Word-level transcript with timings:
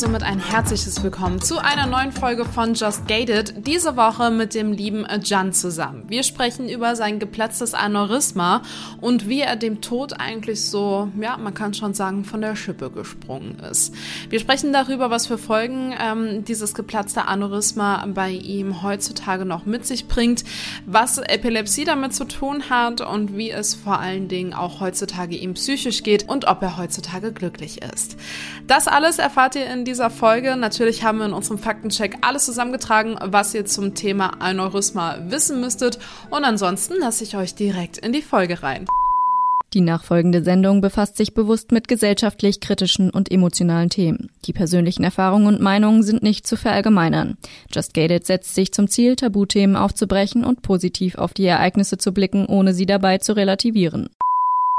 Somit 0.00 0.22
ein 0.22 0.38
herzliches 0.38 1.02
Willkommen 1.02 1.42
zu 1.42 1.58
einer 1.58 1.86
neuen 1.86 2.10
Folge 2.10 2.46
von 2.46 2.72
Just 2.72 3.06
Gated. 3.06 3.66
Diese 3.66 3.98
Woche 3.98 4.30
mit 4.30 4.54
dem 4.54 4.72
lieben 4.72 5.06
Jan 5.22 5.52
zusammen. 5.52 6.04
Wir 6.08 6.22
sprechen 6.22 6.70
über 6.70 6.96
sein 6.96 7.18
geplatztes 7.18 7.74
Aneurysma 7.74 8.62
und 9.02 9.28
wie 9.28 9.42
er 9.42 9.56
dem 9.56 9.82
Tod 9.82 10.18
eigentlich 10.18 10.62
so, 10.62 11.10
ja, 11.20 11.36
man 11.36 11.52
kann 11.52 11.74
schon 11.74 11.92
sagen, 11.92 12.24
von 12.24 12.40
der 12.40 12.56
Schippe 12.56 12.90
gesprungen 12.90 13.58
ist. 13.70 13.94
Wir 14.30 14.40
sprechen 14.40 14.72
darüber, 14.72 15.10
was 15.10 15.26
für 15.26 15.36
Folgen 15.36 15.94
ähm, 16.00 16.46
dieses 16.46 16.72
geplatzte 16.72 17.28
Aneurysma 17.28 18.06
bei 18.06 18.30
ihm 18.30 18.82
heutzutage 18.82 19.44
noch 19.44 19.66
mit 19.66 19.84
sich 19.84 20.08
bringt, 20.08 20.44
was 20.86 21.18
Epilepsie 21.18 21.84
damit 21.84 22.14
zu 22.14 22.24
tun 22.24 22.70
hat 22.70 23.02
und 23.02 23.36
wie 23.36 23.50
es 23.50 23.74
vor 23.74 24.00
allen 24.00 24.28
Dingen 24.28 24.54
auch 24.54 24.80
heutzutage 24.80 25.36
ihm 25.36 25.52
psychisch 25.52 26.02
geht 26.02 26.26
und 26.26 26.46
ob 26.46 26.62
er 26.62 26.78
heutzutage 26.78 27.34
glücklich 27.34 27.82
ist. 27.82 28.16
Das 28.66 28.88
alles 28.88 29.18
erfahrt 29.18 29.56
ihr 29.56 29.66
in 29.66 29.84
dieser 29.90 30.08
Folge. 30.08 30.56
Natürlich 30.56 31.02
haben 31.02 31.18
wir 31.18 31.26
in 31.26 31.32
unserem 31.32 31.58
Faktencheck 31.58 32.18
alles 32.20 32.44
zusammengetragen, 32.44 33.18
was 33.20 33.54
ihr 33.54 33.64
zum 33.66 33.96
Thema 33.96 34.40
Aneurysma 34.40 35.18
wissen 35.30 35.60
müsstet. 35.60 35.98
Und 36.30 36.44
ansonsten 36.44 36.94
lasse 37.00 37.24
ich 37.24 37.36
euch 37.36 37.56
direkt 37.56 37.98
in 37.98 38.12
die 38.12 38.22
Folge 38.22 38.62
rein. 38.62 38.86
Die 39.74 39.80
nachfolgende 39.80 40.44
Sendung 40.44 40.80
befasst 40.80 41.16
sich 41.16 41.34
bewusst 41.34 41.72
mit 41.72 41.88
gesellschaftlich 41.88 42.60
kritischen 42.60 43.10
und 43.10 43.32
emotionalen 43.32 43.90
Themen. 43.90 44.30
Die 44.44 44.52
persönlichen 44.52 45.02
Erfahrungen 45.02 45.48
und 45.48 45.60
Meinungen 45.60 46.04
sind 46.04 46.22
nicht 46.22 46.46
zu 46.46 46.56
verallgemeinern. 46.56 47.36
Just 47.74 47.92
Gated 47.92 48.24
setzt 48.24 48.54
sich 48.54 48.72
zum 48.72 48.86
Ziel, 48.86 49.16
Tabuthemen 49.16 49.74
aufzubrechen 49.74 50.44
und 50.44 50.62
positiv 50.62 51.16
auf 51.16 51.34
die 51.34 51.46
Ereignisse 51.46 51.98
zu 51.98 52.12
blicken, 52.12 52.46
ohne 52.46 52.74
sie 52.74 52.86
dabei 52.86 53.18
zu 53.18 53.32
relativieren. 53.34 54.10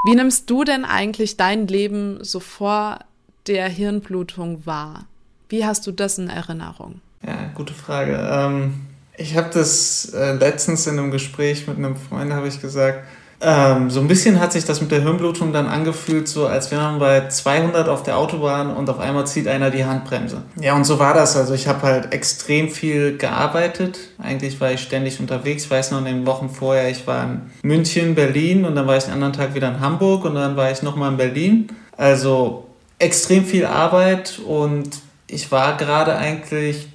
Wie 0.05 0.15
nimmst 0.15 0.49
du 0.49 0.63
denn 0.63 0.85
eigentlich 0.85 1.35
dein 1.35 1.67
Leben 1.67 2.23
so 2.23 2.39
vor 2.39 2.99
der 3.47 3.67
Hirnblutung 3.69 4.65
war? 4.65 5.05
Wie 5.49 5.65
hast 5.65 5.85
du 5.87 5.91
das 5.91 6.17
in 6.17 6.29
Erinnerung? 6.29 7.01
Ja, 7.25 7.51
gute 7.53 7.73
Frage. 7.73 8.17
Ähm, 8.31 8.73
ich 9.17 9.35
habe 9.35 9.49
das 9.53 10.13
äh, 10.13 10.33
letztens 10.33 10.87
in 10.87 10.97
einem 10.97 11.11
Gespräch 11.11 11.67
mit 11.67 11.77
einem 11.77 11.95
Freund, 11.95 12.33
habe 12.33 12.47
ich 12.47 12.61
gesagt, 12.61 13.03
ähm, 13.43 13.89
so 13.89 13.99
ein 13.99 14.07
bisschen 14.07 14.39
hat 14.39 14.53
sich 14.53 14.65
das 14.65 14.81
mit 14.81 14.91
der 14.91 15.01
Hirnblutung 15.01 15.51
dann 15.51 15.67
angefühlt, 15.67 16.27
so 16.27 16.45
als 16.45 16.69
wäre 16.69 16.83
man 16.83 16.99
bei 16.99 17.27
200 17.27 17.89
auf 17.89 18.03
der 18.03 18.17
Autobahn 18.17 18.75
und 18.75 18.87
auf 18.87 18.99
einmal 18.99 19.25
zieht 19.25 19.47
einer 19.47 19.71
die 19.71 19.83
Handbremse. 19.83 20.43
Ja, 20.59 20.75
und 20.75 20.83
so 20.83 20.99
war 20.99 21.15
das. 21.15 21.35
Also 21.35 21.55
ich 21.55 21.67
habe 21.67 21.81
halt 21.81 22.13
extrem 22.13 22.69
viel 22.69 23.17
gearbeitet. 23.17 23.97
Eigentlich 24.19 24.61
war 24.61 24.71
ich 24.71 24.81
ständig 24.81 25.19
unterwegs. 25.19 25.65
Ich 25.65 25.71
weiß 25.71 25.89
noch 25.91 25.99
in 25.99 26.05
den 26.05 26.25
Wochen 26.27 26.49
vorher, 26.49 26.89
ich 26.89 27.07
war 27.07 27.23
in 27.23 27.41
München, 27.63 28.13
Berlin 28.13 28.63
und 28.63 28.75
dann 28.75 28.85
war 28.85 28.97
ich 28.97 29.05
den 29.05 29.13
anderen 29.13 29.33
Tag 29.33 29.55
wieder 29.55 29.69
in 29.69 29.79
Hamburg 29.79 30.23
und 30.23 30.35
dann 30.35 30.55
war 30.55 30.71
ich 30.71 30.83
nochmal 30.83 31.11
in 31.11 31.17
Berlin. 31.17 31.67
Also 31.97 32.67
extrem 33.01 33.45
viel 33.45 33.65
Arbeit 33.65 34.39
und 34.39 34.99
ich 35.27 35.51
war 35.51 35.75
gerade 35.77 36.15
eigentlich 36.15 36.87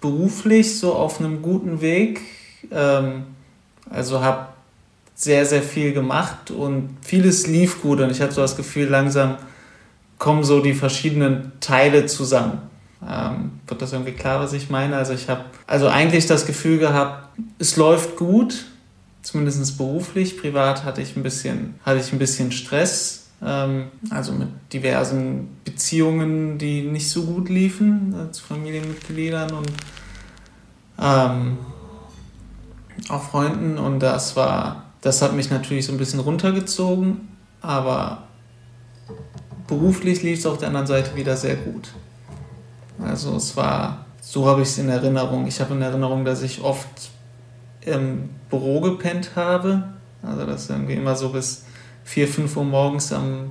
beruflich 0.00 0.78
so 0.78 0.94
auf 0.94 1.20
einem 1.20 1.42
guten 1.42 1.80
Weg. 1.80 2.20
Ähm, 2.70 3.24
also 3.90 4.20
habe 4.20 4.48
sehr, 5.14 5.46
sehr 5.46 5.62
viel 5.62 5.92
gemacht 5.92 6.50
und 6.50 6.96
vieles 7.02 7.46
lief 7.46 7.82
gut 7.82 8.00
und 8.00 8.10
ich 8.10 8.20
hatte 8.20 8.34
so 8.34 8.42
das 8.42 8.56
Gefühl, 8.56 8.88
langsam 8.88 9.36
kommen 10.18 10.44
so 10.44 10.60
die 10.60 10.74
verschiedenen 10.74 11.52
Teile 11.60 12.06
zusammen. 12.06 12.58
Ähm, 13.06 13.60
wird 13.66 13.82
das 13.82 13.92
irgendwie 13.92 14.12
klar, 14.12 14.40
was 14.40 14.52
ich 14.52 14.70
meine? 14.70 14.96
Also 14.96 15.12
ich 15.12 15.28
habe 15.28 15.44
also 15.66 15.88
eigentlich 15.88 16.26
das 16.26 16.46
Gefühl 16.46 16.78
gehabt, 16.78 17.38
es 17.58 17.76
läuft 17.76 18.16
gut, 18.16 18.66
zumindest 19.22 19.76
beruflich. 19.76 20.38
Privat 20.38 20.84
hatte 20.84 21.02
ich 21.02 21.16
ein 21.16 21.22
bisschen, 21.22 21.74
hatte 21.84 21.98
ich 21.98 22.12
ein 22.12 22.18
bisschen 22.18 22.52
Stress 22.52 23.25
also 23.40 24.32
mit 24.32 24.48
diversen 24.72 25.48
Beziehungen, 25.64 26.58
die 26.58 26.82
nicht 26.82 27.10
so 27.10 27.24
gut 27.24 27.48
liefen, 27.48 28.14
äh, 28.14 28.32
zu 28.32 28.42
Familienmitgliedern 28.42 29.52
und 29.52 29.72
ähm, 30.98 31.58
auch 33.08 33.22
Freunden. 33.22 33.78
Und 33.78 34.00
das 34.00 34.36
war, 34.36 34.84
das 35.02 35.20
hat 35.20 35.34
mich 35.34 35.50
natürlich 35.50 35.86
so 35.86 35.92
ein 35.92 35.98
bisschen 35.98 36.20
runtergezogen, 36.20 37.28
aber 37.60 38.22
beruflich 39.66 40.22
lief 40.22 40.38
es 40.38 40.46
auf 40.46 40.58
der 40.58 40.68
anderen 40.68 40.86
Seite 40.86 41.14
wieder 41.14 41.36
sehr 41.36 41.56
gut. 41.56 41.90
Also 42.98 43.36
es 43.36 43.54
war, 43.56 44.06
so 44.22 44.46
habe 44.46 44.62
ich 44.62 44.68
es 44.68 44.78
in 44.78 44.88
Erinnerung. 44.88 45.46
Ich 45.46 45.60
habe 45.60 45.74
in 45.74 45.82
Erinnerung, 45.82 46.24
dass 46.24 46.42
ich 46.42 46.62
oft 46.62 46.88
im 47.82 48.30
Büro 48.48 48.80
gepennt 48.80 49.32
habe. 49.36 49.84
Also 50.22 50.46
das 50.46 50.70
irgendwie 50.70 50.94
immer 50.94 51.14
so 51.14 51.28
bis 51.28 51.65
4, 52.06 52.28
5 52.28 52.56
Uhr 52.56 52.64
morgens 52.64 53.12
am, 53.12 53.50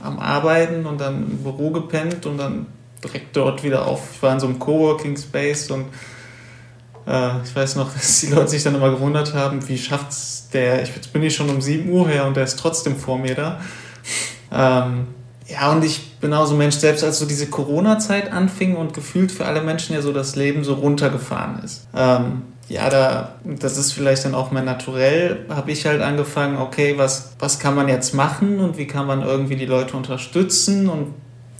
am 0.00 0.18
Arbeiten 0.18 0.86
und 0.86 1.00
dann 1.00 1.30
im 1.30 1.38
Büro 1.38 1.70
gepennt 1.70 2.26
und 2.26 2.36
dann 2.36 2.66
direkt 3.02 3.36
dort 3.36 3.62
wieder 3.62 3.86
auf. 3.86 4.00
Ich 4.12 4.22
war 4.22 4.32
in 4.32 4.40
so 4.40 4.46
einem 4.46 4.58
Coworking 4.58 5.16
Space 5.16 5.70
und 5.70 5.86
äh, 7.06 7.42
ich 7.42 7.54
weiß 7.54 7.76
noch, 7.76 7.92
dass 7.94 8.20
die 8.20 8.26
Leute 8.26 8.48
sich 8.48 8.62
dann 8.62 8.74
immer 8.74 8.90
gewundert 8.90 9.34
haben, 9.34 9.66
wie 9.68 9.78
schafft 9.78 10.10
es 10.10 10.48
der, 10.52 10.82
ich, 10.82 10.94
jetzt 10.94 11.12
bin 11.12 11.22
ich 11.22 11.34
schon 11.34 11.48
um 11.48 11.60
7 11.60 11.90
Uhr 11.90 12.08
her 12.08 12.26
und 12.26 12.36
der 12.36 12.44
ist 12.44 12.58
trotzdem 12.58 12.96
vor 12.96 13.18
mir 13.18 13.34
da. 13.34 13.60
Ähm, 14.52 15.08
ja, 15.46 15.72
und 15.72 15.84
ich 15.84 16.13
bin 16.24 16.32
auch 16.32 16.50
Mensch, 16.54 16.76
selbst 16.76 17.04
als 17.04 17.18
so 17.18 17.26
diese 17.26 17.48
Corona-Zeit 17.48 18.32
anfing 18.32 18.76
und 18.76 18.94
gefühlt 18.94 19.30
für 19.30 19.44
alle 19.44 19.60
Menschen 19.60 19.94
ja 19.94 20.00
so 20.00 20.10
das 20.10 20.36
Leben 20.36 20.64
so 20.64 20.72
runtergefahren 20.72 21.62
ist. 21.62 21.86
Ähm, 21.94 22.44
ja, 22.66 22.88
da, 22.88 23.34
das 23.44 23.76
ist 23.76 23.92
vielleicht 23.92 24.24
dann 24.24 24.34
auch 24.34 24.50
mehr 24.50 24.62
naturell, 24.62 25.44
habe 25.50 25.70
ich 25.70 25.84
halt 25.84 26.00
angefangen, 26.00 26.56
okay, 26.56 26.94
was, 26.96 27.34
was 27.38 27.58
kann 27.58 27.74
man 27.74 27.88
jetzt 27.88 28.14
machen 28.14 28.60
und 28.60 28.78
wie 28.78 28.86
kann 28.86 29.06
man 29.06 29.20
irgendwie 29.20 29.56
die 29.56 29.66
Leute 29.66 29.98
unterstützen 29.98 30.88
und 30.88 31.12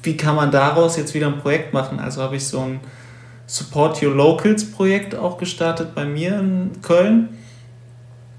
wie 0.02 0.16
kann 0.16 0.34
man 0.34 0.50
daraus 0.50 0.96
jetzt 0.96 1.12
wieder 1.12 1.26
ein 1.26 1.40
Projekt 1.40 1.74
machen. 1.74 2.00
Also 2.00 2.22
habe 2.22 2.36
ich 2.36 2.46
so 2.46 2.60
ein 2.60 2.80
Support 3.46 4.02
Your 4.02 4.14
Locals 4.14 4.72
Projekt 4.72 5.14
auch 5.14 5.36
gestartet 5.36 5.94
bei 5.94 6.06
mir 6.06 6.38
in 6.38 6.70
Köln. 6.80 7.28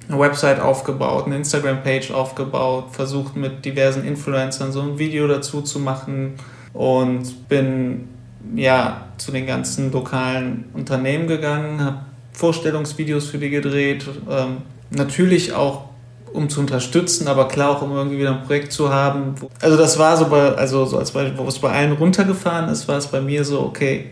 Eine 0.07 0.19
Website 0.19 0.59
aufgebaut, 0.59 1.25
eine 1.25 1.37
Instagram-Page 1.37 2.11
aufgebaut, 2.11 2.85
versucht 2.91 3.35
mit 3.35 3.65
diversen 3.65 4.05
Influencern 4.05 4.71
so 4.71 4.81
ein 4.81 4.99
Video 4.99 5.27
dazu 5.27 5.61
zu 5.61 5.79
machen 5.79 6.35
und 6.73 7.47
bin 7.49 8.09
ja 8.55 9.07
zu 9.17 9.31
den 9.31 9.47
ganzen 9.47 9.91
lokalen 9.91 10.65
Unternehmen 10.73 11.27
gegangen, 11.27 11.83
habe 11.83 11.99
Vorstellungsvideos 12.33 13.27
für 13.27 13.37
die 13.37 13.49
gedreht. 13.49 14.05
Ähm, 14.29 14.57
natürlich 14.91 15.53
auch 15.53 15.85
um 16.33 16.49
zu 16.49 16.59
unterstützen, 16.59 17.27
aber 17.27 17.47
klar 17.47 17.71
auch 17.71 17.81
um 17.81 17.91
irgendwie 17.93 18.19
wieder 18.19 18.31
ein 18.31 18.43
Projekt 18.43 18.73
zu 18.73 18.93
haben. 18.93 19.35
Also 19.61 19.77
das 19.77 19.97
war 19.97 20.17
so 20.17 20.27
bei, 20.27 20.53
also 20.55 20.85
so 20.85 20.97
als 20.97 21.11
Beispiel, 21.11 21.37
wo 21.37 21.47
es 21.47 21.59
bei 21.59 21.71
allen 21.71 21.93
runtergefahren 21.93 22.69
ist, 22.69 22.87
war 22.87 22.97
es 22.97 23.07
bei 23.07 23.21
mir 23.21 23.45
so, 23.45 23.61
okay, 23.61 24.11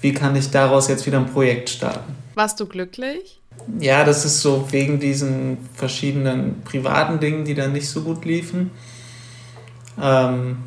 wie 0.00 0.12
kann 0.12 0.34
ich 0.34 0.50
daraus 0.50 0.88
jetzt 0.88 1.06
wieder 1.06 1.18
ein 1.18 1.26
Projekt 1.26 1.70
starten? 1.70 2.16
Warst 2.34 2.58
du 2.58 2.66
glücklich? 2.66 3.41
Ja, 3.78 4.04
das 4.04 4.24
ist 4.24 4.40
so 4.40 4.70
wegen 4.70 4.98
diesen 5.00 5.58
verschiedenen 5.74 6.62
privaten 6.62 7.20
Dingen, 7.20 7.44
die 7.44 7.54
dann 7.54 7.72
nicht 7.72 7.88
so 7.88 8.02
gut 8.02 8.24
liefen. 8.24 8.70
Ähm, 10.00 10.58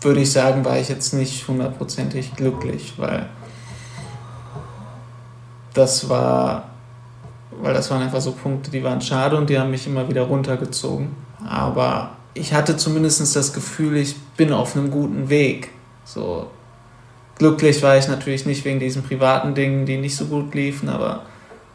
würde 0.00 0.20
ich 0.20 0.30
sagen, 0.30 0.64
war 0.64 0.78
ich 0.78 0.88
jetzt 0.88 1.12
nicht 1.12 1.46
hundertprozentig 1.48 2.34
glücklich, 2.36 2.94
weil 2.96 3.28
das 5.74 6.08
war, 6.08 6.70
weil 7.60 7.74
das 7.74 7.90
waren 7.90 8.02
einfach 8.02 8.20
so 8.20 8.32
Punkte, 8.32 8.70
die 8.70 8.82
waren 8.82 9.00
schade 9.00 9.36
und 9.36 9.50
die 9.50 9.58
haben 9.58 9.70
mich 9.70 9.86
immer 9.86 10.08
wieder 10.08 10.22
runtergezogen. 10.22 11.14
Aber 11.46 12.12
ich 12.34 12.52
hatte 12.52 12.76
zumindest 12.76 13.34
das 13.34 13.52
Gefühl, 13.52 13.96
ich 13.96 14.16
bin 14.36 14.52
auf 14.52 14.76
einem 14.76 14.90
guten 14.90 15.28
Weg. 15.28 15.70
So 16.04 16.50
glücklich 17.36 17.82
war 17.82 17.96
ich 17.96 18.08
natürlich 18.08 18.46
nicht 18.46 18.64
wegen 18.64 18.80
diesen 18.80 19.02
privaten 19.02 19.54
Dingen, 19.54 19.86
die 19.86 19.96
nicht 19.96 20.16
so 20.16 20.26
gut 20.26 20.54
liefen, 20.54 20.88
aber 20.88 21.22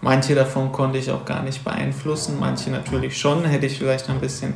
manche 0.02 0.36
davon 0.36 0.72
konnte 0.72 0.98
ich 0.98 1.12
auch 1.12 1.26
gar 1.26 1.44
nicht 1.44 1.64
beeinflussen, 1.64 2.38
manche 2.40 2.70
natürlich 2.70 3.18
schon, 3.18 3.46
hätte 3.46 3.66
ich 3.68 3.78
vielleicht 3.78 4.10
ein 4.10 4.20
bisschen 4.20 4.54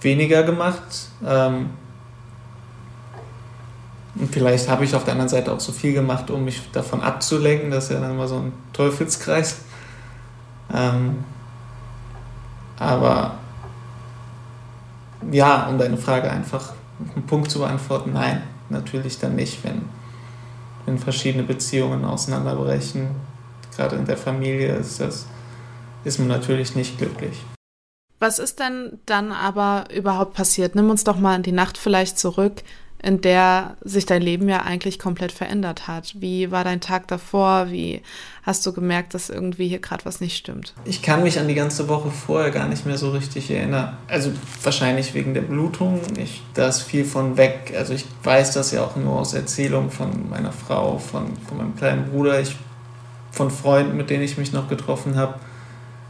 weniger 0.00 0.42
gemacht. 0.42 1.08
Ähm, 1.26 1.70
Und 4.16 4.32
vielleicht 4.32 4.68
habe 4.68 4.84
ich 4.84 4.94
auf 4.94 5.04
der 5.04 5.12
anderen 5.12 5.28
Seite 5.28 5.52
auch 5.52 5.60
so 5.60 5.72
viel 5.72 5.92
gemacht, 5.92 6.30
um 6.30 6.44
mich 6.44 6.70
davon 6.72 7.00
abzulenken. 7.00 7.70
Das 7.70 7.84
ist 7.84 7.90
ja 7.92 8.00
dann 8.00 8.10
immer 8.10 8.26
so 8.26 8.36
ein 8.36 8.52
Teufelskreis. 8.72 9.60
Ähm, 10.74 11.24
aber 12.78 13.34
ja, 15.30 15.68
um 15.68 15.78
deine 15.78 15.96
Frage 15.96 16.30
einfach 16.30 16.72
mit 16.98 17.16
einem 17.16 17.26
Punkt 17.26 17.50
zu 17.50 17.60
beantworten, 17.60 18.12
nein, 18.12 18.42
natürlich 18.70 19.18
dann 19.18 19.36
nicht, 19.36 19.64
wenn, 19.64 19.82
wenn 20.86 20.98
verschiedene 20.98 21.44
Beziehungen 21.44 22.04
auseinanderbrechen. 22.04 23.08
Gerade 23.76 23.96
in 23.96 24.06
der 24.06 24.16
Familie 24.16 24.74
ist 24.76 25.00
das, 25.00 25.26
ist 26.04 26.18
man 26.18 26.28
natürlich 26.28 26.74
nicht 26.74 26.98
glücklich. 26.98 27.42
Was 28.18 28.38
ist 28.38 28.60
denn 28.60 28.98
dann 29.06 29.32
aber 29.32 29.84
überhaupt 29.94 30.34
passiert? 30.34 30.74
Nimm 30.74 30.90
uns 30.90 31.04
doch 31.04 31.16
mal 31.16 31.36
in 31.36 31.42
die 31.42 31.52
Nacht 31.52 31.78
vielleicht 31.78 32.18
zurück 32.18 32.62
in 33.02 33.20
der 33.20 33.76
sich 33.82 34.04
dein 34.04 34.20
Leben 34.20 34.48
ja 34.48 34.60
eigentlich 34.62 34.98
komplett 34.98 35.32
verändert 35.32 35.88
hat. 35.88 36.14
Wie 36.20 36.50
war 36.50 36.64
dein 36.64 36.80
Tag 36.80 37.08
davor? 37.08 37.70
Wie 37.70 38.02
hast 38.42 38.66
du 38.66 38.72
gemerkt, 38.72 39.14
dass 39.14 39.30
irgendwie 39.30 39.68
hier 39.68 39.78
gerade 39.78 40.04
was 40.04 40.20
nicht 40.20 40.36
stimmt? 40.36 40.74
Ich 40.84 41.00
kann 41.00 41.22
mich 41.22 41.38
an 41.38 41.48
die 41.48 41.54
ganze 41.54 41.88
Woche 41.88 42.10
vorher 42.10 42.50
gar 42.50 42.68
nicht 42.68 42.84
mehr 42.84 42.98
so 42.98 43.10
richtig 43.10 43.50
erinnern. 43.50 43.96
Also 44.06 44.32
wahrscheinlich 44.62 45.14
wegen 45.14 45.32
der 45.32 45.42
Blutung. 45.42 46.00
Ich, 46.18 46.42
da 46.54 46.68
ist 46.68 46.82
viel 46.82 47.04
von 47.04 47.38
weg. 47.38 47.72
Also 47.76 47.94
ich 47.94 48.04
weiß 48.22 48.52
das 48.52 48.70
ja 48.72 48.84
auch 48.84 48.96
nur 48.96 49.18
aus 49.18 49.32
Erzählungen 49.32 49.90
von 49.90 50.28
meiner 50.28 50.52
Frau, 50.52 50.98
von, 50.98 51.36
von 51.48 51.56
meinem 51.56 51.76
kleinen 51.76 52.10
Bruder, 52.10 52.40
ich, 52.40 52.54
von 53.30 53.50
Freunden, 53.50 53.96
mit 53.96 54.10
denen 54.10 54.24
ich 54.24 54.36
mich 54.36 54.52
noch 54.52 54.68
getroffen 54.68 55.16
habe. 55.16 55.36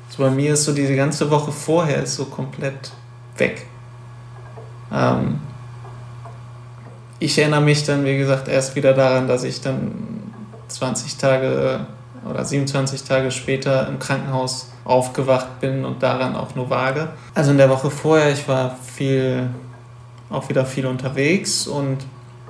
Also 0.08 0.24
bei 0.24 0.30
mir 0.30 0.54
ist 0.54 0.64
so 0.64 0.72
diese 0.72 0.96
ganze 0.96 1.30
Woche 1.30 1.52
vorher 1.52 2.02
ist 2.02 2.16
so 2.16 2.24
komplett 2.24 2.90
weg. 3.36 3.66
Ähm, 4.92 5.38
ich 7.20 7.38
erinnere 7.38 7.60
mich 7.60 7.84
dann, 7.84 8.04
wie 8.04 8.16
gesagt, 8.16 8.48
erst 8.48 8.74
wieder 8.74 8.94
daran, 8.94 9.28
dass 9.28 9.44
ich 9.44 9.60
dann 9.60 9.92
20 10.68 11.16
Tage 11.16 11.86
oder 12.28 12.44
27 12.44 13.04
Tage 13.04 13.30
später 13.30 13.86
im 13.88 13.98
Krankenhaus 13.98 14.70
aufgewacht 14.84 15.60
bin 15.60 15.84
und 15.84 16.02
daran 16.02 16.34
auch 16.34 16.54
nur 16.54 16.70
vage. 16.70 17.08
Also 17.34 17.52
in 17.52 17.58
der 17.58 17.68
Woche 17.68 17.90
vorher, 17.90 18.32
ich 18.32 18.48
war 18.48 18.76
viel, 18.94 19.48
auch 20.30 20.48
wieder 20.48 20.64
viel 20.66 20.86
unterwegs 20.86 21.66
und 21.66 21.98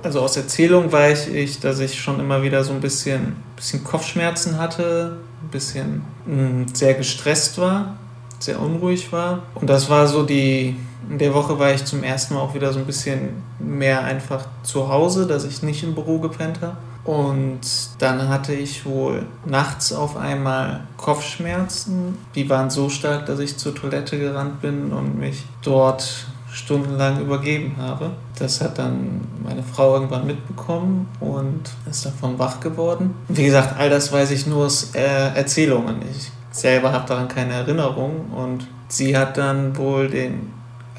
also 0.03 0.21
aus 0.21 0.35
Erzählung 0.35 0.91
weiß 0.91 1.27
ich, 1.27 1.59
dass 1.59 1.79
ich 1.79 1.99
schon 1.99 2.19
immer 2.19 2.41
wieder 2.41 2.63
so 2.63 2.73
ein 2.73 2.81
bisschen, 2.81 3.35
bisschen 3.55 3.83
Kopfschmerzen 3.83 4.57
hatte, 4.57 5.17
ein 5.43 5.49
bisschen 5.49 6.01
mh, 6.25 6.35
mm, 6.35 6.65
sehr 6.73 6.93
gestresst 6.95 7.59
war, 7.59 7.97
sehr 8.43 8.59
unruhig 8.59 9.11
war. 9.11 9.43
Und 9.55 9.69
das 9.69 9.89
war 9.89 10.07
so 10.07 10.23
die, 10.23 10.75
in 11.09 11.17
der 11.17 11.33
Woche 11.33 11.57
war 11.59 11.73
ich 11.73 11.85
zum 11.85 12.03
ersten 12.03 12.33
Mal 12.33 12.41
auch 12.41 12.53
wieder 12.53 12.71
so 12.73 12.79
ein 12.79 12.85
bisschen 12.85 13.43
mehr 13.59 14.03
einfach 14.03 14.45
zu 14.63 14.89
Hause, 14.89 15.27
dass 15.27 15.43
ich 15.43 15.63
nicht 15.63 15.83
im 15.83 15.95
Büro 15.95 16.19
gepennt 16.19 16.61
habe. 16.61 16.77
Und 17.03 17.61
dann 17.97 18.29
hatte 18.29 18.53
ich 18.53 18.85
wohl 18.85 19.25
nachts 19.45 19.91
auf 19.91 20.17
einmal 20.17 20.81
Kopfschmerzen. 20.97 22.17
Die 22.35 22.49
waren 22.49 22.69
so 22.69 22.89
stark, 22.89 23.25
dass 23.25 23.39
ich 23.39 23.57
zur 23.57 23.73
Toilette 23.73 24.19
gerannt 24.19 24.61
bin 24.61 24.91
und 24.91 25.17
mich 25.17 25.43
dort 25.63 26.27
stundenlang 26.51 27.21
übergeben 27.21 27.75
habe. 27.79 28.11
Das 28.37 28.61
hat 28.61 28.77
dann 28.77 29.21
meine 29.43 29.63
Frau 29.63 29.93
irgendwann 29.95 30.27
mitbekommen 30.27 31.07
und 31.19 31.61
ist 31.89 32.05
davon 32.05 32.37
wach 32.37 32.59
geworden. 32.59 33.15
Wie 33.29 33.45
gesagt, 33.45 33.79
all 33.79 33.89
das 33.89 34.11
weiß 34.11 34.31
ich 34.31 34.45
nur 34.45 34.65
aus 34.65 34.91
äh, 34.93 35.33
Erzählungen. 35.33 36.01
Ich 36.11 36.31
selber 36.51 36.91
habe 36.91 37.07
daran 37.07 37.27
keine 37.27 37.53
Erinnerung 37.53 38.31
und 38.31 38.67
sie 38.87 39.17
hat 39.17 39.37
dann 39.37 39.77
wohl 39.77 40.09
den 40.09 40.51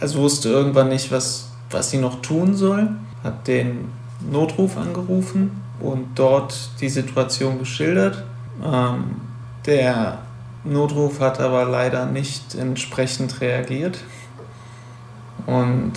also 0.02 0.19
wusste 0.19 0.49
irgendwann 0.49 0.88
nicht, 0.88 1.12
was, 1.12 1.50
was 1.70 1.90
sie 1.90 1.99
noch 1.99 2.22
tun 2.22 2.56
soll, 2.56 2.90
hat 3.22 3.46
den 3.46 3.93
Notruf 4.32 4.76
angerufen 4.76 5.62
und 5.78 6.08
dort 6.16 6.70
die 6.81 6.88
Situation 6.88 7.60
geschildert. 7.60 8.25
Ähm, 8.64 9.20
der 9.64 10.19
Notruf 10.64 11.20
hat 11.20 11.38
aber 11.38 11.66
leider 11.66 12.06
nicht 12.06 12.56
entsprechend 12.56 13.40
reagiert 13.40 13.98
und 15.46 15.93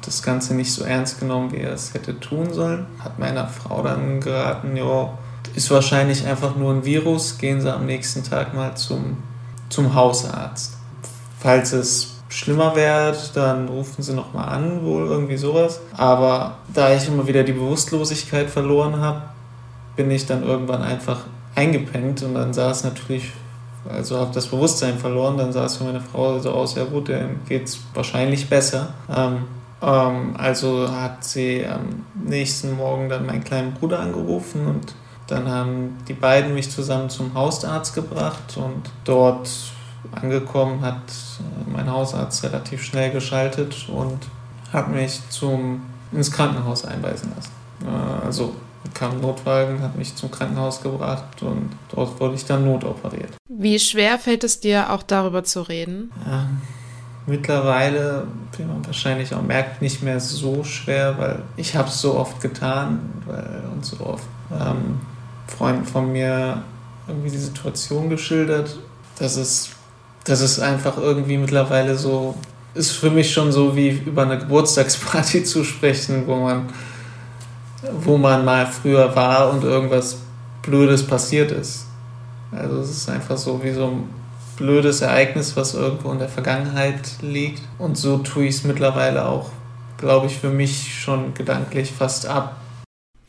das 0.00 0.22
Ganze 0.22 0.54
nicht 0.54 0.72
so 0.72 0.82
ernst 0.82 1.20
genommen, 1.20 1.52
wie 1.52 1.58
er 1.58 1.74
es 1.74 1.92
hätte 1.92 2.18
tun 2.18 2.50
sollen. 2.50 2.86
Hat 2.98 3.18
meiner 3.18 3.46
Frau 3.46 3.82
dann 3.82 4.20
geraten, 4.20 4.74
ja, 4.74 5.10
ist 5.54 5.70
wahrscheinlich 5.70 6.26
einfach 6.26 6.56
nur 6.56 6.72
ein 6.72 6.84
Virus, 6.84 7.38
gehen 7.38 7.60
Sie 7.60 7.72
am 7.72 7.86
nächsten 7.86 8.22
Tag 8.22 8.54
mal 8.54 8.76
zum, 8.76 9.18
zum 9.68 9.94
Hausarzt. 9.94 10.76
Falls 11.38 11.72
es 11.72 12.20
schlimmer 12.30 12.76
wird, 12.76 13.36
dann 13.36 13.68
rufen 13.68 14.02
sie 14.02 14.14
nochmal 14.14 14.48
an, 14.48 14.84
wohl 14.84 15.06
irgendwie 15.06 15.36
sowas. 15.36 15.80
Aber 15.96 16.58
da 16.72 16.94
ich 16.94 17.08
immer 17.08 17.26
wieder 17.26 17.42
die 17.42 17.52
Bewusstlosigkeit 17.52 18.48
verloren 18.48 19.00
habe, 19.00 19.22
bin 19.96 20.10
ich 20.10 20.26
dann 20.26 20.44
irgendwann 20.44 20.82
einfach 20.82 21.24
eingepennt 21.54 22.22
und 22.22 22.34
dann 22.34 22.54
sah 22.54 22.70
es 22.70 22.84
natürlich, 22.84 23.32
also 23.88 24.18
habe 24.18 24.32
das 24.32 24.46
Bewusstsein 24.46 24.98
verloren, 24.98 25.36
dann 25.36 25.52
sah 25.52 25.64
es 25.64 25.76
für 25.76 25.84
meine 25.84 26.00
Frau 26.00 26.38
so 26.38 26.52
aus, 26.52 26.76
ja 26.76 26.84
gut, 26.84 27.08
dann 27.08 27.40
geht 27.48 27.64
es 27.64 27.80
wahrscheinlich 27.94 28.48
besser. 28.48 28.94
Ähm, 29.14 29.44
ähm, 29.82 30.34
also 30.38 30.88
hat 30.90 31.24
sie 31.24 31.66
am 31.66 32.04
nächsten 32.14 32.76
Morgen 32.76 33.08
dann 33.08 33.26
meinen 33.26 33.42
kleinen 33.42 33.74
Bruder 33.74 33.98
angerufen 33.98 34.66
und 34.66 34.94
dann 35.30 35.48
haben 35.48 35.98
die 36.08 36.14
beiden 36.14 36.54
mich 36.54 36.70
zusammen 36.70 37.10
zum 37.10 37.34
Hausarzt 37.34 37.94
gebracht 37.94 38.56
und 38.56 38.90
dort 39.04 39.48
angekommen, 40.12 40.80
hat 40.82 40.96
äh, 40.96 41.70
mein 41.70 41.90
Hausarzt 41.90 42.42
relativ 42.44 42.82
schnell 42.82 43.10
geschaltet 43.10 43.88
und 43.88 44.18
hat 44.72 44.88
mich 44.88 45.20
zum, 45.30 45.82
ins 46.12 46.32
Krankenhaus 46.32 46.84
einweisen 46.84 47.32
lassen. 47.36 47.52
Äh, 47.84 48.26
also 48.26 48.54
kam 48.94 49.12
ein 49.12 49.20
Notwagen, 49.20 49.82
hat 49.82 49.96
mich 49.96 50.16
zum 50.16 50.30
Krankenhaus 50.30 50.82
gebracht 50.82 51.42
und 51.42 51.70
dort 51.94 52.18
wurde 52.18 52.34
ich 52.34 52.44
dann 52.44 52.64
notoperiert. 52.64 53.32
Wie 53.48 53.78
schwer 53.78 54.18
fällt 54.18 54.42
es 54.42 54.60
dir 54.60 54.90
auch 54.90 55.02
darüber 55.02 55.44
zu 55.44 55.62
reden? 55.62 56.10
Ja, 56.26 56.46
mittlerweile, 57.26 58.26
wie 58.56 58.64
man 58.64 58.84
wahrscheinlich 58.84 59.34
auch 59.34 59.42
merkt, 59.42 59.82
nicht 59.82 60.02
mehr 60.02 60.18
so 60.18 60.64
schwer, 60.64 61.18
weil 61.18 61.42
ich 61.56 61.76
habe 61.76 61.88
es 61.88 62.00
so 62.00 62.16
oft 62.16 62.40
getan 62.40 63.00
weil, 63.26 63.62
und 63.72 63.84
so 63.84 64.04
oft 64.04 64.24
ähm, 64.50 65.00
Freunden 65.56 65.84
von 65.84 66.12
mir 66.12 66.62
irgendwie 67.06 67.30
die 67.30 67.38
Situation 67.38 68.08
geschildert, 68.08 68.78
dass 69.18 69.36
es 69.36 69.70
das 70.24 70.40
ist 70.40 70.60
einfach 70.60 70.96
irgendwie 70.98 71.38
mittlerweile 71.38 71.96
so, 71.96 72.34
ist 72.74 72.92
für 72.92 73.10
mich 73.10 73.32
schon 73.32 73.52
so 73.52 73.74
wie 73.74 73.88
über 73.88 74.22
eine 74.22 74.38
Geburtstagsparty 74.38 75.44
zu 75.44 75.64
sprechen, 75.64 76.26
wo 76.26 76.36
man, 76.36 76.68
wo 78.00 78.16
man 78.16 78.44
mal 78.44 78.66
früher 78.66 79.14
war 79.16 79.50
und 79.50 79.64
irgendwas 79.64 80.18
Blödes 80.62 81.06
passiert 81.06 81.50
ist. 81.50 81.86
Also 82.52 82.80
es 82.80 82.90
ist 82.90 83.08
einfach 83.08 83.36
so 83.36 83.62
wie 83.62 83.72
so 83.72 83.86
ein 83.86 84.08
blödes 84.56 85.00
Ereignis, 85.00 85.56
was 85.56 85.74
irgendwo 85.74 86.12
in 86.12 86.18
der 86.18 86.28
Vergangenheit 86.28 87.00
liegt. 87.22 87.62
Und 87.78 87.96
so 87.96 88.18
tue 88.18 88.44
ich 88.44 88.56
es 88.56 88.64
mittlerweile 88.64 89.26
auch, 89.26 89.50
glaube 89.96 90.26
ich, 90.26 90.36
für 90.36 90.50
mich 90.50 91.00
schon 91.00 91.32
gedanklich 91.32 91.92
fast 91.92 92.26
ab. 92.26 92.56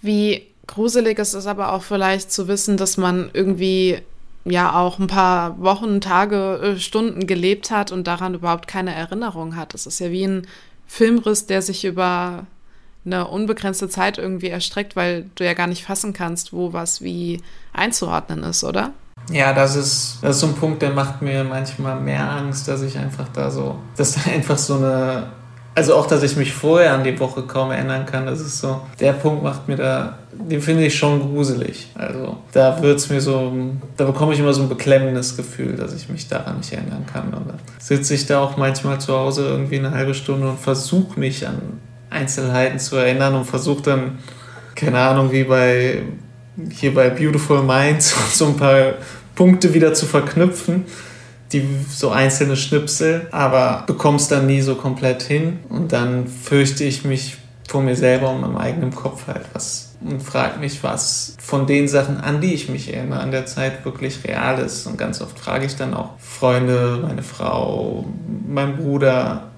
Wie 0.01 0.50
gruselig 0.73 1.19
ist 1.19 1.33
es 1.33 1.45
aber 1.45 1.73
auch 1.73 1.83
vielleicht 1.83 2.31
zu 2.31 2.47
wissen, 2.47 2.77
dass 2.77 2.97
man 2.97 3.29
irgendwie 3.33 3.99
ja 4.43 4.73
auch 4.73 4.97
ein 4.97 5.07
paar 5.07 5.59
Wochen, 5.61 6.01
Tage, 6.01 6.59
äh, 6.75 6.79
Stunden 6.79 7.27
gelebt 7.27 7.69
hat 7.69 7.91
und 7.91 8.07
daran 8.07 8.33
überhaupt 8.33 8.67
keine 8.67 8.93
Erinnerung 8.95 9.55
hat. 9.55 9.73
Das 9.73 9.85
ist 9.85 9.99
ja 9.99 10.09
wie 10.11 10.25
ein 10.25 10.47
Filmriss, 10.87 11.45
der 11.45 11.61
sich 11.61 11.85
über 11.85 12.47
eine 13.05 13.27
unbegrenzte 13.27 13.89
Zeit 13.89 14.17
irgendwie 14.17 14.49
erstreckt, 14.49 14.95
weil 14.95 15.29
du 15.35 15.45
ja 15.45 15.53
gar 15.53 15.67
nicht 15.67 15.85
fassen 15.85 16.13
kannst, 16.13 16.53
wo 16.53 16.73
was 16.73 17.01
wie 17.01 17.41
einzuordnen 17.73 18.43
ist, 18.43 18.63
oder? 18.63 18.93
Ja, 19.31 19.53
das 19.53 19.75
ist, 19.75 20.17
das 20.21 20.35
ist 20.35 20.41
so 20.41 20.47
ein 20.47 20.55
Punkt, 20.55 20.81
der 20.81 20.91
macht 20.91 21.21
mir 21.21 21.43
manchmal 21.43 21.99
mehr 21.99 22.29
Angst, 22.29 22.67
dass 22.67 22.81
ich 22.81 22.97
einfach 22.97 23.27
da 23.33 23.51
so, 23.51 23.77
dass 23.95 24.15
da 24.15 24.31
einfach 24.31 24.57
so 24.57 24.75
eine 24.75 25.31
also 25.73 25.95
auch, 25.95 26.05
dass 26.05 26.21
ich 26.23 26.35
mich 26.35 26.53
vorher 26.53 26.93
an 26.93 27.03
die 27.03 27.17
Woche 27.19 27.43
kaum 27.43 27.71
erinnern 27.71 28.05
kann, 28.05 28.25
das 28.25 28.41
ist 28.41 28.59
so, 28.59 28.81
der 28.99 29.13
Punkt 29.13 29.41
macht 29.41 29.69
mir 29.69 29.77
da, 29.77 30.17
den 30.33 30.61
finde 30.61 30.85
ich 30.85 30.97
schon 30.97 31.21
gruselig. 31.21 31.87
Also 31.95 32.37
da 32.51 32.81
wird 32.81 32.99
es 32.99 33.09
mir 33.09 33.21
so, 33.21 33.53
da 33.95 34.05
bekomme 34.05 34.33
ich 34.33 34.39
immer 34.39 34.53
so 34.53 34.63
ein 34.63 34.69
beklemmendes 34.69 35.37
Gefühl, 35.37 35.77
dass 35.77 35.93
ich 35.93 36.09
mich 36.09 36.27
daran 36.27 36.57
nicht 36.57 36.73
erinnern 36.73 37.05
kann. 37.11 37.33
Und 37.33 37.47
dann 37.47 37.59
sitze 37.79 38.13
ich 38.13 38.25
da 38.25 38.41
auch 38.41 38.57
manchmal 38.57 38.99
zu 38.99 39.13
Hause 39.13 39.47
irgendwie 39.47 39.79
eine 39.79 39.91
halbe 39.91 40.13
Stunde 40.13 40.49
und 40.49 40.59
versuche 40.59 41.17
mich 41.17 41.47
an 41.47 41.79
Einzelheiten 42.09 42.77
zu 42.77 42.97
erinnern 42.97 43.35
und 43.35 43.45
versuche 43.45 43.81
dann, 43.83 44.19
keine 44.75 44.99
Ahnung, 44.99 45.31
wie 45.31 45.45
bei 45.45 46.01
hier 46.69 46.93
bei 46.93 47.09
Beautiful 47.09 47.63
Minds 47.63 48.13
so 48.37 48.47
ein 48.47 48.57
paar 48.57 48.95
Punkte 49.35 49.73
wieder 49.73 49.93
zu 49.93 50.05
verknüpfen 50.05 50.85
die 51.53 51.67
so 51.89 52.09
einzelne 52.09 52.55
Schnipsel, 52.55 53.27
aber 53.31 53.83
bekommst 53.87 54.31
dann 54.31 54.47
nie 54.47 54.61
so 54.61 54.75
komplett 54.75 55.23
hin. 55.23 55.59
Und 55.69 55.91
dann 55.91 56.27
fürchte 56.27 56.83
ich 56.83 57.03
mich 57.03 57.37
vor 57.67 57.81
mir 57.81 57.95
selber 57.95 58.29
und 58.29 58.41
meinem 58.41 58.57
eigenen 58.57 58.93
Kopf 58.93 59.27
halt 59.27 59.45
was 59.53 59.91
und 60.03 60.21
frage 60.21 60.59
mich, 60.59 60.83
was 60.83 61.35
von 61.39 61.67
den 61.67 61.87
Sachen, 61.87 62.19
an 62.19 62.41
die 62.41 62.53
ich 62.53 62.69
mich 62.69 62.93
erinnere, 62.93 63.19
an 63.19 63.31
der 63.31 63.45
Zeit 63.45 63.85
wirklich 63.85 64.23
real 64.25 64.59
ist. 64.59 64.87
Und 64.87 64.97
ganz 64.97 65.21
oft 65.21 65.39
frage 65.39 65.65
ich 65.65 65.75
dann 65.75 65.93
auch 65.93 66.17
Freunde, 66.17 66.99
meine 67.01 67.23
Frau, 67.23 68.05
mein 68.47 68.77
Bruder, 68.77 69.51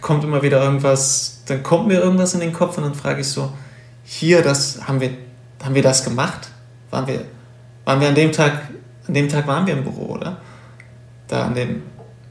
kommt 0.00 0.24
immer 0.24 0.42
wieder 0.42 0.62
irgendwas, 0.62 1.42
dann 1.46 1.62
kommt 1.62 1.88
mir 1.88 2.00
irgendwas 2.00 2.34
in 2.34 2.40
den 2.40 2.52
Kopf 2.52 2.78
und 2.78 2.84
dann 2.84 2.94
frage 2.94 3.20
ich 3.20 3.28
so, 3.28 3.52
hier, 4.04 4.42
das 4.42 4.86
haben 4.86 5.00
wir, 5.00 5.10
haben 5.62 5.74
wir 5.74 5.82
das 5.82 6.04
gemacht? 6.04 6.48
Waren 6.90 7.06
wir, 7.06 7.24
waren 7.84 8.00
wir 8.00 8.08
an 8.08 8.14
dem 8.14 8.32
Tag, 8.32 8.68
an 9.06 9.14
dem 9.14 9.28
Tag 9.28 9.46
waren 9.46 9.66
wir 9.66 9.74
im 9.74 9.84
Büro, 9.84 10.14
oder? 10.14 10.38
Da 11.32 11.46
an 11.46 11.54
dem, 11.54 11.82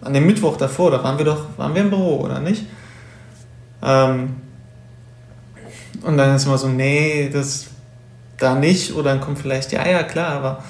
an 0.01 0.13
dem 0.13 0.27
Mittwoch 0.27 0.58
davor, 0.58 0.91
da 0.91 1.03
waren 1.03 1.17
wir 1.17 1.25
doch, 1.25 1.58
waren 1.58 1.74
wir 1.74 1.81
im 1.81 1.89
Büro, 1.89 2.17
oder 2.17 2.39
nicht? 2.39 2.67
Ähm, 3.81 4.36
und 6.03 6.17
dann 6.17 6.36
ist 6.36 6.46
immer 6.46 6.60
so, 6.60 6.67
nee, 6.67 7.27
das 7.34 7.65
da 8.38 8.53
nicht. 8.53 8.93
Oder 8.93 9.10
dann 9.10 9.22
kommt 9.22 9.39
vielleicht, 9.39 9.72
ja, 9.72 9.88
ja, 9.88 10.03
klar, 10.03 10.34
aber 10.34 10.63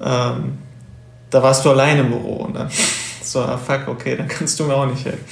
ähm, 0.00 0.58
da 1.28 1.42
warst 1.42 1.64
du 1.64 1.70
allein 1.70 1.98
im 1.98 2.10
Büro. 2.10 2.44
Und 2.44 2.54
dann 2.54 2.70
so, 3.22 3.40
ah, 3.40 3.58
fuck, 3.58 3.88
okay, 3.88 4.16
dann 4.16 4.28
kannst 4.28 4.60
du 4.60 4.64
mir 4.64 4.74
auch 4.74 4.86
nicht 4.86 5.04
helfen. 5.04 5.24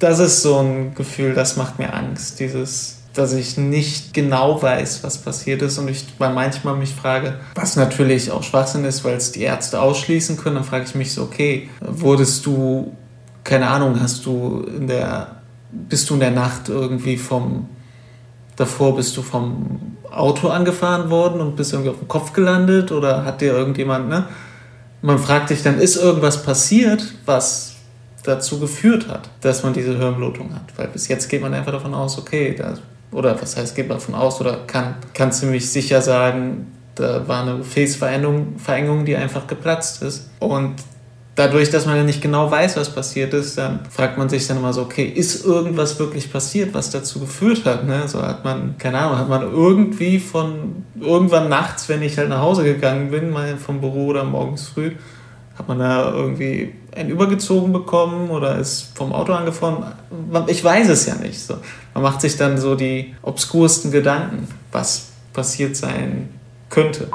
Das 0.00 0.18
ist 0.18 0.42
so 0.42 0.58
ein 0.58 0.92
Gefühl, 0.96 1.34
das 1.34 1.56
macht 1.56 1.78
mir 1.78 1.94
Angst. 1.94 2.40
Dieses, 2.40 2.98
dass 3.16 3.32
ich 3.32 3.56
nicht 3.56 4.12
genau 4.12 4.60
weiß, 4.60 5.02
was 5.02 5.18
passiert 5.18 5.62
ist 5.62 5.78
und 5.78 5.88
ich 5.88 6.04
manchmal 6.18 6.76
mich 6.76 6.94
frage, 6.94 7.38
was 7.54 7.76
natürlich 7.76 8.30
auch 8.30 8.42
Schwachsinn 8.42 8.84
ist, 8.84 9.04
weil 9.04 9.16
es 9.16 9.32
die 9.32 9.42
Ärzte 9.42 9.80
ausschließen 9.80 10.36
können, 10.36 10.56
dann 10.56 10.64
frage 10.64 10.84
ich 10.84 10.94
mich 10.94 11.12
so, 11.12 11.22
okay, 11.22 11.70
wurdest 11.80 12.44
du, 12.44 12.94
keine 13.44 13.68
Ahnung, 13.68 13.98
hast 14.00 14.26
du 14.26 14.66
in 14.76 14.86
der, 14.86 15.36
bist 15.70 16.10
du 16.10 16.14
in 16.14 16.20
der 16.20 16.30
Nacht 16.30 16.68
irgendwie 16.68 17.16
vom 17.16 17.68
davor 18.56 18.96
bist 18.96 19.16
du 19.16 19.22
vom 19.22 19.96
Auto 20.10 20.48
angefahren 20.48 21.10
worden 21.10 21.40
und 21.40 21.56
bist 21.56 21.72
irgendwie 21.72 21.90
auf 21.90 21.98
dem 21.98 22.08
Kopf 22.08 22.32
gelandet 22.32 22.90
oder 22.90 23.24
hat 23.24 23.40
dir 23.40 23.52
irgendjemand, 23.52 24.08
ne? 24.08 24.26
Man 25.02 25.18
fragt 25.18 25.48
sich 25.48 25.62
dann, 25.62 25.78
ist 25.78 25.96
irgendwas 25.96 26.42
passiert, 26.42 27.14
was 27.26 27.74
dazu 28.24 28.58
geführt 28.58 29.08
hat, 29.08 29.28
dass 29.42 29.62
man 29.62 29.72
diese 29.72 29.96
Hirnblutung 29.96 30.54
hat? 30.54 30.76
Weil 30.76 30.88
bis 30.88 31.06
jetzt 31.06 31.28
geht 31.28 31.42
man 31.42 31.54
einfach 31.54 31.72
davon 31.72 31.94
aus, 31.94 32.18
okay, 32.18 32.56
da, 32.58 32.74
oder 33.12 33.40
was 33.40 33.56
heißt, 33.56 33.74
geht 33.74 33.88
man 33.88 33.98
davon 33.98 34.14
aus 34.14 34.40
oder 34.40 34.58
kann, 34.66 34.96
kann 35.14 35.32
ziemlich 35.32 35.70
sicher 35.70 36.02
sagen, 36.02 36.72
da 36.94 37.26
war 37.28 37.42
eine 37.42 37.58
Gefäßverengung, 37.58 39.04
die 39.04 39.16
einfach 39.16 39.46
geplatzt 39.46 40.02
ist. 40.02 40.30
Und 40.38 40.76
dadurch, 41.36 41.70
dass 41.70 41.86
man 41.86 41.96
ja 41.96 42.02
nicht 42.02 42.20
genau 42.20 42.50
weiß, 42.50 42.76
was 42.76 42.90
passiert 42.90 43.34
ist, 43.34 43.58
dann 43.58 43.80
fragt 43.90 44.18
man 44.18 44.28
sich 44.28 44.46
dann 44.46 44.56
immer 44.56 44.72
so, 44.72 44.82
okay, 44.82 45.04
ist 45.04 45.44
irgendwas 45.44 45.98
wirklich 45.98 46.32
passiert, 46.32 46.74
was 46.74 46.90
dazu 46.90 47.20
geführt 47.20 47.64
hat? 47.64 47.86
Ne? 47.86 48.08
So 48.08 48.22
hat 48.22 48.44
man, 48.44 48.76
keine 48.78 48.98
Ahnung, 48.98 49.18
hat 49.18 49.28
man 49.28 49.42
irgendwie 49.42 50.18
von 50.18 50.84
irgendwann 50.98 51.48
nachts, 51.48 51.88
wenn 51.88 52.02
ich 52.02 52.18
halt 52.18 52.30
nach 52.30 52.40
Hause 52.40 52.64
gegangen 52.64 53.10
bin, 53.10 53.30
mal 53.30 53.56
vom 53.58 53.80
Büro 53.80 54.06
oder 54.06 54.24
morgens 54.24 54.68
früh, 54.68 54.92
hat 55.56 55.68
man 55.68 55.78
da 55.78 56.12
irgendwie 56.12 56.72
einen 56.96 57.10
übergezogen 57.10 57.72
bekommen 57.72 58.30
oder 58.30 58.58
ist 58.58 58.96
vom 58.96 59.12
Auto 59.12 59.32
angefahren? 59.32 59.92
Ich 60.46 60.64
weiß 60.64 60.88
es 60.88 61.06
ja 61.06 61.14
nicht. 61.16 61.38
So. 61.40 61.58
Man 61.94 62.02
macht 62.02 62.20
sich 62.20 62.36
dann 62.36 62.58
so 62.58 62.74
die 62.74 63.14
obskursten 63.22 63.90
Gedanken, 63.90 64.48
was 64.72 65.10
passiert 65.32 65.76
sein 65.76 66.30
könnte. 66.70 67.08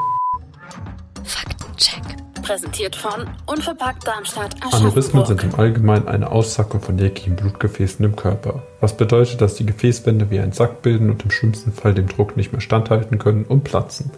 Präsentiert 2.42 2.96
von 2.96 3.30
Unverpackt 3.46 4.06
Darmstadt 4.06 4.56
Aneurysmen 4.74 5.26
sind 5.26 5.44
im 5.44 5.56
Allgemeinen 5.56 6.08
eine 6.08 6.32
Aussackung 6.32 6.82
von 6.82 6.98
jeglichen 6.98 7.36
Blutgefäßen 7.36 8.04
im 8.04 8.16
Körper. 8.16 8.64
Was 8.82 8.98
bedeutet, 8.98 9.42
dass 9.42 9.56
die 9.56 9.66
Gefäßwände 9.66 10.30
wie 10.32 10.40
ein 10.40 10.52
Sack 10.52 10.82
bilden 10.82 11.10
und 11.10 11.24
im 11.24 11.32
schlimmsten 11.32 11.72
Fall 11.72 11.94
dem 11.94 12.08
Druck 12.08 12.36
nicht 12.36 12.52
mehr 12.52 12.60
standhalten 12.60 13.20
können 13.20 13.46
und 13.46 13.64
platzen. 13.64 14.12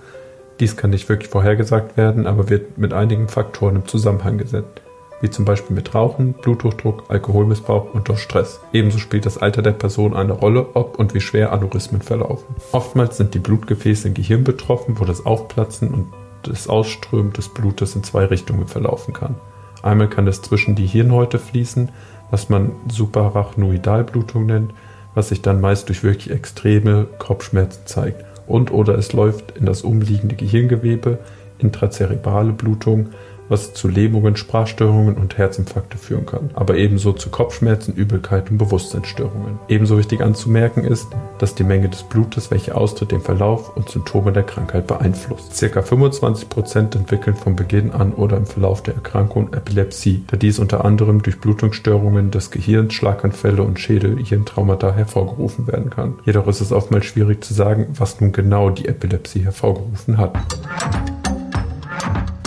Dies 0.59 0.77
kann 0.77 0.91
nicht 0.91 1.09
wirklich 1.09 1.29
vorhergesagt 1.29 1.97
werden, 1.97 2.25
aber 2.25 2.49
wird 2.49 2.77
mit 2.77 2.93
einigen 2.93 3.27
Faktoren 3.27 3.75
im 3.75 3.87
Zusammenhang 3.87 4.37
gesetzt, 4.37 4.81
wie 5.23 5.29
zum 5.29 5.45
Beispiel 5.45 5.73
mit 5.73 5.95
Rauchen, 5.95 6.33
Bluthochdruck, 6.33 7.05
Alkoholmissbrauch 7.07 7.93
und 7.93 8.09
durch 8.09 8.19
Stress. 8.19 8.59
Ebenso 8.73 8.97
spielt 8.97 9.25
das 9.25 9.37
Alter 9.37 9.61
der 9.61 9.71
Person 9.71 10.13
eine 10.13 10.33
Rolle, 10.33 10.67
ob 10.73 10.99
und 10.99 11.13
wie 11.13 11.21
schwer 11.21 11.53
Aneurysmen 11.53 12.01
verlaufen. 12.01 12.55
Oftmals 12.73 13.15
sind 13.15 13.33
die 13.33 13.39
Blutgefäße 13.39 14.09
im 14.09 14.15
Gehirn 14.15 14.43
betroffen, 14.43 14.99
wo 14.99 15.05
das 15.05 15.25
Aufplatzen 15.25 15.93
und 15.93 16.07
des 16.45 16.67
Ausströmen 16.67 17.31
des 17.31 17.47
Blutes 17.47 17.95
in 17.95 18.03
zwei 18.03 18.25
Richtungen 18.25 18.67
verlaufen 18.67 19.13
kann. 19.13 19.35
Einmal 19.81 20.09
kann 20.09 20.27
es 20.27 20.41
zwischen 20.41 20.75
die 20.75 20.87
Hirnhäute 20.87 21.39
fließen, 21.39 21.87
was 22.29 22.49
man 22.49 22.73
Suprarachnoidalblutung 22.89 24.45
nennt, 24.45 24.73
was 25.15 25.29
sich 25.29 25.41
dann 25.41 25.61
meist 25.61 25.87
durch 25.87 26.03
wirklich 26.03 26.31
extreme 26.31 27.07
Kopfschmerzen 27.17 27.83
zeigt. 27.85 28.25
Und 28.45 28.71
oder 28.73 28.97
es 28.97 29.13
läuft 29.13 29.57
in 29.57 29.65
das 29.65 29.83
umliegende 29.83 30.35
Gehirngewebe, 30.35 31.19
intrazerebrale 31.59 32.51
Blutung, 32.51 33.11
was 33.49 33.73
zu 33.73 33.87
Lähmungen, 33.87 34.35
Sprachstörungen 34.35 35.15
und 35.15 35.37
Herzinfarkte 35.37 35.97
führen 35.97 36.25
kann, 36.25 36.49
aber 36.53 36.75
ebenso 36.75 37.13
zu 37.13 37.29
Kopfschmerzen, 37.29 37.93
Übelkeit 37.93 38.49
und 38.49 38.57
Bewusstseinsstörungen. 38.57 39.59
Ebenso 39.67 39.97
wichtig 39.97 40.21
anzumerken 40.21 40.83
ist, 40.83 41.07
dass 41.39 41.55
die 41.55 41.63
Menge 41.63 41.89
des 41.89 42.03
Blutes, 42.03 42.51
welche 42.51 42.75
austritt, 42.75 43.11
den 43.11 43.21
Verlauf 43.21 43.75
und 43.75 43.89
Symptome 43.89 44.31
der 44.31 44.43
Krankheit 44.43 44.87
beeinflusst. 44.87 45.55
Circa 45.55 45.81
25% 45.81 46.95
entwickeln 46.95 47.35
von 47.35 47.55
Beginn 47.55 47.91
an 47.91 48.13
oder 48.13 48.37
im 48.37 48.45
Verlauf 48.45 48.83
der 48.83 48.95
Erkrankung 48.95 49.53
Epilepsie, 49.53 50.23
da 50.27 50.37
dies 50.37 50.59
unter 50.59 50.85
anderem 50.85 51.21
durch 51.21 51.39
Blutungsstörungen 51.39 52.31
des 52.31 52.51
Gehirns, 52.51 52.93
Schlaganfälle 52.93 53.63
und 53.63 53.79
Schädelhirntraumata 53.79 54.93
hervorgerufen 54.93 55.67
werden 55.67 55.89
kann. 55.89 56.15
Jedoch 56.25 56.47
ist 56.47 56.61
es 56.61 56.71
oftmals 56.71 57.05
schwierig 57.05 57.43
zu 57.43 57.53
sagen, 57.53 57.87
was 57.97 58.19
nun 58.21 58.31
genau 58.31 58.69
die 58.69 58.87
Epilepsie 58.87 59.43
hervorgerufen 59.43 60.17
hat. 60.17 60.37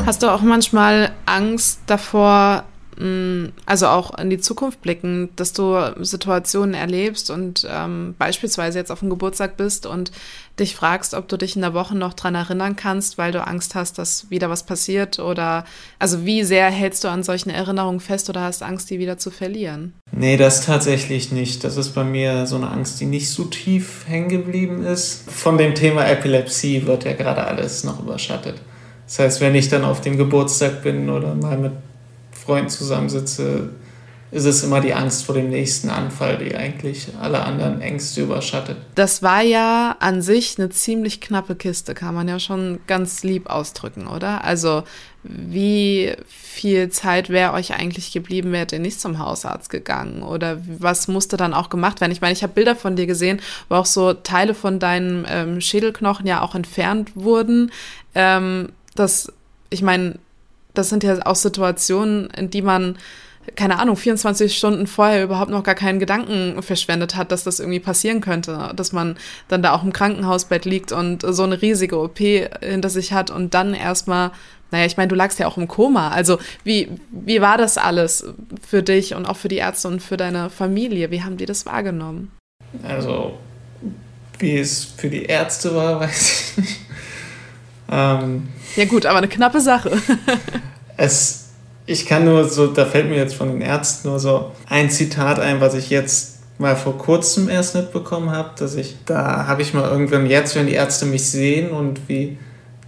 Hast 0.06 0.22
du 0.22 0.32
auch 0.32 0.42
manchmal 0.42 1.10
Angst 1.26 1.80
davor, 1.88 2.62
mm, 2.96 3.46
also 3.66 3.88
auch 3.88 4.16
in 4.16 4.30
die 4.30 4.38
Zukunft 4.38 4.80
blicken, 4.80 5.30
dass 5.34 5.52
du 5.52 5.76
Situationen 5.98 6.74
erlebst 6.74 7.28
und 7.28 7.66
ähm, 7.68 8.14
beispielsweise 8.16 8.78
jetzt 8.78 8.92
auf 8.92 9.00
dem 9.00 9.10
Geburtstag 9.10 9.56
bist 9.56 9.84
und 9.84 10.12
dich 10.60 10.76
fragst, 10.76 11.12
ob 11.12 11.26
du 11.26 11.36
dich 11.36 11.56
in 11.56 11.62
der 11.62 11.74
Woche 11.74 11.96
noch 11.96 12.14
dran 12.14 12.36
erinnern 12.36 12.76
kannst, 12.76 13.18
weil 13.18 13.32
du 13.32 13.44
Angst 13.44 13.74
hast, 13.74 13.98
dass 13.98 14.30
wieder 14.30 14.48
was 14.48 14.62
passiert 14.62 15.18
oder 15.18 15.64
also 15.98 16.24
wie 16.24 16.44
sehr 16.44 16.70
hältst 16.70 17.02
du 17.02 17.08
an 17.08 17.24
solchen 17.24 17.50
Erinnerungen 17.50 17.98
fest 17.98 18.30
oder 18.30 18.42
hast 18.42 18.62
Angst, 18.62 18.88
die 18.90 19.00
wieder 19.00 19.18
zu 19.18 19.32
verlieren? 19.32 19.92
Nee, 20.12 20.36
das 20.36 20.64
tatsächlich 20.64 21.32
nicht. 21.32 21.64
Das 21.64 21.76
ist 21.76 21.96
bei 21.96 22.04
mir 22.04 22.46
so 22.46 22.54
eine 22.54 22.70
Angst, 22.70 23.00
die 23.00 23.06
nicht 23.06 23.28
so 23.28 23.46
tief 23.46 24.04
hängen 24.06 24.28
geblieben 24.28 24.84
ist. 24.84 25.28
Von 25.28 25.58
dem 25.58 25.74
Thema 25.74 26.06
Epilepsie 26.06 26.86
wird 26.86 27.02
ja 27.02 27.14
gerade 27.14 27.44
alles 27.44 27.82
noch 27.82 27.98
überschattet. 28.00 28.54
Das 29.06 29.18
heißt, 29.18 29.40
wenn 29.40 29.54
ich 29.54 29.68
dann 29.68 29.84
auf 29.84 30.00
dem 30.00 30.16
Geburtstag 30.16 30.82
bin 30.82 31.08
oder 31.08 31.34
mal 31.34 31.56
mit 31.56 31.72
Freunden 32.32 32.68
zusammensitze, 32.68 33.70
ist 34.32 34.44
es 34.44 34.64
immer 34.64 34.80
die 34.80 34.92
Angst 34.92 35.24
vor 35.24 35.34
dem 35.34 35.48
nächsten 35.50 35.88
Anfall, 35.88 36.38
die 36.38 36.56
eigentlich 36.56 37.08
alle 37.20 37.44
anderen 37.44 37.80
Ängste 37.80 38.22
überschattet. 38.22 38.76
Das 38.96 39.22
war 39.22 39.40
ja 39.40 39.96
an 40.00 40.20
sich 40.20 40.58
eine 40.58 40.68
ziemlich 40.68 41.20
knappe 41.20 41.54
Kiste, 41.54 41.94
kann 41.94 42.14
man 42.14 42.26
ja 42.26 42.40
schon 42.40 42.80
ganz 42.88 43.22
lieb 43.22 43.48
ausdrücken, 43.48 44.08
oder? 44.08 44.44
Also 44.44 44.82
wie 45.22 46.14
viel 46.28 46.90
Zeit 46.90 47.30
wäre 47.30 47.52
euch 47.52 47.74
eigentlich 47.74 48.12
geblieben, 48.12 48.52
wärt 48.52 48.72
ihr 48.72 48.78
nicht 48.78 49.00
zum 49.00 49.18
Hausarzt 49.18 49.70
gegangen? 49.70 50.22
Oder 50.22 50.58
was 50.66 51.08
musste 51.08 51.36
dann 51.36 51.54
auch 51.54 51.68
gemacht 51.68 52.00
werden? 52.00 52.12
Ich 52.12 52.20
meine, 52.20 52.32
ich 52.32 52.42
habe 52.42 52.52
Bilder 52.52 52.76
von 52.76 52.96
dir 52.96 53.06
gesehen, 53.06 53.40
wo 53.68 53.76
auch 53.76 53.86
so 53.86 54.12
Teile 54.12 54.54
von 54.54 54.78
deinen 54.78 55.26
ähm, 55.28 55.60
Schädelknochen 55.60 56.26
ja 56.26 56.42
auch 56.42 56.54
entfernt 56.54 57.12
wurden. 57.14 57.72
Ähm, 58.14 58.68
dass, 58.98 59.32
ich 59.70 59.82
meine, 59.82 60.18
das 60.74 60.88
sind 60.88 61.02
ja 61.02 61.24
auch 61.24 61.36
Situationen, 61.36 62.28
in 62.30 62.50
die 62.50 62.62
man, 62.62 62.98
keine 63.54 63.78
Ahnung, 63.78 63.96
24 63.96 64.56
Stunden 64.56 64.86
vorher 64.86 65.24
überhaupt 65.24 65.50
noch 65.50 65.62
gar 65.62 65.74
keinen 65.74 65.98
Gedanken 65.98 66.62
verschwendet 66.62 67.16
hat, 67.16 67.32
dass 67.32 67.44
das 67.44 67.60
irgendwie 67.60 67.80
passieren 67.80 68.20
könnte, 68.20 68.72
dass 68.76 68.92
man 68.92 69.16
dann 69.48 69.62
da 69.62 69.72
auch 69.72 69.82
im 69.82 69.92
Krankenhausbett 69.92 70.64
liegt 70.64 70.92
und 70.92 71.22
so 71.22 71.42
eine 71.42 71.62
riesige 71.62 71.98
OP 71.98 72.18
hinter 72.18 72.90
sich 72.90 73.12
hat 73.12 73.30
und 73.30 73.54
dann 73.54 73.74
erstmal, 73.74 74.32
naja, 74.70 74.86
ich 74.86 74.96
meine, 74.96 75.08
du 75.08 75.14
lagst 75.14 75.38
ja 75.38 75.46
auch 75.46 75.56
im 75.56 75.68
Koma. 75.68 76.10
Also 76.10 76.38
wie, 76.64 76.90
wie 77.10 77.40
war 77.40 77.56
das 77.56 77.78
alles 77.78 78.26
für 78.66 78.82
dich 78.82 79.14
und 79.14 79.26
auch 79.26 79.36
für 79.36 79.48
die 79.48 79.56
Ärzte 79.56 79.88
und 79.88 80.02
für 80.02 80.16
deine 80.16 80.50
Familie? 80.50 81.10
Wie 81.10 81.22
haben 81.22 81.36
die 81.36 81.46
das 81.46 81.66
wahrgenommen? 81.66 82.32
Also, 82.82 83.38
wie 84.38 84.58
es 84.58 84.84
für 84.84 85.08
die 85.08 85.24
Ärzte 85.24 85.74
war, 85.74 86.00
weiß 86.00 86.30
ich 86.30 86.56
nicht. 86.58 86.85
Ähm, 87.90 88.48
ja 88.76 88.84
gut, 88.84 89.06
aber 89.06 89.18
eine 89.18 89.28
knappe 89.28 89.60
Sache. 89.60 89.92
es, 90.96 91.46
ich 91.86 92.06
kann 92.06 92.24
nur 92.24 92.48
so, 92.48 92.66
da 92.66 92.84
fällt 92.84 93.08
mir 93.08 93.16
jetzt 93.16 93.34
von 93.34 93.48
den 93.48 93.60
Ärzten 93.60 94.08
nur 94.08 94.18
so 94.18 94.52
ein 94.68 94.90
Zitat 94.90 95.38
ein, 95.38 95.60
was 95.60 95.74
ich 95.74 95.90
jetzt 95.90 96.36
mal 96.58 96.74
vor 96.74 96.96
kurzem 96.96 97.48
erst 97.48 97.74
mitbekommen 97.74 98.30
habe, 98.30 98.50
dass 98.58 98.74
ich, 98.74 98.96
da 99.04 99.46
habe 99.46 99.62
ich 99.62 99.74
mal 99.74 99.88
irgendwann 99.88 100.26
jetzt, 100.26 100.56
wenn 100.56 100.66
die 100.66 100.72
Ärzte 100.72 101.06
mich 101.06 101.28
sehen 101.28 101.70
und 101.70 102.08
wie, 102.08 102.38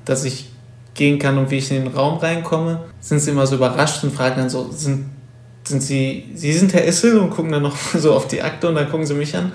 dass 0.05 0.25
ich 0.25 0.51
gehen 0.95 1.19
kann 1.19 1.39
und 1.39 1.51
wie 1.51 1.59
ich 1.59 1.71
in 1.71 1.85
den 1.85 1.95
Raum 1.95 2.19
reinkomme, 2.19 2.85
sind 3.01 3.21
sie 3.21 3.31
immer 3.31 3.47
so 3.47 3.57
überrascht 3.57 4.03
und 4.05 4.13
fragen 4.13 4.37
dann 4.37 4.51
so, 4.51 4.71
sind, 4.73 5.07
sind 5.65 5.83
Sie, 5.83 6.31
Sie 6.35 6.53
sind 6.53 6.73
Herr 6.73 6.85
Issel 6.85 7.19
und 7.19 7.31
gucken 7.31 7.53
dann 7.53 7.63
noch 7.63 7.77
so 7.95 8.15
auf 8.15 8.27
die 8.27 8.43
Akte 8.43 8.69
und 8.69 8.75
dann 8.75 8.91
gucken 8.91 9.07
sie 9.07 9.15
mich 9.15 9.37
an. 9.37 9.53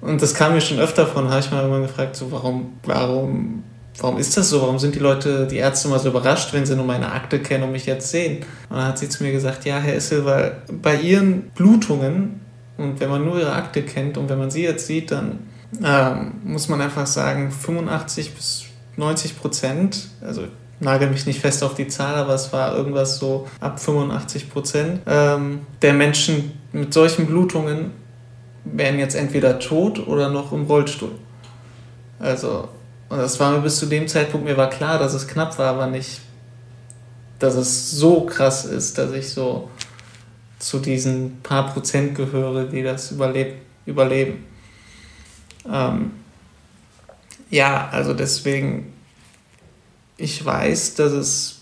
Und 0.00 0.22
das 0.22 0.34
kam 0.34 0.54
mir 0.54 0.60
schon 0.60 0.78
öfter 0.78 1.06
von, 1.06 1.28
habe 1.28 1.40
ich 1.40 1.50
mal 1.50 1.60
irgendwann 1.60 1.82
gefragt, 1.82 2.16
so 2.16 2.32
warum, 2.32 2.78
warum 2.84 3.64
warum 3.98 4.18
ist 4.18 4.36
das 4.36 4.50
so? 4.50 4.62
Warum 4.62 4.78
sind 4.78 4.94
die 4.94 5.00
Leute, 5.00 5.46
die 5.46 5.56
Ärzte 5.56 5.88
immer 5.88 5.98
so 5.98 6.08
überrascht, 6.08 6.52
wenn 6.52 6.66
sie 6.66 6.76
nur 6.76 6.84
meine 6.84 7.12
Akte 7.12 7.40
kennen 7.40 7.64
und 7.64 7.72
mich 7.72 7.86
jetzt 7.86 8.10
sehen? 8.10 8.44
Und 8.68 8.76
dann 8.76 8.86
hat 8.86 8.98
sie 8.98 9.08
zu 9.08 9.22
mir 9.22 9.32
gesagt, 9.32 9.64
ja, 9.64 9.78
Herr 9.78 9.96
Issel, 9.96 10.24
weil 10.24 10.58
bei 10.82 10.96
ihren 10.96 11.50
Blutungen 11.54 12.40
und 12.76 13.00
wenn 13.00 13.08
man 13.08 13.24
nur 13.24 13.38
ihre 13.38 13.52
Akte 13.52 13.82
kennt 13.82 14.18
und 14.18 14.28
wenn 14.28 14.38
man 14.38 14.50
sie 14.50 14.62
jetzt 14.62 14.86
sieht, 14.86 15.10
dann 15.10 15.40
ähm, 15.82 16.32
muss 16.44 16.68
man 16.68 16.80
einfach 16.80 17.06
sagen, 17.06 17.50
85 17.50 18.34
bis 18.34 18.64
90 18.96 19.38
Prozent, 19.38 20.08
also 20.20 20.44
nagel 20.80 21.08
mich 21.10 21.26
nicht 21.26 21.40
fest 21.40 21.64
auf 21.64 21.74
die 21.74 21.88
Zahl, 21.88 22.16
aber 22.16 22.34
es 22.34 22.52
war 22.52 22.76
irgendwas 22.76 23.18
so 23.18 23.46
ab 23.60 23.80
85 23.80 24.50
Prozent 24.50 25.00
ähm, 25.06 25.60
der 25.82 25.94
Menschen 25.94 26.52
mit 26.72 26.92
solchen 26.92 27.26
Blutungen 27.26 27.92
wären 28.64 28.98
jetzt 28.98 29.14
entweder 29.14 29.58
tot 29.58 30.06
oder 30.06 30.28
noch 30.28 30.52
im 30.52 30.64
Rollstuhl. 30.64 31.12
Also, 32.18 32.68
und 33.08 33.18
das 33.18 33.38
war 33.38 33.52
mir 33.52 33.60
bis 33.60 33.78
zu 33.78 33.86
dem 33.86 34.08
Zeitpunkt, 34.08 34.46
mir 34.46 34.56
war 34.56 34.70
klar, 34.70 34.98
dass 34.98 35.14
es 35.14 35.28
knapp 35.28 35.58
war, 35.58 35.74
aber 35.74 35.86
nicht, 35.86 36.20
dass 37.38 37.54
es 37.54 37.90
so 37.90 38.22
krass 38.22 38.64
ist, 38.64 38.98
dass 38.98 39.12
ich 39.12 39.30
so 39.30 39.70
zu 40.58 40.78
diesen 40.78 41.40
paar 41.42 41.72
Prozent 41.72 42.14
gehöre, 42.14 42.64
die 42.64 42.82
das 42.82 43.12
überlebt, 43.12 43.60
überleben. 43.84 44.44
Ähm, 45.70 46.12
ja, 47.50 47.88
also 47.90 48.14
deswegen, 48.14 48.92
ich 50.16 50.44
weiß, 50.44 50.94
dass 50.94 51.12
es 51.12 51.60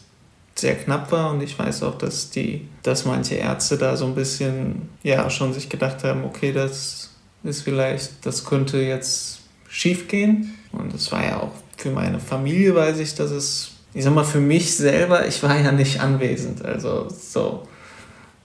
sehr 0.54 0.76
knapp 0.76 1.10
war 1.10 1.32
und 1.32 1.42
ich 1.42 1.58
weiß 1.58 1.82
auch, 1.82 1.98
dass 1.98 2.30
die, 2.30 2.68
dass 2.82 3.04
manche 3.04 3.34
Ärzte 3.34 3.76
da 3.76 3.96
so 3.96 4.06
ein 4.06 4.14
bisschen, 4.14 4.88
ja, 5.02 5.28
schon 5.28 5.52
sich 5.52 5.68
gedacht 5.68 6.04
haben, 6.04 6.24
okay, 6.24 6.52
das 6.52 7.10
ist 7.42 7.62
vielleicht, 7.62 8.24
das 8.24 8.44
könnte 8.44 8.78
jetzt 8.78 9.40
schief 9.68 10.08
gehen. 10.08 10.54
Und 10.78 10.94
es 10.94 11.10
war 11.12 11.24
ja 11.24 11.40
auch 11.40 11.52
für 11.76 11.90
meine 11.90 12.18
Familie, 12.18 12.74
weiß 12.74 12.98
ich, 12.98 13.14
dass 13.14 13.30
es, 13.30 13.72
ich 13.92 14.04
sag 14.04 14.14
mal, 14.14 14.24
für 14.24 14.40
mich 14.40 14.76
selber, 14.76 15.26
ich 15.26 15.42
war 15.42 15.58
ja 15.58 15.72
nicht 15.72 16.00
anwesend. 16.00 16.64
Also 16.64 17.08
so, 17.08 17.66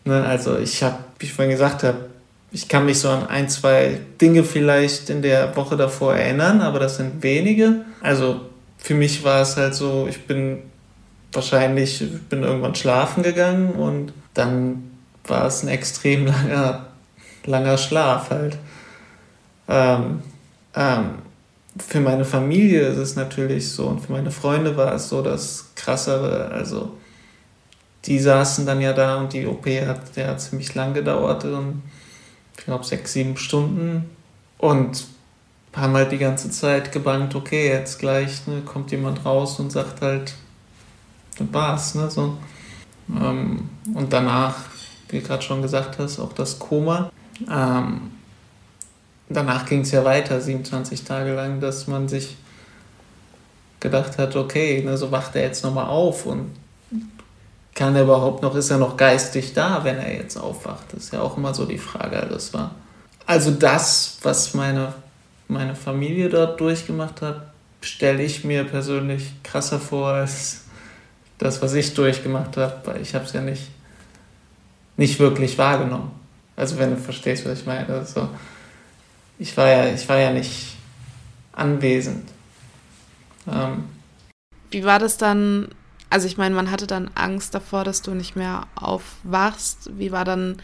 ne, 0.06 0.24
also 0.24 0.58
ich 0.58 0.84
habe, 0.84 0.98
wie 1.20 1.26
ich 1.26 1.34
vorhin 1.34 1.52
gesagt 1.52 1.84
habe, 1.84 2.10
ich 2.52 2.68
kann 2.68 2.86
mich 2.86 3.00
so 3.00 3.10
an 3.10 3.28
ein, 3.28 3.48
zwei 3.50 4.00
Dinge 4.20 4.44
vielleicht 4.44 5.10
in 5.10 5.22
der 5.22 5.56
Woche 5.56 5.78
davor 5.78 6.16
erinnern, 6.16 6.62
aber 6.62 6.80
das 6.80 6.98
sind 6.98 7.22
wenige. 7.22 7.86
Also 8.02 8.42
für 8.78 8.96
mich 8.96 9.24
war 9.24 9.42
es 9.42 9.56
halt 9.56 9.76
so, 9.76 10.08
ich 10.10 10.26
bin 10.26 10.64
wahrscheinlich, 11.32 12.04
bin 12.30 12.44
irgendwann 12.44 12.76
schlafen 12.76 13.22
gegangen 13.24 13.74
und 13.74 14.14
dann 14.34 14.92
war 15.26 15.46
es 15.46 15.64
ein 15.64 15.70
extrem 15.70 16.26
langer, 16.26 16.88
langer 17.46 17.78
Schlaf 17.78 18.32
halt. 18.32 18.58
Ähm, 19.68 20.24
ähm, 20.76 21.10
für 21.82 22.00
meine 22.00 22.26
Familie 22.26 22.82
ist 22.88 22.98
es 22.98 23.16
natürlich 23.16 23.72
so 23.72 23.88
und 23.88 24.02
für 24.02 24.12
meine 24.12 24.32
Freunde 24.32 24.78
war 24.78 24.94
es 24.94 25.10
so 25.10 25.22
das 25.22 25.72
Krassere. 25.76 26.52
Also 26.52 26.96
die 28.06 28.20
saßen 28.20 28.66
dann 28.66 28.82
ja 28.82 28.94
da 28.94 29.18
und 29.18 29.34
die 29.34 29.46
OP 29.46 29.66
hat, 29.66 30.18
hat 30.18 30.42
ziemlich 30.42 30.74
lang 30.76 30.94
gedauert 30.94 31.46
und 31.46 31.84
ich 32.58 32.66
glaube, 32.66 32.86
sechs, 32.86 33.14
sieben 33.14 33.38
Stunden 33.38 34.10
und 34.58 35.06
haben 35.76 35.94
halt 35.94 36.12
die 36.12 36.18
ganze 36.18 36.50
Zeit 36.50 36.92
gebannt, 36.92 37.36
okay, 37.36 37.70
jetzt 37.70 38.00
gleich 38.00 38.46
ne, 38.48 38.62
kommt 38.62 38.92
jemand 38.92 39.26
raus 39.26 39.60
und 39.60 39.72
sagt 39.72 40.02
halt, 40.02 40.36
das 41.38 41.48
war's. 41.52 41.96
Ne, 41.96 42.10
so. 42.10 42.38
Ähm, 43.10 43.70
und 43.94 44.12
danach, 44.12 44.56
wie 45.10 45.20
du 45.20 45.26
gerade 45.26 45.42
schon 45.42 45.62
gesagt 45.62 46.00
hast, 46.00 46.20
auch 46.20 46.34
das 46.34 46.60
Koma. 46.60 47.12
Ähm, 47.50 48.12
danach 49.30 49.66
ging 49.66 49.82
es 49.82 49.92
ja 49.92 50.04
weiter, 50.04 50.42
27 50.42 51.04
Tage 51.04 51.34
lang, 51.34 51.60
dass 51.60 51.88
man 51.88 52.08
sich 52.08 52.36
gedacht 53.80 54.18
hat, 54.18 54.36
okay, 54.36 54.82
ne, 54.84 54.98
so 54.98 55.12
wacht 55.12 55.36
er 55.36 55.44
jetzt 55.44 55.64
nochmal 55.64 55.88
auf 55.88 56.26
und 56.26 56.52
kann 57.76 57.96
er 57.96 58.04
überhaupt 58.04 58.44
noch, 58.44 58.56
ist 58.56 58.72
er 58.72 58.78
noch 58.78 58.98
geistig 58.98 59.54
da, 59.54 59.84
wenn 59.84 59.98
er 59.98 60.14
jetzt 60.14 60.36
aufwacht? 60.36 60.86
Das 60.92 61.06
ist 61.06 61.14
ja 61.14 61.22
auch 61.22 61.38
immer 61.38 61.54
so 61.54 61.66
die 61.66 61.78
Frage. 61.78 62.18
Also, 62.18 62.34
das 62.34 62.54
war 62.54 62.72
also 63.30 63.52
das, 63.52 64.18
was 64.24 64.56
meine, 64.56 64.92
meine 65.48 65.76
Familie 65.76 66.30
dort 66.30 66.60
durchgemacht 66.60 67.22
hat, 67.22 67.54
stelle 67.80 68.24
ich 68.24 68.44
mir 68.44 68.64
persönlich 68.64 69.34
krasser 69.44 69.80
vor 69.80 70.08
als 70.08 70.62
das, 71.38 71.62
was 71.62 71.76
ich 71.76 71.94
durchgemacht 71.94 72.58
habe, 72.58 72.82
weil 72.86 73.02
ich 73.02 73.14
habe 73.14 73.26
es 73.26 73.34
ja 73.34 73.42
nicht, 73.42 73.70
nicht 74.98 75.20
wirklich 75.20 75.60
wahrgenommen. 75.60 76.12
Also 76.56 76.80
wenn 76.80 76.90
du 76.90 76.98
verstehst, 76.98 77.46
was 77.46 77.60
ich 77.60 77.66
meine. 77.68 77.88
Also, 77.88 78.30
ich, 79.40 79.58
war 79.58 79.68
ja, 79.68 79.92
ich 79.92 80.08
war 80.08 80.18
ja 80.18 80.32
nicht 80.32 80.76
anwesend. 81.54 82.30
Ähm, 83.52 83.86
Wie 84.70 84.86
war 84.86 85.00
das 85.00 85.18
dann 85.18 85.70
also 86.10 86.26
ich 86.26 86.38
meine, 86.38 86.56
man 86.56 86.72
hatte 86.72 86.88
dann 86.88 87.12
Angst 87.16 87.54
davor, 87.54 87.84
dass 87.84 88.02
du 88.02 88.12
nicht 88.12 88.36
mehr 88.36 88.66
aufwachst. 88.76 89.92
Wie 89.98 90.12
war 90.12 90.26
dann 90.26 90.58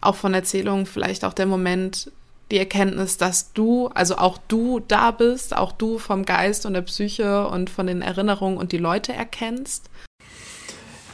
auch 0.00 0.16
von 0.16 0.34
Erzählungen 0.34 0.86
vielleicht 0.86 1.24
auch 1.24 1.32
der 1.32 1.46
Moment, 1.46 2.10
die 2.50 2.58
Erkenntnis, 2.58 3.16
dass 3.16 3.52
du, 3.52 3.88
also 3.88 4.16
auch 4.16 4.38
du 4.48 4.80
da 4.80 5.10
bist, 5.10 5.56
auch 5.56 5.72
du 5.72 5.98
vom 5.98 6.24
Geist 6.24 6.66
und 6.66 6.74
der 6.74 6.82
Psyche 6.82 7.46
und 7.46 7.70
von 7.70 7.86
den 7.86 8.02
Erinnerungen 8.02 8.58
und 8.58 8.72
die 8.72 8.78
Leute 8.78 9.12
erkennst? 9.12 9.88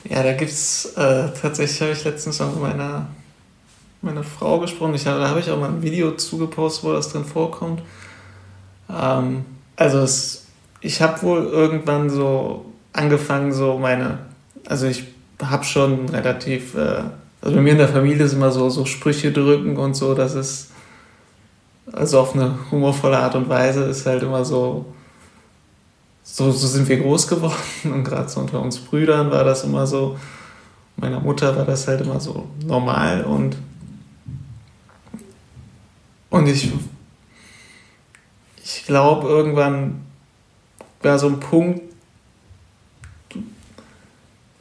Ja, 0.05 0.23
da 0.23 0.33
gibt 0.33 0.51
es 0.51 0.87
äh, 0.97 1.31
tatsächlich, 1.41 1.81
habe 1.81 1.93
ich 1.93 2.05
letztens 2.05 2.41
auch 2.41 2.53
mit 2.53 2.63
meiner, 2.63 3.09
meiner 4.05 4.23
Frau 4.23 4.59
gesprochen. 4.61 4.95
Ich, 4.95 5.05
da 5.05 5.29
habe 5.29 5.41
ich 5.41 5.51
auch 5.51 5.59
mal 5.59 5.69
ein 5.69 5.83
Video 5.83 6.13
zugepostet, 6.13 6.85
wo 6.85 6.93
das 6.93 7.11
drin 7.11 7.25
vorkommt. 7.25 7.83
Ähm, 8.91 9.45
also 9.77 9.99
es, 10.01 10.47
ich 10.81 11.01
habe 11.01 11.23
wohl 11.23 11.45
irgendwann 11.45 12.11
so 12.11 12.67
angefangen, 12.93 13.53
so 13.53 13.79
meine, 13.79 14.19
also 14.67 14.87
ich 14.87 15.05
habe 15.43 15.65
schon 15.65 16.09
relativ, 16.09 16.75
äh, 16.75 17.03
also 17.43 17.57
bei 17.57 17.61
mir 17.61 17.73
in 17.73 17.79
der 17.79 17.89
Familie 17.89 18.25
ist 18.25 18.35
immer 18.35 18.51
so, 18.51 18.71
so 18.71 18.85
Sprüche 18.85 19.33
drücken 19.33 19.77
und 19.77 19.95
so, 19.95 20.15
das 20.15 20.35
ist, 20.35 20.71
also 21.93 22.21
auf 22.21 22.35
eine 22.35 22.55
humorvolle 22.71 23.19
Art 23.19 23.35
und 23.35 23.49
Weise 23.49 23.85
ist 23.85 24.07
halt 24.07 24.23
immer 24.23 24.45
so, 24.45 24.87
so, 26.23 26.51
so 26.53 26.67
sind 26.67 26.89
wir 26.89 26.99
groß 26.99 27.29
geworden 27.29 27.55
und 27.85 28.05
gerade 28.05 28.29
so 28.29 28.41
unter 28.41 28.61
uns 28.61 28.79
Brüdern 28.79 29.31
war 29.31 29.45
das 29.45 29.65
immer 29.65 29.87
so, 29.87 30.17
meiner 30.97 31.21
Mutter 31.21 31.57
war 31.57 31.65
das 31.65 31.89
halt 31.89 32.01
immer 32.01 32.21
so 32.21 32.47
normal 32.65 33.25
und 33.25 33.57
und 36.45 36.51
ich 36.51 36.71
ich 38.63 38.87
glaube 38.87 39.29
irgendwann 39.29 40.03
war 41.03 41.19
so 41.19 41.29
ein 41.29 41.41
Punkt, 41.41 41.83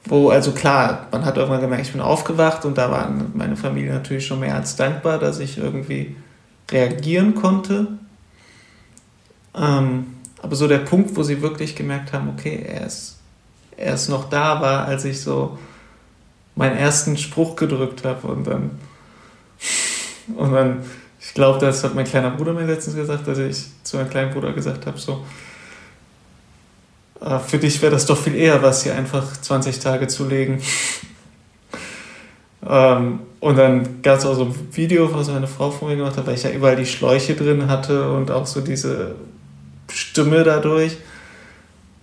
wo, 0.06 0.30
also 0.30 0.52
klar, 0.52 1.08
man 1.12 1.26
hat 1.26 1.38
irgendwann 1.38 1.62
gemerkt, 1.62 1.86
ich 1.86 1.92
bin 1.92 2.02
aufgewacht 2.02 2.66
und 2.66 2.78
da 2.78 2.92
war 2.92 3.10
meine 3.34 3.56
Familie 3.56 3.94
natürlich 3.94 4.28
schon 4.28 4.42
mehr 4.42 4.56
als 4.56 4.76
dankbar, 4.76 5.20
dass 5.20 5.40
ich 5.40 5.58
irgendwie 5.58 6.16
reagieren 6.70 7.36
konnte. 7.36 7.88
Ähm, 9.56 10.08
aber 10.42 10.56
so 10.56 10.68
der 10.68 10.80
Punkt, 10.80 11.16
wo 11.16 11.24
sie 11.24 11.42
wirklich 11.42 11.76
gemerkt 11.76 12.12
haben, 12.12 12.30
okay, 12.30 12.66
er 12.68 12.86
ist, 12.86 13.20
er 13.78 13.94
ist 13.94 14.10
noch 14.10 14.30
da, 14.30 14.62
war, 14.62 14.86
als 14.86 15.06
ich 15.06 15.22
so 15.22 15.58
meinen 16.56 16.78
ersten 16.78 17.18
Spruch 17.18 17.56
gedrückt 17.56 18.04
habe 18.04 18.28
und 18.28 18.46
dann, 18.46 18.72
und 20.36 20.52
dann, 20.52 20.84
ich 21.34 21.36
glaube, 21.36 21.58
das 21.58 21.84
hat 21.84 21.96
mein 21.96 22.06
kleiner 22.06 22.30
Bruder 22.30 22.54
mir 22.54 22.68
letztens 22.68 22.96
gesagt, 22.96 23.28
dass 23.28 23.40
ich 23.40 23.66
zu 23.82 23.98
meinem 23.98 24.12
kleinen 24.12 24.32
Bruder 24.32 24.54
gesagt 24.54 24.86
habe, 24.86 25.00
so, 25.00 25.26
äh, 27.22 27.40
für 27.40 27.58
dich 27.58 27.82
wäre 27.82 27.92
das 27.92 28.06
doch 28.06 28.20
viel 28.20 28.36
eher 28.36 28.62
was, 28.62 28.84
hier 28.84 28.94
einfach 28.94 29.26
20 29.42 29.80
Tage 29.80 30.08
zu 30.08 30.28
legen. 30.28 30.62
ähm, 32.70 33.22
und 33.40 33.58
dann 33.58 34.04
gab 34.04 34.20
es 34.20 34.28
auch 34.28 34.36
so 34.36 34.46
ein 34.46 34.56
Video, 34.74 35.12
was 35.12 35.28
meine 35.28 35.48
Frau 35.48 35.72
von 35.72 35.88
mir 35.88 35.96
gemacht 35.96 36.18
hat, 36.18 36.28
weil 36.28 36.36
ich 36.36 36.44
ja 36.44 36.52
überall 36.52 36.76
die 36.76 36.86
Schläuche 36.86 37.34
drin 37.34 37.68
hatte 37.68 38.12
und 38.12 38.30
auch 38.30 38.46
so 38.46 38.62
diese 38.62 39.16
Stimme 39.92 40.44
dadurch. 40.44 40.98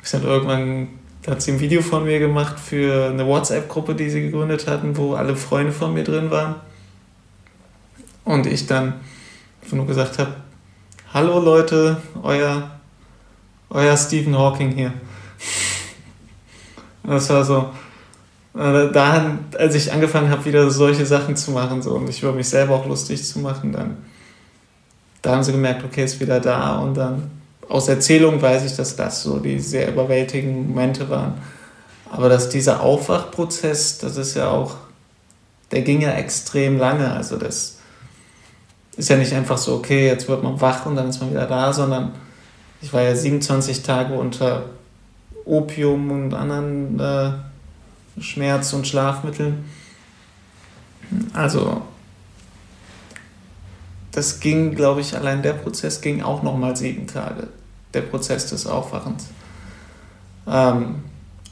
Ich 0.02 0.10
dann 0.10 0.24
irgendwann 0.24 0.88
hat 1.28 1.40
sie 1.40 1.52
ein 1.52 1.60
Video 1.60 1.82
von 1.82 2.02
mir 2.02 2.18
gemacht 2.18 2.58
für 2.58 3.10
eine 3.10 3.24
WhatsApp-Gruppe, 3.24 3.94
die 3.94 4.10
sie 4.10 4.22
gegründet 4.22 4.66
hatten, 4.66 4.96
wo 4.96 5.14
alle 5.14 5.36
Freunde 5.36 5.70
von 5.70 5.94
mir 5.94 6.02
drin 6.02 6.32
waren. 6.32 6.56
Und 8.24 8.48
ich 8.48 8.66
dann 8.66 8.94
einfach 9.62 9.76
nur 9.76 9.86
gesagt 9.86 10.18
habe, 10.18 10.34
hallo 11.12 11.38
Leute, 11.40 11.96
euer, 12.22 12.70
euer 13.70 13.96
Stephen 13.96 14.36
Hawking 14.36 14.72
hier. 14.72 14.92
Das 17.02 17.30
war 17.30 17.42
so, 17.42 17.70
äh, 18.54 18.92
da, 18.92 19.38
als 19.58 19.74
ich 19.74 19.90
angefangen 19.90 20.30
habe, 20.30 20.44
wieder 20.44 20.70
solche 20.70 21.06
Sachen 21.06 21.34
zu 21.34 21.50
machen 21.50 21.80
so, 21.80 21.94
und 21.94 22.04
mich 22.04 22.22
über 22.22 22.32
mich 22.32 22.46
selber 22.46 22.74
auch 22.74 22.86
lustig 22.86 23.24
zu 23.24 23.38
machen, 23.38 23.72
dann 23.72 23.96
da 25.22 25.32
haben 25.32 25.42
sie 25.42 25.52
gemerkt, 25.52 25.84
okay, 25.84 26.04
ist 26.04 26.20
wieder 26.20 26.40
da 26.40 26.78
und 26.78 26.94
dann 26.94 27.30
aus 27.68 27.88
Erzählung 27.88 28.40
weiß 28.40 28.64
ich, 28.64 28.76
dass 28.76 28.96
das 28.96 29.22
so 29.22 29.38
die 29.38 29.58
sehr 29.60 29.88
überwältigenden 29.88 30.68
Momente 30.68 31.08
waren. 31.08 31.34
Aber 32.10 32.28
dass 32.28 32.48
dieser 32.48 32.80
Aufwachprozess, 32.80 33.98
das 33.98 34.16
ist 34.16 34.34
ja 34.34 34.50
auch, 34.50 34.74
der 35.70 35.82
ging 35.82 36.00
ja 36.00 36.12
extrem 36.12 36.78
lange. 36.78 37.12
Also 37.12 37.36
das 37.36 37.76
ist 39.00 39.08
ja 39.08 39.16
nicht 39.16 39.32
einfach 39.32 39.56
so, 39.56 39.76
okay, 39.76 40.06
jetzt 40.06 40.28
wird 40.28 40.42
man 40.42 40.60
wach 40.60 40.84
und 40.84 40.94
dann 40.94 41.08
ist 41.08 41.20
man 41.20 41.30
wieder 41.30 41.46
da, 41.46 41.72
sondern 41.72 42.12
ich 42.82 42.92
war 42.92 43.00
ja 43.00 43.16
27 43.16 43.82
Tage 43.82 44.12
unter 44.12 44.64
Opium 45.46 46.10
und 46.10 46.34
anderen 46.34 47.00
äh, 47.00 47.30
Schmerz- 48.20 48.74
und 48.74 48.86
Schlafmitteln. 48.86 49.64
Also 51.32 51.80
das 54.12 54.38
ging, 54.40 54.74
glaube 54.74 55.00
ich, 55.00 55.16
allein 55.16 55.42
der 55.42 55.54
Prozess 55.54 56.02
ging 56.02 56.22
auch 56.22 56.42
nochmal 56.42 56.76
sieben 56.76 57.06
Tage. 57.06 57.48
Der 57.94 58.02
Prozess 58.02 58.50
des 58.50 58.66
Aufwachens. 58.66 59.28
Ähm, 60.46 60.96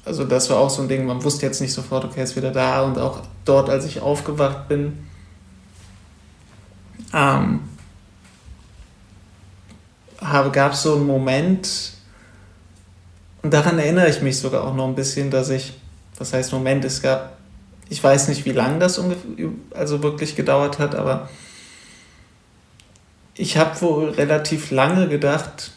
also 0.04 0.24
das 0.24 0.50
war 0.50 0.58
auch 0.58 0.70
so 0.70 0.82
ein 0.82 0.88
Ding, 0.88 1.06
man 1.06 1.24
wusste 1.24 1.46
jetzt 1.46 1.62
nicht 1.62 1.72
sofort, 1.72 2.04
okay, 2.04 2.22
ist 2.22 2.37
wieder 2.37 2.50
da. 2.50 2.82
Und 2.82 2.98
auch 2.98 3.22
dort, 3.46 3.70
als 3.70 3.87
ich 3.87 4.02
aufgewacht 4.02 4.68
bin, 4.68 5.08
ähm, 7.12 7.61
gab 10.53 10.73
es 10.73 10.83
so 10.83 10.97
einen 10.97 11.07
Moment, 11.07 11.92
und 13.42 13.55
daran 13.55 13.79
erinnere 13.79 14.09
ich 14.09 14.21
mich 14.21 14.38
sogar 14.38 14.64
auch 14.64 14.75
noch 14.75 14.87
ein 14.87 14.94
bisschen, 14.94 15.31
dass 15.31 15.49
ich, 15.51 15.75
das 16.18 16.33
heißt 16.33 16.53
Moment, 16.53 16.85
es 16.85 17.01
gab, 17.03 17.38
ich 17.88 18.03
weiß 18.03 18.29
nicht, 18.29 18.44
wie 18.44 18.53
lange 18.53 18.79
das 18.79 19.01
also 19.71 20.03
wirklich 20.03 20.37
gedauert 20.37 20.79
hat, 20.79 20.94
aber 20.94 21.29
ich 23.35 23.57
habe 23.57 23.81
wohl 23.81 24.11
relativ 24.11 24.71
lange 24.71 25.09
gedacht, 25.09 25.71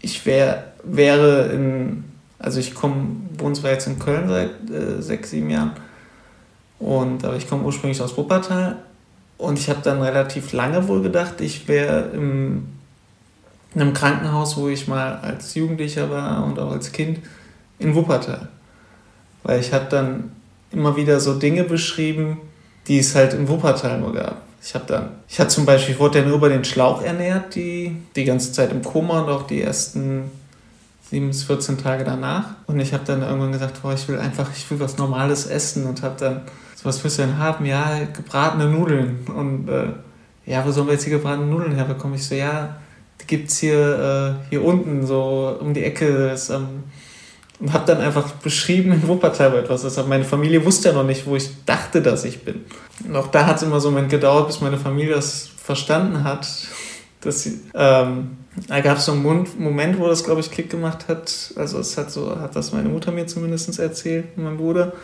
ich 0.00 0.26
wär, 0.26 0.72
wäre 0.82 1.52
in, 1.52 2.04
also 2.40 2.58
ich 2.58 2.74
komme, 2.74 3.16
wohne 3.38 3.54
zwar 3.54 3.70
jetzt 3.70 3.86
in 3.86 4.00
Köln 4.00 4.28
seit 4.28 4.68
äh, 4.68 5.00
sechs, 5.00 5.30
sieben 5.30 5.48
Jahren, 5.48 5.72
und, 6.80 7.24
aber 7.24 7.36
ich 7.36 7.48
komme 7.48 7.62
ursprünglich 7.62 8.02
aus 8.02 8.16
Wuppertal 8.16 8.82
und 9.42 9.58
ich 9.58 9.68
habe 9.68 9.80
dann 9.82 10.00
relativ 10.00 10.52
lange 10.52 10.86
wohl 10.88 11.02
gedacht, 11.02 11.40
ich 11.40 11.68
wäre 11.68 12.10
in 12.14 12.66
einem 13.74 13.92
Krankenhaus, 13.92 14.56
wo 14.56 14.68
ich 14.68 14.88
mal 14.88 15.16
als 15.16 15.54
Jugendlicher 15.54 16.10
war 16.10 16.44
und 16.44 16.58
auch 16.58 16.72
als 16.72 16.92
Kind 16.92 17.20
in 17.78 17.94
Wuppertal. 17.94 18.48
Weil 19.42 19.60
ich 19.60 19.72
habe 19.72 19.86
dann 19.90 20.32
immer 20.70 20.96
wieder 20.96 21.20
so 21.20 21.34
Dinge 21.34 21.64
beschrieben, 21.64 22.38
die 22.86 22.98
es 22.98 23.14
halt 23.14 23.34
in 23.34 23.48
Wuppertal 23.48 24.00
nur 24.00 24.14
gab. 24.14 24.42
Ich 24.64 24.74
habe 24.74 24.84
dann, 24.86 25.08
ich 25.28 25.40
hatte 25.40 25.50
zum 25.50 25.66
Beispiel, 25.66 25.94
ich 25.94 26.00
wurde 26.00 26.20
ja 26.20 26.28
über 26.28 26.48
den 26.48 26.64
Schlauch 26.64 27.02
ernährt, 27.02 27.54
die, 27.56 27.96
die 28.14 28.24
ganze 28.24 28.52
Zeit 28.52 28.70
im 28.70 28.82
Koma 28.82 29.22
und 29.22 29.28
auch 29.28 29.46
die 29.46 29.60
ersten 29.60 30.30
7 31.10 31.28
bis 31.28 31.42
14 31.42 31.78
Tage 31.78 32.04
danach. 32.04 32.46
Und 32.66 32.78
ich 32.78 32.92
habe 32.94 33.04
dann 33.04 33.22
irgendwann 33.22 33.52
gesagt, 33.52 33.82
boah, 33.82 33.92
ich 33.92 34.06
will 34.06 34.18
einfach, 34.18 34.48
ich 34.56 34.70
will 34.70 34.78
was 34.78 34.98
Normales 34.98 35.46
essen 35.46 35.86
und 35.86 36.02
habe 36.02 36.14
dann, 36.18 36.42
so 36.82 36.88
was 36.88 37.02
willst 37.04 37.18
du 37.18 37.22
denn 37.22 37.38
haben? 37.38 37.64
Ja, 37.64 38.00
gebratene 38.12 38.66
Nudeln. 38.66 39.20
Und 39.34 39.68
äh, 39.68 39.92
ja, 40.46 40.66
wo 40.66 40.72
sollen 40.72 40.88
wir 40.88 40.94
jetzt 40.94 41.04
hier 41.04 41.16
gebratene 41.16 41.46
Nudeln 41.46 41.76
herbekommen? 41.76 42.16
Ich 42.16 42.26
so, 42.26 42.34
ja, 42.34 42.76
die 43.20 43.26
gibt 43.26 43.50
es 43.50 43.58
hier, 43.58 44.38
äh, 44.42 44.48
hier 44.50 44.64
unten, 44.64 45.06
so 45.06 45.56
um 45.60 45.74
die 45.74 45.84
Ecke. 45.84 46.28
Das, 46.28 46.50
ähm, 46.50 46.82
und 47.60 47.72
habe 47.72 47.86
dann 47.86 48.00
einfach 48.00 48.32
beschrieben 48.32 48.90
in 48.90 49.06
Wuppertal 49.06 49.56
etwas 49.56 49.84
ist. 49.84 50.08
Meine 50.08 50.24
Familie 50.24 50.64
wusste 50.64 50.88
ja 50.88 50.94
noch 50.96 51.04
nicht, 51.04 51.26
wo 51.26 51.36
ich 51.36 51.64
dachte, 51.64 52.02
dass 52.02 52.24
ich 52.24 52.44
bin. 52.44 52.64
Und 53.06 53.14
auch 53.14 53.28
da 53.28 53.46
hat 53.46 53.58
es 53.58 53.62
immer 53.62 53.78
so 53.78 53.86
einen 53.86 53.94
Moment 53.94 54.10
gedauert, 54.10 54.48
bis 54.48 54.60
meine 54.60 54.78
Familie 54.78 55.14
das 55.14 55.48
verstanden 55.56 56.24
hat. 56.24 56.48
Dass 57.20 57.44
sie, 57.44 57.60
ähm, 57.74 58.38
da 58.66 58.80
gab 58.80 58.98
es 58.98 59.04
so 59.04 59.12
einen 59.12 59.46
Moment, 59.58 60.00
wo 60.00 60.08
das, 60.08 60.24
glaube 60.24 60.40
ich, 60.40 60.50
Klick 60.50 60.70
gemacht 60.70 61.06
hat. 61.06 61.52
Also 61.54 61.78
es 61.78 61.96
hat 61.96 62.10
so, 62.10 62.36
hat 62.40 62.56
das 62.56 62.72
meine 62.72 62.88
Mutter 62.88 63.12
mir 63.12 63.28
zumindest 63.28 63.78
erzählt, 63.78 64.36
mein 64.36 64.56
Bruder. 64.56 64.94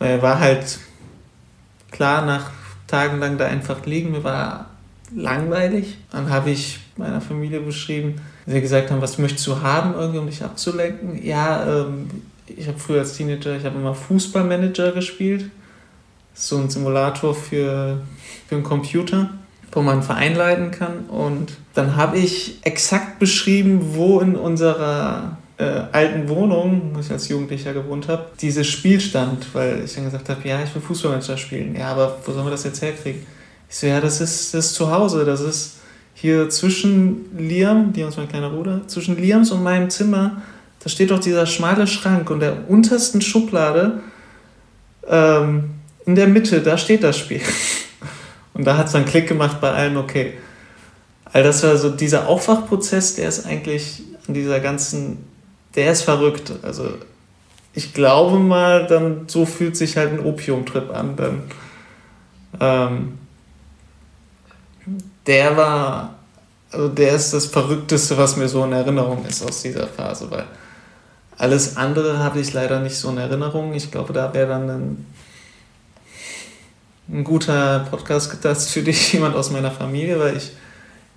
Weil 0.00 0.10
er 0.10 0.22
war 0.22 0.40
halt 0.40 0.80
klar 1.92 2.26
nach 2.26 2.50
tagelang 2.88 3.38
da 3.38 3.46
einfach 3.46 3.86
liegen. 3.86 4.10
Mir 4.10 4.24
war 4.24 4.70
langweilig. 5.14 5.98
Dann 6.10 6.30
habe 6.30 6.50
ich 6.50 6.80
meiner 6.96 7.20
Familie 7.20 7.60
beschrieben, 7.60 8.16
sie 8.46 8.60
gesagt 8.60 8.90
haben, 8.90 9.00
was 9.00 9.18
möchtest 9.18 9.46
du 9.46 9.60
haben, 9.60 9.94
irgendwie, 9.94 10.18
um 10.18 10.26
dich 10.26 10.42
abzulenken? 10.42 11.24
Ja, 11.24 11.64
ähm, 11.66 12.10
ich 12.46 12.66
habe 12.66 12.78
früher 12.78 13.00
als 13.00 13.16
Teenager, 13.16 13.56
ich 13.56 13.64
habe 13.64 13.78
immer 13.78 13.94
Fußballmanager 13.94 14.92
gespielt. 14.92 15.50
So 16.34 16.56
ein 16.58 16.70
Simulator 16.70 17.34
für, 17.34 18.00
für 18.48 18.54
einen 18.54 18.64
Computer, 18.64 19.30
wo 19.72 19.82
man 19.82 19.94
einen 19.94 20.02
Verein 20.02 20.34
leiten 20.34 20.70
kann. 20.70 21.00
Und 21.08 21.52
dann 21.74 21.96
habe 21.96 22.18
ich 22.18 22.58
exakt 22.62 23.18
beschrieben, 23.18 23.94
wo 23.94 24.20
in 24.20 24.34
unserer 24.34 25.36
äh, 25.60 25.82
alten 25.92 26.28
Wohnung, 26.28 26.90
wo 26.94 27.00
ich 27.00 27.10
als 27.10 27.28
Jugendlicher 27.28 27.74
gewohnt 27.74 28.08
habe, 28.08 28.26
dieses 28.40 28.66
Spiel 28.66 29.00
stand, 29.00 29.46
weil 29.54 29.82
ich 29.84 29.94
dann 29.94 30.04
gesagt 30.04 30.28
habe, 30.28 30.48
ja, 30.48 30.62
ich 30.62 30.74
will 30.74 30.80
Fußballmanager 30.80 31.36
spielen. 31.36 31.76
Ja, 31.76 31.88
aber 31.88 32.18
wo 32.24 32.32
sollen 32.32 32.46
wir 32.46 32.50
das 32.50 32.64
jetzt 32.64 32.80
herkriegen? 32.80 33.26
Ich 33.68 33.76
so, 33.76 33.86
ja, 33.86 34.00
das 34.00 34.20
ist 34.20 34.54
das 34.54 34.66
ist 34.66 34.74
zu 34.74 34.90
Hause, 34.90 35.24
das 35.24 35.40
ist 35.40 35.76
hier 36.14 36.48
zwischen 36.48 37.36
Liam, 37.38 37.92
die 37.92 38.00
ist 38.02 38.16
mein 38.16 38.28
kleiner 38.28 38.50
Bruder, 38.50 38.82
zwischen 38.86 39.16
Liams 39.16 39.50
und 39.50 39.62
meinem 39.62 39.90
Zimmer, 39.90 40.42
da 40.82 40.88
steht 40.88 41.10
doch 41.10 41.20
dieser 41.20 41.46
schmale 41.46 41.86
Schrank 41.86 42.30
und 42.30 42.40
der 42.40 42.68
untersten 42.68 43.20
Schublade 43.20 44.00
ähm, 45.06 45.70
in 46.06 46.14
der 46.14 46.26
Mitte, 46.26 46.62
da 46.62 46.78
steht 46.78 47.04
das 47.04 47.18
Spiel. 47.18 47.40
Und 48.52 48.66
da 48.66 48.76
hat 48.76 48.86
es 48.86 48.92
dann 48.92 49.06
Klick 49.06 49.28
gemacht 49.28 49.60
bei 49.60 49.70
allen, 49.70 49.96
okay. 49.96 50.34
All 51.24 51.42
das 51.42 51.62
war 51.62 51.76
so 51.76 51.88
dieser 51.88 52.26
Aufwachprozess, 52.28 53.14
der 53.14 53.28
ist 53.28 53.46
eigentlich 53.46 54.02
an 54.26 54.34
dieser 54.34 54.60
ganzen, 54.60 55.18
der 55.74 55.92
ist 55.92 56.02
verrückt. 56.02 56.52
Also 56.62 56.90
ich 57.72 57.94
glaube 57.94 58.38
mal, 58.38 58.86
dann 58.86 59.28
so 59.28 59.46
fühlt 59.46 59.76
sich 59.76 59.96
halt 59.96 60.12
ein 60.12 60.20
Opiumtrip 60.20 60.90
an. 60.94 61.16
Dann 61.16 61.42
ähm, 62.60 63.18
der 65.26 65.56
war, 65.56 66.14
also 66.72 66.88
der 66.88 67.14
ist 67.14 67.32
das 67.32 67.46
Verrückteste, 67.46 68.18
was 68.18 68.36
mir 68.36 68.48
so 68.48 68.64
in 68.64 68.72
Erinnerung 68.72 69.24
ist 69.24 69.42
aus 69.42 69.62
dieser 69.62 69.86
Phase, 69.86 70.30
weil 70.30 70.44
alles 71.36 71.76
andere 71.76 72.18
habe 72.18 72.40
ich 72.40 72.52
leider 72.52 72.80
nicht 72.80 72.96
so 72.96 73.08
in 73.10 73.18
Erinnerung. 73.18 73.72
Ich 73.72 73.90
glaube, 73.90 74.12
da 74.12 74.34
wäre 74.34 74.48
dann 74.48 74.68
ein, 74.68 75.06
ein 77.08 77.24
guter 77.24 77.86
Podcast 77.90 78.30
gedacht 78.30 78.60
für 78.60 78.82
dich, 78.82 79.12
jemand 79.14 79.36
aus 79.36 79.50
meiner 79.50 79.70
Familie, 79.70 80.18
weil 80.18 80.36
ich, 80.36 80.52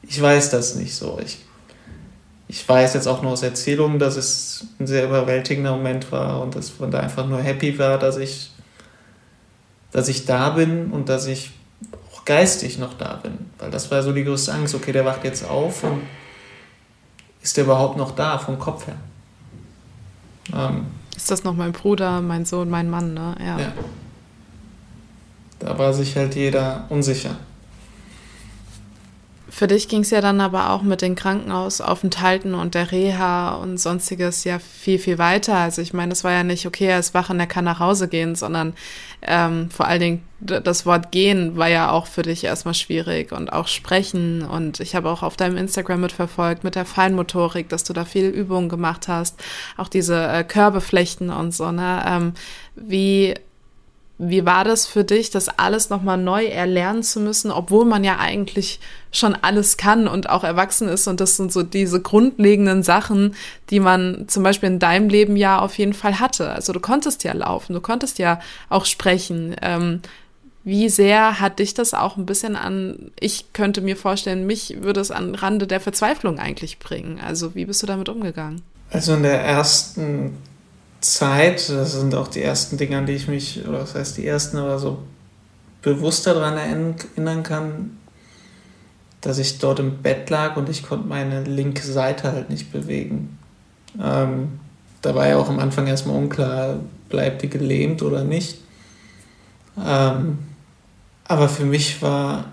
ich 0.03 0.21
weiß 0.21 0.51
das 0.51 0.75
nicht 0.75 0.95
so. 0.95 1.19
Ich, 1.23 1.39
ich 2.53 2.69
weiß 2.69 2.93
jetzt 2.93 3.07
auch 3.07 3.23
nur 3.23 3.31
aus 3.31 3.41
Erzählungen, 3.41 3.97
dass 3.97 4.15
es 4.15 4.67
ein 4.79 4.85
sehr 4.85 5.05
überwältigender 5.05 5.71
Moment 5.71 6.11
war 6.11 6.39
und 6.39 6.55
dass 6.55 6.79
man 6.79 6.91
da 6.91 6.99
einfach 6.99 7.25
nur 7.25 7.41
happy 7.41 7.79
war, 7.79 7.97
dass 7.97 8.17
ich, 8.17 8.51
dass 9.91 10.07
ich 10.07 10.27
da 10.27 10.51
bin 10.51 10.91
und 10.91 11.09
dass 11.09 11.25
ich 11.25 11.49
geistig 12.25 12.77
noch 12.77 12.93
da 12.93 13.15
bin. 13.15 13.39
Weil 13.57 13.71
das 13.71 13.89
war 13.89 14.03
so 14.03 14.11
die 14.11 14.23
größte 14.23 14.53
Angst. 14.53 14.75
Okay, 14.75 14.91
der 14.91 15.03
wacht 15.03 15.23
jetzt 15.23 15.49
auf 15.49 15.83
und 15.83 16.03
ist 17.41 17.57
der 17.57 17.63
überhaupt 17.63 17.97
noch 17.97 18.11
da 18.11 18.37
vom 18.37 18.59
Kopf 18.59 18.85
her? 18.85 18.97
Ähm, 20.55 20.85
ist 21.15 21.31
das 21.31 21.43
noch 21.43 21.55
mein 21.55 21.71
Bruder, 21.71 22.21
mein 22.21 22.45
Sohn, 22.45 22.69
mein 22.69 22.87
Mann, 22.87 23.15
ne? 23.15 23.35
Ja. 23.39 23.57
ja. 23.57 23.73
Da 25.57 25.75
war 25.79 25.91
sich 25.91 26.15
halt 26.15 26.35
jeder 26.35 26.85
unsicher. 26.89 27.35
Für 29.55 29.67
dich 29.67 29.87
ging 29.87 30.01
es 30.01 30.09
ja 30.09 30.19
dann 30.19 30.41
aber 30.41 30.71
auch 30.71 30.81
mit 30.81 31.03
den 31.03 31.13
Krankenhausaufenthalten 31.13 32.55
und 32.55 32.73
der 32.73 32.91
Reha 32.91 33.53
und 33.53 33.77
sonstiges 33.77 34.43
ja 34.45 34.57
viel, 34.57 34.97
viel 34.97 35.19
weiter. 35.19 35.55
Also 35.55 35.79
ich 35.83 35.93
meine, 35.93 36.11
es 36.13 36.23
war 36.23 36.31
ja 36.31 36.43
nicht, 36.43 36.65
okay, 36.65 36.87
er 36.87 36.97
ist 36.97 37.13
wach 37.13 37.29
und 37.29 37.39
er 37.39 37.45
kann 37.45 37.63
nach 37.63 37.79
Hause 37.79 38.07
gehen, 38.07 38.33
sondern 38.33 38.73
ähm, 39.21 39.69
vor 39.69 39.85
allen 39.85 39.99
Dingen 39.99 40.23
das 40.39 40.87
Wort 40.87 41.11
gehen 41.11 41.55
war 41.55 41.67
ja 41.67 41.91
auch 41.91 42.07
für 42.07 42.23
dich 42.23 42.43
erstmal 42.43 42.73
schwierig 42.73 43.31
und 43.31 43.53
auch 43.53 43.67
sprechen. 43.67 44.41
Und 44.41 44.79
ich 44.79 44.95
habe 44.95 45.11
auch 45.11 45.21
auf 45.21 45.37
deinem 45.37 45.57
Instagram 45.57 46.01
mitverfolgt 46.01 46.63
mit 46.63 46.73
der 46.73 46.85
Feinmotorik, 46.85 47.69
dass 47.69 47.83
du 47.83 47.93
da 47.93 48.05
viel 48.05 48.29
Übungen 48.29 48.69
gemacht 48.69 49.07
hast, 49.07 49.39
auch 49.77 49.87
diese 49.87 50.29
äh, 50.29 50.43
Körbeflechten 50.43 51.29
und 51.29 51.53
so. 51.53 51.71
Ne? 51.71 52.03
Ähm, 52.07 52.33
wie 52.75 53.35
wie 54.19 54.45
war 54.45 54.63
das 54.63 54.85
für 54.85 55.03
dich, 55.03 55.31
das 55.31 55.49
alles 55.49 55.89
nochmal 55.89 56.17
neu 56.17 56.45
erlernen 56.45 57.03
zu 57.03 57.19
müssen, 57.19 57.51
obwohl 57.51 57.83
man 57.83 58.03
ja 58.03 58.19
eigentlich 58.19 58.79
schon 59.11 59.35
alles 59.35 59.77
kann 59.77 60.07
und 60.07 60.29
auch 60.29 60.43
erwachsen 60.43 60.87
ist? 60.87 61.07
Und 61.07 61.19
das 61.19 61.35
sind 61.35 61.51
so 61.51 61.63
diese 61.63 61.99
grundlegenden 61.99 62.83
Sachen, 62.83 63.35
die 63.69 63.79
man 63.79 64.25
zum 64.27 64.43
Beispiel 64.43 64.69
in 64.69 64.79
deinem 64.79 65.09
Leben 65.09 65.35
ja 65.35 65.59
auf 65.59 65.77
jeden 65.77 65.93
Fall 65.93 66.19
hatte. 66.19 66.49
Also 66.49 66.73
du 66.73 66.79
konntest 66.79 67.23
ja 67.23 67.33
laufen, 67.33 67.73
du 67.73 67.81
konntest 67.81 68.19
ja 68.19 68.39
auch 68.69 68.85
sprechen. 68.85 69.55
Ähm, 69.61 70.01
wie 70.63 70.89
sehr 70.89 71.41
hat 71.41 71.59
dich 71.59 71.73
das 71.73 71.93
auch 71.93 72.15
ein 72.15 72.25
bisschen 72.25 72.55
an, 72.55 73.11
ich 73.19 73.51
könnte 73.51 73.81
mir 73.81 73.97
vorstellen, 73.97 74.45
mich 74.45 74.77
würde 74.81 75.01
es 75.01 75.11
an 75.11 75.35
Rande 75.35 75.67
der 75.67 75.81
Verzweiflung 75.81 76.39
eigentlich 76.39 76.79
bringen. 76.79 77.19
Also 77.19 77.55
wie 77.55 77.65
bist 77.65 77.81
du 77.83 77.87
damit 77.87 78.07
umgegangen? 78.07 78.61
Also 78.89 79.15
in 79.15 79.23
der 79.23 79.41
ersten 79.41 80.37
Zeit, 81.03 81.69
das 81.69 81.93
sind 81.93 82.15
auch 82.15 82.29
die 82.29 82.41
ersten 82.41 82.77
Dinge, 82.77 82.97
an 82.97 83.05
die 83.05 83.13
ich 83.13 83.27
mich, 83.27 83.67
oder 83.67 83.81
was 83.81 83.93
heißt 83.93 84.17
die 84.17 84.25
ersten, 84.25 84.57
aber 84.57 84.79
so 84.79 84.99
bewusster 85.81 86.33
daran 86.33 86.57
erinnern 86.57 87.43
kann, 87.43 87.97
dass 89.19 89.37
ich 89.37 89.59
dort 89.59 89.79
im 89.79 90.01
Bett 90.01 90.29
lag 90.29 90.55
und 90.55 90.69
ich 90.69 90.83
konnte 90.83 91.07
meine 91.07 91.43
linke 91.43 91.83
Seite 91.83 92.31
halt 92.31 92.49
nicht 92.49 92.71
bewegen. 92.71 93.37
Ähm, 94.01 94.59
da 95.01 95.13
war 95.13 95.27
ja 95.27 95.37
auch 95.37 95.49
am 95.49 95.59
Anfang 95.59 95.87
erstmal 95.87 96.15
unklar, 96.15 96.79
bleibt 97.09 97.41
die 97.41 97.49
gelähmt 97.49 98.01
oder 98.01 98.23
nicht. 98.23 98.59
Ähm, 99.77 100.39
aber 101.25 101.49
für 101.49 101.65
mich 101.65 102.01
war, 102.01 102.45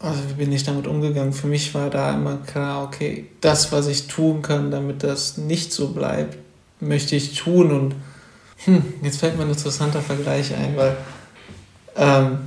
also 0.00 0.20
wie 0.28 0.34
bin 0.34 0.52
ich 0.52 0.64
damit 0.64 0.88
umgegangen? 0.88 1.32
Für 1.32 1.46
mich 1.46 1.72
war 1.74 1.88
da 1.90 2.14
immer 2.14 2.38
klar, 2.38 2.84
okay, 2.84 3.26
das, 3.40 3.70
was 3.70 3.86
ich 3.86 4.08
tun 4.08 4.42
kann, 4.42 4.72
damit 4.72 5.04
das 5.04 5.38
nicht 5.38 5.72
so 5.72 5.88
bleibt, 5.88 6.38
möchte 6.80 7.16
ich 7.16 7.34
tun. 7.34 7.70
Und 7.70 7.94
hm, 8.64 8.82
jetzt 9.02 9.18
fällt 9.18 9.36
mir 9.36 9.44
ein 9.44 9.50
interessanter 9.50 10.00
Vergleich 10.00 10.54
ein, 10.54 10.76
weil 10.76 10.96
ähm, 11.96 12.38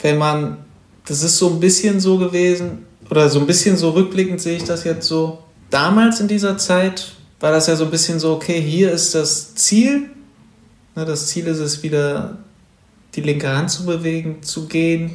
wenn 0.00 0.18
man, 0.18 0.58
das 1.06 1.22
ist 1.22 1.38
so 1.38 1.50
ein 1.50 1.60
bisschen 1.60 2.00
so 2.00 2.18
gewesen, 2.18 2.86
oder 3.10 3.28
so 3.28 3.40
ein 3.40 3.46
bisschen 3.46 3.76
so 3.76 3.90
rückblickend 3.90 4.40
sehe 4.40 4.56
ich 4.56 4.64
das 4.64 4.84
jetzt 4.84 5.06
so, 5.06 5.42
damals 5.70 6.20
in 6.20 6.28
dieser 6.28 6.56
Zeit 6.56 7.12
war 7.40 7.52
das 7.52 7.66
ja 7.66 7.76
so 7.76 7.84
ein 7.84 7.90
bisschen 7.90 8.18
so, 8.18 8.34
okay, 8.34 8.60
hier 8.60 8.92
ist 8.92 9.14
das 9.14 9.54
Ziel. 9.54 10.10
Ne, 10.94 11.04
das 11.04 11.26
Ziel 11.26 11.46
ist 11.46 11.58
es 11.58 11.82
wieder, 11.82 12.38
die 13.14 13.20
linke 13.20 13.48
Hand 13.48 13.70
zu 13.70 13.84
bewegen, 13.84 14.42
zu 14.42 14.66
gehen. 14.66 15.10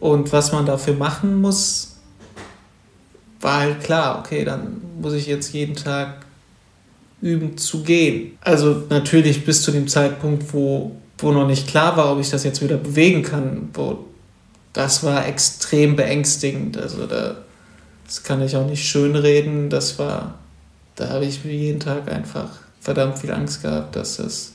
Und 0.00 0.32
was 0.32 0.52
man 0.52 0.66
dafür 0.66 0.94
machen 0.94 1.40
muss, 1.40 1.91
war 3.42 3.60
halt 3.60 3.80
klar, 3.82 4.18
okay, 4.18 4.44
dann 4.44 4.80
muss 5.00 5.12
ich 5.12 5.26
jetzt 5.26 5.52
jeden 5.52 5.76
Tag 5.76 6.24
üben 7.20 7.58
zu 7.58 7.82
gehen. 7.82 8.38
Also 8.40 8.84
natürlich 8.88 9.44
bis 9.44 9.62
zu 9.62 9.70
dem 9.70 9.88
Zeitpunkt, 9.88 10.52
wo, 10.54 10.92
wo 11.18 11.32
noch 11.32 11.46
nicht 11.46 11.68
klar 11.68 11.96
war, 11.96 12.12
ob 12.12 12.20
ich 12.20 12.30
das 12.30 12.44
jetzt 12.44 12.62
wieder 12.62 12.78
bewegen 12.78 13.22
kann, 13.22 13.68
wo 13.74 14.06
das 14.72 15.04
war 15.04 15.26
extrem 15.26 15.96
beängstigend. 15.96 16.78
Also 16.78 17.06
da, 17.06 17.36
das 18.06 18.22
kann 18.22 18.40
ich 18.40 18.56
auch 18.56 18.66
nicht 18.66 18.86
schönreden. 18.86 19.68
Das 19.68 19.98
war 19.98 20.38
da 21.02 21.08
habe 21.08 21.24
ich 21.24 21.42
jeden 21.44 21.80
Tag 21.80 22.10
einfach 22.10 22.50
verdammt 22.80 23.18
viel 23.18 23.32
Angst 23.32 23.62
gehabt, 23.62 23.96
dass 23.96 24.18
das, 24.18 24.52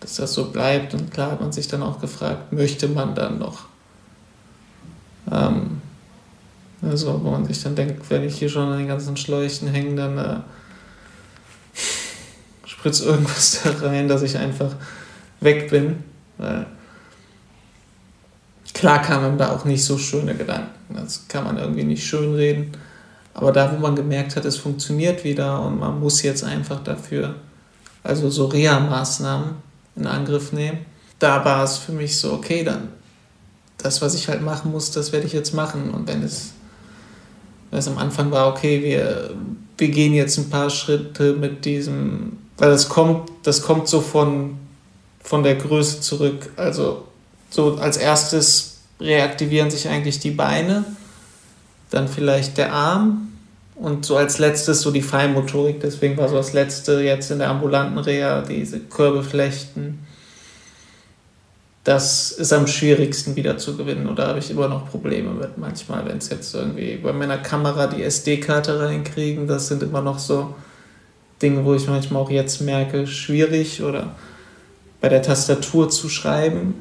dass 0.00 0.16
das 0.16 0.32
so 0.32 0.50
bleibt. 0.50 0.94
Und 0.94 1.12
klar 1.12 1.32
hat 1.32 1.40
man 1.42 1.52
sich 1.52 1.68
dann 1.68 1.82
auch 1.82 2.00
gefragt, 2.00 2.50
möchte 2.50 2.88
man 2.88 3.14
dann 3.14 3.38
noch? 3.38 3.66
Ähm, 5.30 5.81
also, 6.82 7.22
wo 7.22 7.30
man 7.30 7.44
sich 7.46 7.62
dann 7.62 7.76
denkt, 7.76 8.10
wenn 8.10 8.24
ich 8.24 8.38
hier 8.38 8.48
schon 8.48 8.68
an 8.68 8.78
den 8.78 8.88
ganzen 8.88 9.16
Schläuchen 9.16 9.68
hänge, 9.68 9.94
dann 9.94 10.18
äh, 10.18 10.40
spritzt 12.66 13.04
irgendwas 13.04 13.60
da 13.62 13.86
rein, 13.86 14.08
dass 14.08 14.22
ich 14.22 14.36
einfach 14.36 14.74
weg 15.40 15.70
bin. 15.70 16.02
Weil 16.38 16.66
klar 18.74 19.00
kamen 19.00 19.38
da 19.38 19.52
auch 19.52 19.64
nicht 19.64 19.84
so 19.84 19.96
schöne 19.96 20.34
Gedanken. 20.34 20.94
Das 20.94 21.28
kann 21.28 21.44
man 21.44 21.58
irgendwie 21.58 21.84
nicht 21.84 22.04
schönreden. 22.04 22.72
Aber 23.34 23.52
da, 23.52 23.72
wo 23.72 23.78
man 23.78 23.96
gemerkt 23.96 24.36
hat, 24.36 24.44
es 24.44 24.56
funktioniert 24.56 25.24
wieder 25.24 25.62
und 25.62 25.78
man 25.78 26.00
muss 26.00 26.22
jetzt 26.22 26.44
einfach 26.44 26.82
dafür, 26.82 27.36
also 28.02 28.28
so 28.28 28.46
Reha-Maßnahmen 28.46 29.54
in 29.96 30.06
Angriff 30.06 30.52
nehmen, 30.52 30.78
da 31.18 31.44
war 31.44 31.62
es 31.64 31.78
für 31.78 31.92
mich 31.92 32.18
so, 32.18 32.32
okay, 32.32 32.64
dann 32.64 32.88
das, 33.78 34.02
was 34.02 34.14
ich 34.14 34.28
halt 34.28 34.42
machen 34.42 34.70
muss, 34.70 34.90
das 34.90 35.12
werde 35.12 35.26
ich 35.26 35.32
jetzt 35.32 35.54
machen. 35.54 35.90
Und 35.90 36.08
wenn 36.08 36.22
es, 36.22 36.52
wenn 37.72 37.78
es 37.78 37.88
am 37.88 37.96
Anfang 37.96 38.30
war, 38.30 38.48
okay, 38.48 38.82
wir, 38.82 39.30
wir 39.78 39.88
gehen 39.88 40.12
jetzt 40.12 40.36
ein 40.36 40.50
paar 40.50 40.68
Schritte 40.68 41.32
mit 41.32 41.64
diesem, 41.64 42.36
weil 42.58 42.70
das 42.70 42.90
kommt, 42.90 43.30
das 43.44 43.62
kommt 43.62 43.88
so 43.88 44.02
von, 44.02 44.58
von 45.22 45.42
der 45.42 45.54
Größe 45.54 46.02
zurück. 46.02 46.50
Also 46.56 47.04
so 47.48 47.76
als 47.76 47.96
erstes 47.96 48.80
reaktivieren 49.00 49.70
sich 49.70 49.88
eigentlich 49.88 50.18
die 50.18 50.32
Beine 50.32 50.84
dann 51.88 52.08
vielleicht 52.08 52.58
der 52.58 52.74
Arm 52.74 53.32
und 53.74 54.04
so 54.04 54.16
als 54.16 54.38
letztes 54.38 54.82
so 54.82 54.90
die 54.90 55.00
Feinmotorik. 55.00 55.80
Deswegen 55.80 56.18
war 56.18 56.28
so 56.28 56.36
das 56.36 56.52
letzte 56.52 57.00
jetzt 57.00 57.30
in 57.30 57.38
der 57.38 57.48
ambulanten 57.48 57.98
Reha 57.98 58.42
diese 58.42 58.80
Körbeflechten. 58.80 59.98
Das 61.84 62.30
ist 62.30 62.52
am 62.52 62.68
schwierigsten 62.68 63.34
wieder 63.34 63.58
zu 63.58 63.76
gewinnen 63.76 64.08
oder 64.08 64.28
habe 64.28 64.38
ich 64.38 64.50
immer 64.50 64.68
noch 64.68 64.88
Probleme 64.88 65.32
mit 65.32 65.58
manchmal, 65.58 66.06
wenn 66.06 66.18
es 66.18 66.28
jetzt 66.30 66.54
irgendwie 66.54 66.96
bei 66.96 67.12
meiner 67.12 67.38
Kamera 67.38 67.88
die 67.88 68.04
SD-Karte 68.04 68.78
reinkriegen. 68.78 69.48
Das 69.48 69.66
sind 69.66 69.82
immer 69.82 70.00
noch 70.00 70.20
so 70.20 70.54
Dinge, 71.42 71.64
wo 71.64 71.74
ich 71.74 71.88
manchmal 71.88 72.22
auch 72.22 72.30
jetzt 72.30 72.60
merke, 72.60 73.08
schwierig 73.08 73.82
oder 73.82 74.14
bei 75.00 75.08
der 75.08 75.22
Tastatur 75.22 75.90
zu 75.90 76.08
schreiben. 76.08 76.74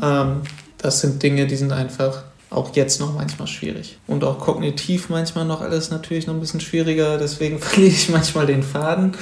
Ähm, 0.00 0.42
das 0.78 1.00
sind 1.00 1.20
Dinge, 1.22 1.48
die 1.48 1.56
sind 1.56 1.72
einfach 1.72 2.22
auch 2.50 2.74
jetzt 2.76 3.00
noch 3.00 3.14
manchmal 3.14 3.48
schwierig. 3.48 3.98
Und 4.06 4.22
auch 4.22 4.38
kognitiv 4.38 5.08
manchmal 5.08 5.44
noch 5.44 5.60
alles 5.60 5.90
natürlich 5.90 6.28
noch 6.28 6.34
ein 6.34 6.40
bisschen 6.40 6.60
schwieriger, 6.60 7.18
deswegen 7.18 7.58
verliere 7.60 7.90
ich 7.90 8.08
manchmal 8.08 8.46
den 8.46 8.62
Faden. 8.62 9.16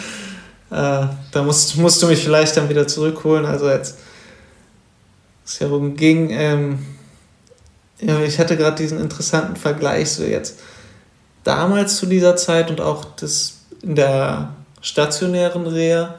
Äh, 0.70 1.06
da 1.30 1.42
musst, 1.42 1.78
musst 1.78 2.02
du 2.02 2.06
mich 2.06 2.22
vielleicht 2.22 2.56
dann 2.56 2.68
wieder 2.68 2.86
zurückholen. 2.86 3.46
Also 3.46 3.66
als 3.66 3.96
es 5.44 5.60
herum 5.60 5.96
ging, 5.96 6.30
ähm, 6.30 6.78
ja, 8.00 8.20
ich 8.20 8.38
hatte 8.38 8.56
gerade 8.56 8.76
diesen 8.76 9.00
interessanten 9.00 9.56
Vergleich 9.56 10.10
so 10.10 10.24
jetzt 10.24 10.58
damals 11.44 11.96
zu 11.96 12.06
dieser 12.06 12.36
Zeit 12.36 12.70
und 12.70 12.80
auch 12.80 13.04
das 13.16 13.60
in 13.82 13.94
der 13.94 14.54
stationären 14.80 15.66
Reha. 15.66 16.16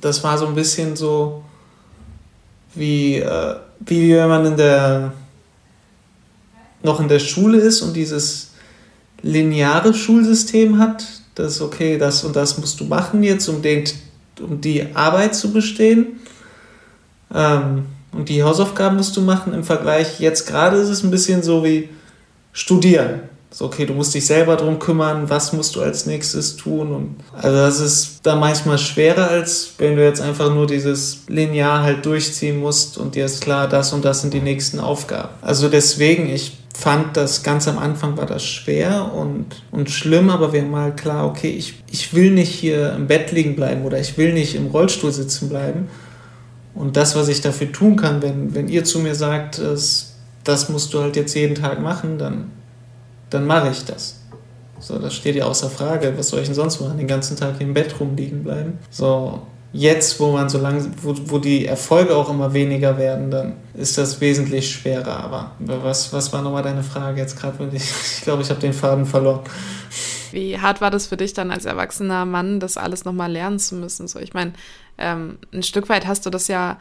Das 0.00 0.22
war 0.22 0.38
so 0.38 0.46
ein 0.46 0.54
bisschen 0.54 0.96
so 0.96 1.44
wie, 2.74 3.16
äh, 3.16 3.56
wie 3.80 4.14
wenn 4.14 4.28
man 4.28 4.46
in 4.46 4.56
der 4.56 5.12
noch 6.82 7.00
in 7.00 7.08
der 7.08 7.20
Schule 7.20 7.58
ist 7.58 7.80
und 7.82 7.94
dieses 7.94 8.50
lineare 9.22 9.94
Schulsystem 9.94 10.78
hat, 10.78 11.06
das 11.34 11.60
okay, 11.60 11.96
das 11.96 12.24
und 12.24 12.34
das 12.34 12.58
musst 12.58 12.80
du 12.80 12.84
machen 12.84 13.22
jetzt, 13.22 13.48
um, 13.48 13.62
den, 13.62 13.84
um 14.40 14.60
die 14.60 14.94
Arbeit 14.94 15.34
zu 15.34 15.52
bestehen. 15.52 16.20
Ähm, 17.34 17.86
und 18.12 18.28
die 18.28 18.42
Hausaufgaben 18.42 18.96
musst 18.96 19.16
du 19.16 19.22
machen 19.22 19.54
im 19.54 19.64
Vergleich. 19.64 20.20
Jetzt 20.20 20.46
gerade 20.46 20.76
ist 20.76 20.88
es 20.88 21.02
ein 21.02 21.10
bisschen 21.10 21.42
so 21.42 21.64
wie 21.64 21.88
studieren. 22.52 23.22
So, 23.50 23.66
okay, 23.66 23.84
du 23.84 23.92
musst 23.92 24.14
dich 24.14 24.24
selber 24.24 24.56
darum 24.56 24.78
kümmern, 24.78 25.28
was 25.28 25.52
musst 25.52 25.76
du 25.76 25.82
als 25.82 26.06
nächstes 26.06 26.56
tun. 26.56 26.92
Und 26.92 27.16
also 27.34 27.56
das 27.56 27.80
ist 27.80 28.20
da 28.22 28.34
manchmal 28.34 28.78
schwerer, 28.78 29.28
als 29.28 29.74
wenn 29.76 29.96
du 29.96 30.04
jetzt 30.04 30.22
einfach 30.22 30.54
nur 30.54 30.66
dieses 30.66 31.24
Linear 31.28 31.82
halt 31.82 32.06
durchziehen 32.06 32.60
musst 32.60 32.96
und 32.96 33.14
dir 33.14 33.26
ist 33.26 33.42
klar, 33.42 33.68
das 33.68 33.92
und 33.92 34.06
das 34.06 34.22
sind 34.22 34.32
die 34.32 34.40
nächsten 34.40 34.80
Aufgaben. 34.80 35.28
Also 35.42 35.68
deswegen, 35.68 36.30
ich 36.30 36.56
fand 36.74 37.16
das 37.18 37.42
ganz 37.42 37.68
am 37.68 37.76
Anfang 37.76 38.16
war 38.16 38.24
das 38.24 38.42
schwer 38.42 39.12
und, 39.14 39.46
und 39.70 39.90
schlimm, 39.90 40.30
aber 40.30 40.54
wir 40.54 40.62
haben 40.62 40.70
mal 40.70 40.96
klar, 40.96 41.26
okay, 41.26 41.50
ich, 41.50 41.74
ich 41.90 42.14
will 42.14 42.30
nicht 42.30 42.50
hier 42.50 42.94
im 42.94 43.06
Bett 43.06 43.32
liegen 43.32 43.54
bleiben 43.54 43.84
oder 43.84 44.00
ich 44.00 44.16
will 44.16 44.32
nicht 44.32 44.54
im 44.54 44.68
Rollstuhl 44.68 45.12
sitzen 45.12 45.50
bleiben. 45.50 45.88
Und 46.74 46.96
das, 46.96 47.14
was 47.14 47.28
ich 47.28 47.40
dafür 47.40 47.70
tun 47.70 47.96
kann, 47.96 48.22
wenn, 48.22 48.54
wenn 48.54 48.68
ihr 48.68 48.84
zu 48.84 48.98
mir 48.98 49.14
sagt, 49.14 49.58
das, 49.58 50.14
das 50.44 50.68
musst 50.68 50.92
du 50.94 51.00
halt 51.00 51.16
jetzt 51.16 51.34
jeden 51.34 51.54
Tag 51.54 51.80
machen, 51.80 52.18
dann, 52.18 52.50
dann 53.30 53.46
mache 53.46 53.70
ich 53.70 53.84
das. 53.84 54.16
So, 54.80 54.98
das 54.98 55.14
steht 55.14 55.36
ja 55.36 55.44
außer 55.44 55.70
Frage. 55.70 56.14
Was 56.16 56.28
soll 56.28 56.40
ich 56.40 56.46
denn 56.46 56.54
sonst 56.54 56.80
machen? 56.80 56.98
Den 56.98 57.06
ganzen 57.06 57.36
Tag 57.36 57.58
hier 57.58 57.66
im 57.66 57.74
Bett 57.74 57.94
rumliegen 58.00 58.42
bleiben? 58.42 58.78
So, 58.90 59.42
jetzt, 59.72 60.18
wo 60.18 60.32
man 60.32 60.48
so 60.48 60.58
lang, 60.58 60.92
wo, 61.00 61.14
wo 61.26 61.38
die 61.38 61.66
Erfolge 61.66 62.16
auch 62.16 62.28
immer 62.28 62.52
weniger 62.52 62.98
werden, 62.98 63.30
dann 63.30 63.52
ist 63.74 63.96
das 63.96 64.20
wesentlich 64.20 64.70
schwerer. 64.70 65.18
Aber 65.18 65.52
was, 65.82 66.12
was 66.12 66.32
war 66.32 66.42
nochmal 66.42 66.62
deine 66.62 66.82
Frage 66.82 67.20
jetzt 67.20 67.38
gerade? 67.38 67.70
Ich, 67.72 67.84
ich 68.18 68.22
glaube, 68.22 68.42
ich 68.42 68.50
habe 68.50 68.60
den 68.60 68.72
Faden 68.72 69.06
verloren. 69.06 69.40
Wie 70.32 70.58
hart 70.58 70.80
war 70.80 70.90
das 70.90 71.06
für 71.06 71.16
dich 71.16 71.32
dann 71.32 71.50
als 71.50 71.64
erwachsener 71.64 72.24
Mann, 72.24 72.60
das 72.60 72.76
alles 72.76 73.04
nochmal 73.04 73.30
lernen 73.30 73.58
zu 73.58 73.74
müssen? 73.74 74.08
So, 74.08 74.18
ich 74.18 74.34
meine, 74.34 74.52
ähm, 74.98 75.38
ein 75.52 75.62
Stück 75.62 75.88
weit 75.88 76.06
hast 76.06 76.26
du 76.26 76.30
das 76.30 76.48
ja 76.48 76.78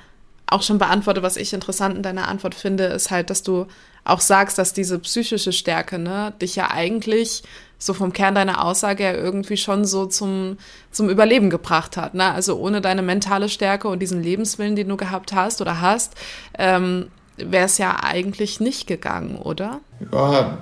auch 0.47 0.63
schon 0.63 0.77
beantwortet. 0.77 1.23
Was 1.23 1.37
ich 1.37 1.53
interessant 1.53 1.95
in 1.95 2.03
deiner 2.03 2.27
Antwort 2.27 2.55
finde, 2.55 2.85
ist 2.85 3.11
halt, 3.11 3.29
dass 3.29 3.43
du 3.43 3.67
auch 4.03 4.21
sagst, 4.21 4.57
dass 4.57 4.73
diese 4.73 4.99
psychische 4.99 5.53
Stärke, 5.53 5.99
ne, 5.99 6.33
dich 6.41 6.55
ja 6.55 6.71
eigentlich 6.71 7.43
so 7.77 7.93
vom 7.93 8.13
Kern 8.13 8.35
deiner 8.35 8.63
Aussage 8.63 9.03
ja 9.03 9.13
irgendwie 9.13 9.57
schon 9.57 9.85
so 9.85 10.05
zum, 10.05 10.57
zum 10.91 11.09
Überleben 11.09 11.49
gebracht 11.49 11.97
hat. 11.97 12.13
Ne? 12.13 12.31
Also 12.31 12.57
ohne 12.57 12.79
deine 12.79 13.01
mentale 13.01 13.49
Stärke 13.49 13.87
und 13.87 13.99
diesen 13.99 14.21
Lebenswillen, 14.21 14.75
den 14.75 14.89
du 14.89 14.97
gehabt 14.97 15.33
hast 15.33 15.61
oder 15.61 15.81
hast, 15.81 16.13
ähm, 16.57 17.07
wäre 17.37 17.65
es 17.65 17.79
ja 17.79 17.97
eigentlich 18.03 18.59
nicht 18.59 18.85
gegangen, 18.85 19.37
oder? 19.37 19.79
Ja, 20.11 20.59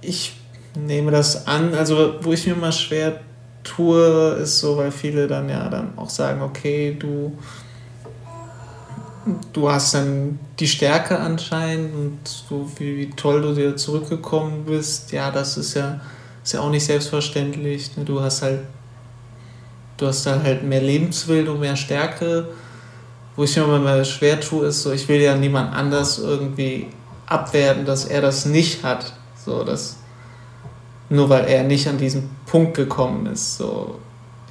ich 0.00 0.37
nehme 0.86 1.10
das 1.10 1.46
an. 1.46 1.74
Also 1.74 2.14
wo 2.20 2.32
ich 2.32 2.46
mir 2.46 2.54
mal 2.54 2.72
schwer 2.72 3.20
tue, 3.64 4.38
ist 4.42 4.60
so, 4.60 4.76
weil 4.76 4.90
viele 4.90 5.26
dann 5.26 5.48
ja 5.48 5.68
dann 5.68 5.96
auch 5.96 6.10
sagen, 6.10 6.42
okay, 6.42 6.96
du 6.98 7.36
du 9.52 9.70
hast 9.70 9.92
dann 9.92 10.38
die 10.58 10.68
Stärke 10.68 11.18
anscheinend 11.18 11.94
und 11.94 12.18
so 12.26 12.70
wie, 12.78 12.96
wie 12.96 13.10
toll 13.10 13.42
du 13.42 13.54
dir 13.54 13.76
zurückgekommen 13.76 14.64
bist, 14.64 15.12
ja, 15.12 15.30
das 15.30 15.58
ist 15.58 15.74
ja 15.74 16.00
ist 16.48 16.54
ja 16.54 16.60
auch 16.60 16.70
nicht 16.70 16.86
selbstverständlich. 16.86 17.94
Ne? 17.98 18.06
Du 18.06 18.22
hast 18.22 18.40
halt, 18.40 18.60
du 19.98 20.06
hast 20.06 20.24
da 20.24 20.40
halt 20.42 20.62
mehr 20.62 20.80
Lebenswillen 20.80 21.46
und 21.46 21.60
mehr 21.60 21.76
Stärke. 21.76 22.48
Wo 23.36 23.44
ich 23.44 23.54
mir 23.54 23.64
immer 23.64 24.02
schwer 24.02 24.40
tue, 24.40 24.68
ist 24.68 24.82
so, 24.82 24.90
ich 24.92 25.06
will 25.08 25.20
ja 25.20 25.36
niemand 25.36 25.74
anders 25.74 26.18
irgendwie 26.18 26.86
abwerten, 27.26 27.84
dass 27.84 28.06
er 28.06 28.22
das 28.22 28.46
nicht 28.46 28.82
hat. 28.82 29.12
So, 29.44 29.62
dass, 29.62 29.97
nur 31.10 31.28
weil 31.28 31.46
er 31.46 31.64
nicht 31.64 31.88
an 31.88 31.98
diesen 31.98 32.30
Punkt 32.46 32.74
gekommen 32.74 33.26
ist. 33.26 33.56
So, 33.56 33.98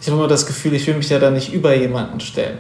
ich 0.02 0.08
habe 0.08 0.18
immer 0.18 0.28
das 0.28 0.46
Gefühl, 0.46 0.74
ich 0.74 0.88
will 0.88 0.96
mich 0.96 1.10
ja 1.10 1.20
da 1.20 1.30
nicht 1.30 1.54
über 1.54 1.76
jemanden 1.76 2.20
stellen. 2.20 2.60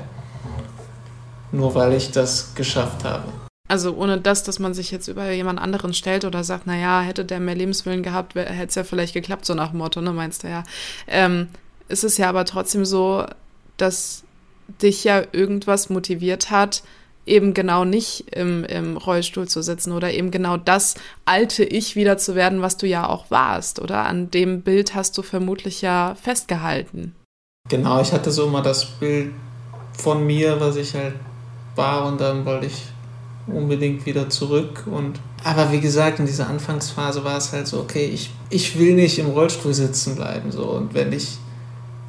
Nur 1.51 1.75
weil 1.75 1.93
ich 1.93 2.11
das 2.11 2.53
geschafft 2.55 3.03
habe. 3.03 3.23
Also 3.69 3.95
ohne 3.95 4.19
das, 4.19 4.43
dass 4.43 4.59
man 4.59 4.73
sich 4.73 4.91
jetzt 4.91 5.07
über 5.07 5.29
jemand 5.31 5.59
anderen 5.59 5.93
stellt 5.93 6.23
oder 6.23 6.43
sagt, 6.43 6.67
naja, 6.67 7.01
hätte 7.01 7.25
der 7.25 7.39
mehr 7.39 7.55
Lebenswillen 7.55 8.01
gehabt, 8.01 8.35
hätte 8.35 8.67
es 8.67 8.75
ja 8.75 8.83
vielleicht 8.83 9.13
geklappt, 9.13 9.45
so 9.45 9.53
nach 9.53 9.71
dem 9.71 9.79
Motto, 9.79 9.99
ne, 10.01 10.13
meinst 10.13 10.43
du 10.43 10.47
ja. 10.47 10.63
Ähm, 11.07 11.49
ist 11.89 12.03
es 12.03 12.17
ja 12.17 12.29
aber 12.29 12.45
trotzdem 12.45 12.85
so, 12.85 13.25
dass 13.75 14.23
dich 14.81 15.03
ja 15.03 15.21
irgendwas 15.31 15.89
motiviert 15.89 16.49
hat, 16.49 16.83
eben 17.27 17.53
genau 17.53 17.85
nicht 17.85 18.25
im, 18.35 18.63
im 18.63 18.97
Rollstuhl 18.97 19.47
zu 19.47 19.61
sitzen 19.61 19.91
oder 19.91 20.13
eben 20.13 20.31
genau 20.31 20.57
das 20.57 20.95
alte 21.25 21.63
Ich 21.63 21.95
wieder 21.95 22.17
zu 22.17 22.35
werden, 22.35 22.61
was 22.61 22.77
du 22.77 22.87
ja 22.87 23.07
auch 23.07 23.29
warst, 23.29 23.79
oder? 23.79 24.05
An 24.05 24.31
dem 24.31 24.61
Bild 24.61 24.95
hast 24.95 25.17
du 25.17 25.21
vermutlich 25.21 25.81
ja 25.81 26.15
festgehalten. 26.21 27.15
Genau, 27.69 28.01
ich 28.01 28.13
hatte 28.13 28.31
so 28.31 28.47
immer 28.47 28.61
das 28.61 28.85
Bild 28.85 29.33
von 29.97 30.25
mir, 30.25 30.59
was 30.59 30.75
ich 30.77 30.93
halt 30.93 31.15
war 31.75 32.05
und 32.07 32.21
dann 32.21 32.45
wollte 32.45 32.67
ich 32.67 32.83
unbedingt 33.47 34.05
wieder 34.05 34.29
zurück 34.29 34.85
und 34.87 35.19
aber 35.43 35.71
wie 35.71 35.79
gesagt, 35.79 36.19
in 36.19 36.25
dieser 36.25 36.47
Anfangsphase 36.47 37.23
war 37.23 37.37
es 37.37 37.53
halt 37.53 37.67
so, 37.67 37.79
okay, 37.79 38.05
ich, 38.05 38.31
ich 38.49 38.77
will 38.77 38.95
nicht 38.95 39.19
im 39.19 39.27
Rollstuhl 39.27 39.73
sitzen 39.73 40.15
bleiben 40.15 40.51
so 40.51 40.63
und 40.65 40.93
wenn 40.93 41.13
ich 41.13 41.37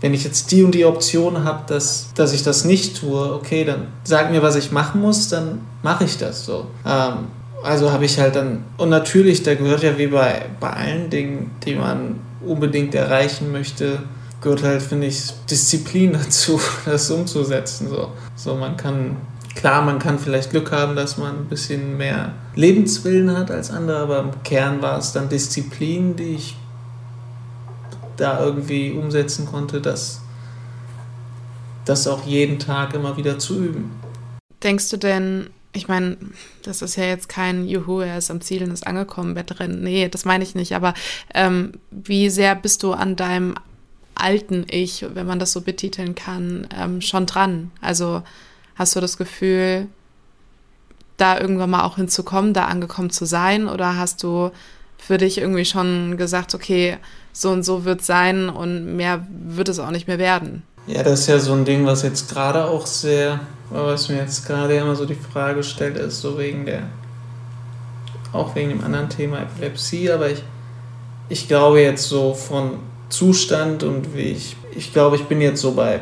wenn 0.00 0.14
ich 0.14 0.24
jetzt 0.24 0.50
die 0.52 0.62
und 0.62 0.74
die 0.74 0.84
Option 0.84 1.44
habe, 1.44 1.64
dass, 1.66 2.12
dass 2.14 2.32
ich 2.32 2.42
das 2.42 2.64
nicht 2.64 3.00
tue, 3.00 3.34
okay, 3.34 3.64
dann 3.64 3.88
sag 4.04 4.30
mir, 4.30 4.42
was 4.42 4.56
ich 4.56 4.70
machen 4.70 5.00
muss, 5.00 5.28
dann 5.28 5.60
mache 5.82 6.04
ich 6.04 6.18
das 6.18 6.44
so. 6.44 6.66
Ähm, 6.86 7.28
also 7.62 7.90
habe 7.90 8.04
ich 8.04 8.18
halt 8.18 8.36
dann, 8.36 8.64
und 8.76 8.88
natürlich, 8.88 9.42
da 9.42 9.54
gehört 9.54 9.82
ja 9.82 9.98
wie 9.98 10.06
bei, 10.06 10.46
bei 10.60 10.70
allen 10.70 11.10
Dingen, 11.10 11.50
die 11.64 11.74
man 11.74 12.20
unbedingt 12.46 12.94
erreichen 12.94 13.50
möchte, 13.50 14.00
gehört 14.40 14.62
halt, 14.62 14.82
finde 14.82 15.08
ich, 15.08 15.32
Disziplin 15.50 16.12
dazu, 16.24 16.60
das 16.84 17.10
umzusetzen. 17.10 17.88
So. 17.88 18.12
so, 18.36 18.54
man 18.54 18.76
kann, 18.76 19.16
klar, 19.56 19.82
man 19.82 19.98
kann 19.98 20.20
vielleicht 20.20 20.50
Glück 20.50 20.70
haben, 20.70 20.94
dass 20.94 21.18
man 21.18 21.40
ein 21.40 21.44
bisschen 21.46 21.96
mehr 21.96 22.32
Lebenswillen 22.54 23.36
hat 23.36 23.50
als 23.50 23.70
andere, 23.70 23.98
aber 23.98 24.20
im 24.20 24.42
Kern 24.44 24.80
war 24.80 24.98
es 24.98 25.12
dann 25.12 25.28
Disziplin, 25.28 26.14
die 26.14 26.36
ich 26.36 26.56
da 28.18 28.44
irgendwie 28.44 28.92
umsetzen 28.92 29.46
konnte, 29.46 29.80
das, 29.80 30.20
das 31.84 32.06
auch 32.06 32.26
jeden 32.26 32.58
Tag 32.58 32.92
immer 32.94 33.16
wieder 33.16 33.38
zu 33.38 33.58
üben. 33.58 33.92
Denkst 34.62 34.90
du 34.90 34.96
denn, 34.96 35.50
ich 35.72 35.88
meine, 35.88 36.16
das 36.62 36.82
ist 36.82 36.96
ja 36.96 37.04
jetzt 37.04 37.28
kein 37.28 37.66
Juhu, 37.66 38.00
er 38.00 38.18
ist 38.18 38.30
am 38.30 38.40
Ziel 38.40 38.62
und 38.64 38.72
ist 38.72 38.86
angekommen, 38.86 39.36
Wettrennen. 39.36 39.82
Nee, 39.82 40.08
das 40.08 40.24
meine 40.24 40.44
ich 40.44 40.54
nicht. 40.54 40.74
Aber 40.74 40.94
ähm, 41.34 41.72
wie 41.90 42.28
sehr 42.30 42.54
bist 42.54 42.82
du 42.82 42.92
an 42.92 43.16
deinem 43.16 43.54
alten 44.14 44.66
Ich, 44.68 45.06
wenn 45.14 45.26
man 45.26 45.38
das 45.38 45.52
so 45.52 45.60
betiteln 45.60 46.14
kann, 46.14 46.66
ähm, 46.76 47.00
schon 47.00 47.26
dran? 47.26 47.70
Also 47.80 48.22
hast 48.74 48.96
du 48.96 49.00
das 49.00 49.16
Gefühl, 49.16 49.86
da 51.16 51.38
irgendwann 51.38 51.70
mal 51.70 51.84
auch 51.84 51.96
hinzukommen, 51.96 52.52
da 52.52 52.64
angekommen 52.64 53.10
zu 53.10 53.24
sein? 53.24 53.68
Oder 53.68 53.96
hast 53.96 54.22
du 54.22 54.50
für 54.98 55.16
dich 55.16 55.38
irgendwie 55.38 55.64
schon 55.64 56.16
gesagt, 56.16 56.54
okay, 56.54 56.98
so 57.32 57.50
und 57.50 57.62
so 57.62 57.84
wird 57.84 58.00
es 58.00 58.06
sein 58.06 58.48
und 58.48 58.96
mehr 58.96 59.26
wird 59.30 59.68
es 59.68 59.78
auch 59.78 59.90
nicht 59.90 60.08
mehr 60.08 60.18
werden. 60.18 60.64
Ja, 60.86 61.02
das 61.02 61.20
ist 61.20 61.26
ja 61.28 61.38
so 61.38 61.52
ein 61.52 61.64
Ding, 61.64 61.86
was 61.86 62.02
jetzt 62.02 62.30
gerade 62.30 62.64
auch 62.64 62.86
sehr, 62.86 63.40
was 63.70 64.08
mir 64.08 64.16
jetzt 64.16 64.46
gerade 64.46 64.74
immer 64.74 64.96
so 64.96 65.06
die 65.06 65.14
Frage 65.14 65.62
stellt, 65.62 65.96
ist 65.96 66.20
so 66.20 66.38
wegen 66.38 66.66
der, 66.66 66.82
auch 68.32 68.54
wegen 68.54 68.70
dem 68.70 68.84
anderen 68.84 69.08
Thema 69.08 69.40
Epilepsie, 69.40 70.10
aber 70.10 70.30
ich, 70.30 70.42
ich 71.28 71.46
glaube 71.46 71.80
jetzt 71.80 72.08
so 72.08 72.34
von 72.34 72.78
Zustand 73.08 73.82
und 73.82 74.14
wie 74.14 74.32
ich, 74.32 74.56
ich 74.74 74.92
glaube, 74.92 75.16
ich 75.16 75.24
bin 75.24 75.40
jetzt 75.40 75.60
so 75.60 75.72
bei 75.72 76.00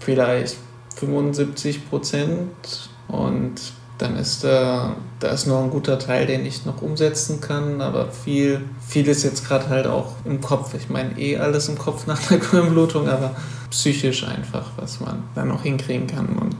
vielleicht 0.00 0.56
75 0.96 1.88
Prozent 1.88 2.90
und 3.08 3.54
dann 4.02 4.16
ist 4.16 4.42
da, 4.42 4.96
da 5.20 5.28
ist 5.28 5.46
noch 5.46 5.62
ein 5.62 5.70
guter 5.70 5.98
Teil, 5.98 6.26
den 6.26 6.44
ich 6.44 6.66
noch 6.66 6.82
umsetzen 6.82 7.40
kann, 7.40 7.80
aber 7.80 8.10
viel, 8.10 8.64
viel 8.86 9.06
ist 9.06 9.22
jetzt 9.22 9.46
gerade 9.46 9.68
halt 9.68 9.86
auch 9.86 10.14
im 10.24 10.40
Kopf. 10.40 10.74
Ich 10.74 10.90
meine 10.90 11.18
eh 11.18 11.38
alles 11.38 11.68
im 11.68 11.78
Kopf 11.78 12.06
nach 12.06 12.20
der 12.26 12.38
Gehirnblutung, 12.38 13.08
aber 13.08 13.36
psychisch 13.70 14.26
einfach, 14.26 14.70
was 14.76 15.00
man 15.00 15.22
dann 15.36 15.48
noch 15.48 15.62
hinkriegen 15.62 16.08
kann. 16.08 16.30
Und, 16.30 16.56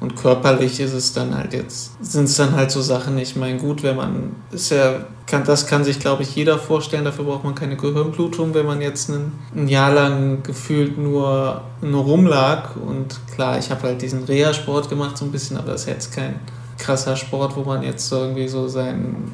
und 0.00 0.16
körperlich 0.16 0.80
ist 0.80 0.94
es 0.94 1.12
dann 1.12 1.36
halt 1.36 1.52
jetzt, 1.52 1.92
sind 2.02 2.24
es 2.24 2.36
dann 2.36 2.56
halt 2.56 2.70
so 2.70 2.80
Sachen, 2.80 3.18
ich 3.18 3.36
meine, 3.36 3.58
gut, 3.58 3.82
wenn 3.82 3.96
man, 3.96 4.36
ist 4.50 4.70
ja, 4.70 5.04
kann, 5.26 5.44
das 5.44 5.66
kann 5.66 5.84
sich, 5.84 6.00
glaube 6.00 6.22
ich, 6.22 6.34
jeder 6.34 6.58
vorstellen, 6.58 7.04
dafür 7.04 7.26
braucht 7.26 7.44
man 7.44 7.54
keine 7.54 7.76
Gehirnblutung, 7.76 8.54
wenn 8.54 8.64
man 8.64 8.80
jetzt 8.80 9.10
einen, 9.10 9.38
ein 9.54 9.68
Jahr 9.68 9.92
lang 9.92 10.42
gefühlt 10.42 10.96
nur, 10.96 11.60
nur 11.82 12.04
rumlag. 12.04 12.76
Und 12.76 13.20
klar, 13.34 13.58
ich 13.58 13.70
habe 13.70 13.82
halt 13.82 14.00
diesen 14.00 14.24
Reha-Sport 14.24 14.88
gemacht 14.88 15.18
so 15.18 15.26
ein 15.26 15.30
bisschen, 15.30 15.58
aber 15.58 15.72
das 15.72 15.82
ist 15.82 15.88
jetzt 15.88 16.12
kein 16.14 16.40
krasser 16.80 17.16
Sport, 17.16 17.56
wo 17.56 17.62
man 17.62 17.82
jetzt 17.82 18.10
irgendwie 18.10 18.48
so 18.48 18.68
sein, 18.68 19.30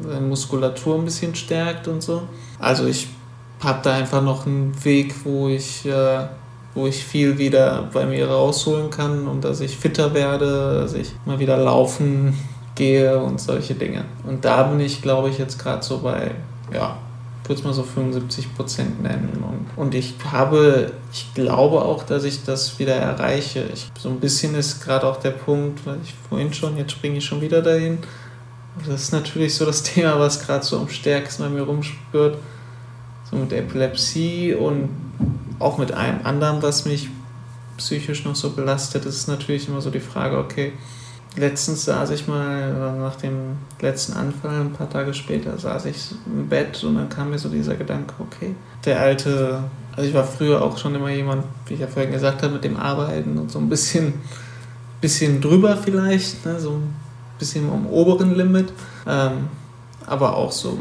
seine 0.00 0.26
Muskulatur 0.26 0.96
ein 0.96 1.04
bisschen 1.04 1.34
stärkt 1.34 1.88
und 1.88 2.02
so. 2.02 2.22
Also 2.58 2.86
ich 2.86 3.08
habe 3.62 3.80
da 3.82 3.94
einfach 3.94 4.22
noch 4.22 4.46
einen 4.46 4.72
Weg, 4.84 5.14
wo 5.24 5.48
ich, 5.48 5.84
äh, 5.86 6.26
wo 6.74 6.86
ich 6.86 7.04
viel 7.04 7.38
wieder 7.38 7.88
bei 7.92 8.06
mir 8.06 8.28
rausholen 8.28 8.90
kann 8.90 9.26
und 9.26 9.44
dass 9.44 9.60
ich 9.60 9.76
fitter 9.76 10.14
werde, 10.14 10.80
dass 10.80 10.94
ich 10.94 11.12
mal 11.24 11.38
wieder 11.38 11.56
laufen 11.56 12.36
gehe 12.74 13.18
und 13.18 13.40
solche 13.40 13.74
Dinge. 13.74 14.04
Und 14.26 14.44
da 14.44 14.64
bin 14.64 14.80
ich, 14.80 15.02
glaube 15.02 15.30
ich, 15.30 15.38
jetzt 15.38 15.58
gerade 15.58 15.82
so 15.82 15.98
bei, 15.98 16.32
ja, 16.72 16.98
würde 17.48 17.60
es 17.60 17.64
mal 17.64 17.72
so 17.72 17.82
75 17.82 18.54
Prozent 18.54 19.02
nennen. 19.02 19.42
Und, 19.42 19.82
und 19.82 19.94
ich 19.94 20.14
habe, 20.30 20.92
ich 21.12 21.32
glaube 21.34 21.82
auch, 21.82 22.02
dass 22.02 22.24
ich 22.24 22.44
das 22.44 22.78
wieder 22.78 22.94
erreiche. 22.94 23.68
Ich, 23.72 23.88
so 23.98 24.08
ein 24.08 24.20
bisschen 24.20 24.54
ist 24.54 24.84
gerade 24.84 25.06
auch 25.06 25.18
der 25.18 25.30
Punkt, 25.30 25.86
weil 25.86 25.98
ich 26.02 26.14
vorhin 26.28 26.52
schon, 26.52 26.76
jetzt 26.76 26.92
springe 26.92 27.18
ich 27.18 27.24
schon 27.24 27.40
wieder 27.40 27.62
dahin. 27.62 27.98
Das 28.86 29.02
ist 29.02 29.12
natürlich 29.12 29.54
so 29.54 29.64
das 29.64 29.82
Thema, 29.84 30.18
was 30.18 30.44
gerade 30.44 30.64
so 30.64 30.78
am 30.78 30.88
stärksten 30.88 31.44
bei 31.44 31.48
mir 31.48 31.62
rumspürt. 31.62 32.38
So 33.30 33.36
mit 33.36 33.52
Epilepsie 33.52 34.54
und 34.54 34.88
auch 35.58 35.78
mit 35.78 35.92
allem 35.92 36.20
anderen, 36.24 36.62
was 36.62 36.84
mich 36.84 37.08
psychisch 37.76 38.24
noch 38.24 38.36
so 38.36 38.50
belastet, 38.50 39.04
ist 39.04 39.28
natürlich 39.28 39.68
immer 39.68 39.80
so 39.80 39.90
die 39.90 40.00
Frage, 40.00 40.38
okay, 40.38 40.72
letztens 41.36 41.84
saß 41.84 42.10
ich 42.10 42.26
mal, 42.26 42.94
nach 42.98 43.16
dem 43.16 43.58
letzten 43.80 44.14
Anfall, 44.14 44.60
ein 44.60 44.72
paar 44.72 44.88
Tage 44.88 45.12
später, 45.14 45.56
saß 45.58 45.84
ich 45.86 46.12
im 46.26 46.48
Bett 46.48 46.82
und 46.84 46.96
dann 46.96 47.08
kam 47.08 47.30
mir 47.30 47.38
so 47.38 47.48
dieser 47.48 47.74
Gedanke, 47.74 48.14
okay, 48.18 48.54
der 48.84 49.00
alte, 49.00 49.62
also 49.94 50.08
ich 50.08 50.14
war 50.14 50.24
früher 50.24 50.62
auch 50.62 50.78
schon 50.78 50.94
immer 50.94 51.10
jemand, 51.10 51.44
wie 51.66 51.74
ich 51.74 51.80
ja 51.80 51.86
vorhin 51.86 52.12
gesagt 52.12 52.42
habe, 52.42 52.54
mit 52.54 52.64
dem 52.64 52.76
Arbeiten 52.76 53.38
und 53.38 53.50
so 53.50 53.58
ein 53.58 53.68
bisschen, 53.68 54.14
bisschen 55.00 55.40
drüber 55.40 55.76
vielleicht, 55.76 56.44
ne, 56.46 56.58
so 56.58 56.72
ein 56.72 56.94
bisschen 57.38 57.70
am 57.70 57.86
oberen 57.86 58.34
Limit, 58.34 58.72
ähm, 59.06 59.48
aber 60.06 60.36
auch 60.36 60.52
so, 60.52 60.78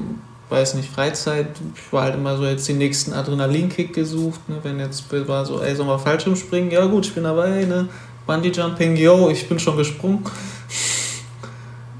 weiß 0.50 0.76
nicht, 0.76 0.90
Freizeit, 0.90 1.48
ich 1.76 1.92
war 1.92 2.04
halt 2.04 2.16
immer 2.16 2.38
so 2.38 2.46
jetzt 2.46 2.68
den 2.68 2.78
nächsten 2.78 3.12
Adrenalinkick 3.12 3.94
gesucht, 3.94 4.48
ne, 4.48 4.58
wenn 4.64 4.80
jetzt 4.80 5.12
war 5.28 5.46
so, 5.46 5.62
ey, 5.62 5.76
sollen 5.76 5.90
wir 5.90 6.00
Fallschirm 6.00 6.38
springen? 6.38 6.72
Ja 6.72 6.86
gut, 6.86 7.08
ich 7.08 7.14
bin 7.14 7.24
dabei, 7.24 7.66
ne, 7.66 7.90
Bungee 8.26 8.52
Jumping, 8.52 8.96
yo, 8.96 9.30
ich 9.30 9.48
bin 9.48 9.60
schon 9.60 9.78
gesprungen. 9.78 10.24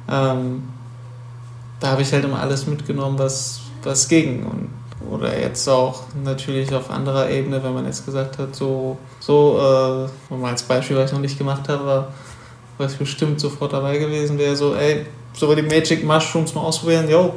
ähm, 0.10 0.64
da 1.80 1.88
habe 1.92 2.02
ich 2.02 2.12
halt 2.12 2.26
immer 2.26 2.40
alles 2.40 2.66
mitgenommen, 2.66 3.20
was, 3.20 3.62
was 3.84 4.08
ging. 4.08 4.44
Und, 4.44 4.70
oder 5.12 5.40
jetzt 5.40 5.68
auch 5.68 6.04
natürlich 6.24 6.74
auf 6.74 6.90
anderer 6.90 7.30
Ebene, 7.30 7.64
wenn 7.64 7.74
man 7.74 7.86
jetzt 7.86 8.06
gesagt 8.06 8.40
hat, 8.40 8.56
so, 8.56 8.98
so 9.20 9.60
äh, 9.60 10.34
mal 10.34 10.52
als 10.52 10.64
Beispiel, 10.64 10.98
was 10.98 11.12
ich 11.12 11.14
noch 11.14 11.22
nicht 11.22 11.38
gemacht 11.38 11.70
habe, 11.70 12.08
was 12.78 12.94
ich 12.94 13.00
bestimmt 13.00 13.40
sofort 13.40 13.74
dabei 13.74 13.98
gewesen 13.98 14.38
wäre, 14.40 14.56
so, 14.56 14.74
ey, 14.74 15.06
so 15.34 15.54
die 15.54 15.62
Magic 15.62 16.04
Mushrooms 16.04 16.56
mal 16.56 16.62
ausprobieren, 16.62 17.08
yo. 17.08 17.34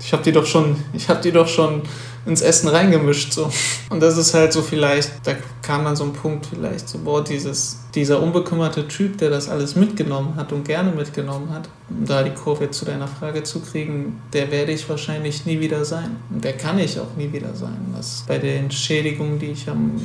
Ich 0.00 0.12
habe 0.12 0.22
die 0.22 0.32
doch 0.32 0.46
schon, 0.46 0.76
ich 0.92 1.08
habe 1.08 1.20
die 1.20 1.32
doch 1.32 1.48
schon 1.48 1.82
ins 2.28 2.42
Essen 2.42 2.68
reingemischt. 2.68 3.32
So. 3.32 3.50
Und 3.88 4.00
das 4.00 4.18
ist 4.18 4.34
halt 4.34 4.52
so 4.52 4.62
vielleicht, 4.62 5.26
da 5.26 5.32
kam 5.62 5.84
dann 5.84 5.96
so 5.96 6.04
ein 6.04 6.12
Punkt 6.12 6.46
vielleicht 6.46 6.88
so, 6.88 6.98
boah, 6.98 7.24
dieses, 7.24 7.78
dieser 7.94 8.22
unbekümmerte 8.22 8.86
Typ, 8.86 9.18
der 9.18 9.30
das 9.30 9.48
alles 9.48 9.74
mitgenommen 9.74 10.36
hat 10.36 10.52
und 10.52 10.64
gerne 10.64 10.92
mitgenommen 10.92 11.50
hat, 11.50 11.68
um 11.88 12.04
da 12.04 12.22
die 12.22 12.30
Kurve 12.30 12.70
zu 12.70 12.84
deiner 12.84 13.08
Frage 13.08 13.42
zu 13.42 13.60
kriegen, 13.60 14.20
der 14.32 14.50
werde 14.50 14.72
ich 14.72 14.88
wahrscheinlich 14.88 15.46
nie 15.46 15.58
wieder 15.60 15.84
sein. 15.84 16.16
Und 16.30 16.44
der 16.44 16.52
kann 16.52 16.78
ich 16.78 17.00
auch 17.00 17.16
nie 17.16 17.32
wieder 17.32 17.54
sein. 17.54 17.94
Das, 17.96 18.24
bei 18.28 18.38
den 18.38 18.70
Schädigungen, 18.70 19.38
die 19.38 19.46
ich 19.46 19.68
am 19.68 20.00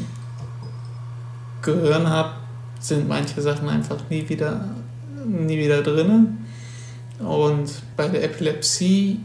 Gehirn 1.61 2.09
habe, 2.09 2.31
sind 2.79 3.07
manche 3.07 3.41
Sachen 3.41 3.69
einfach 3.69 3.97
nie 4.09 4.27
wieder, 4.29 4.69
nie 5.25 5.57
wieder 5.57 5.81
drin. 5.81 6.39
Und 7.19 7.69
bei 7.95 8.07
der 8.07 8.23
Epilepsie 8.23 9.19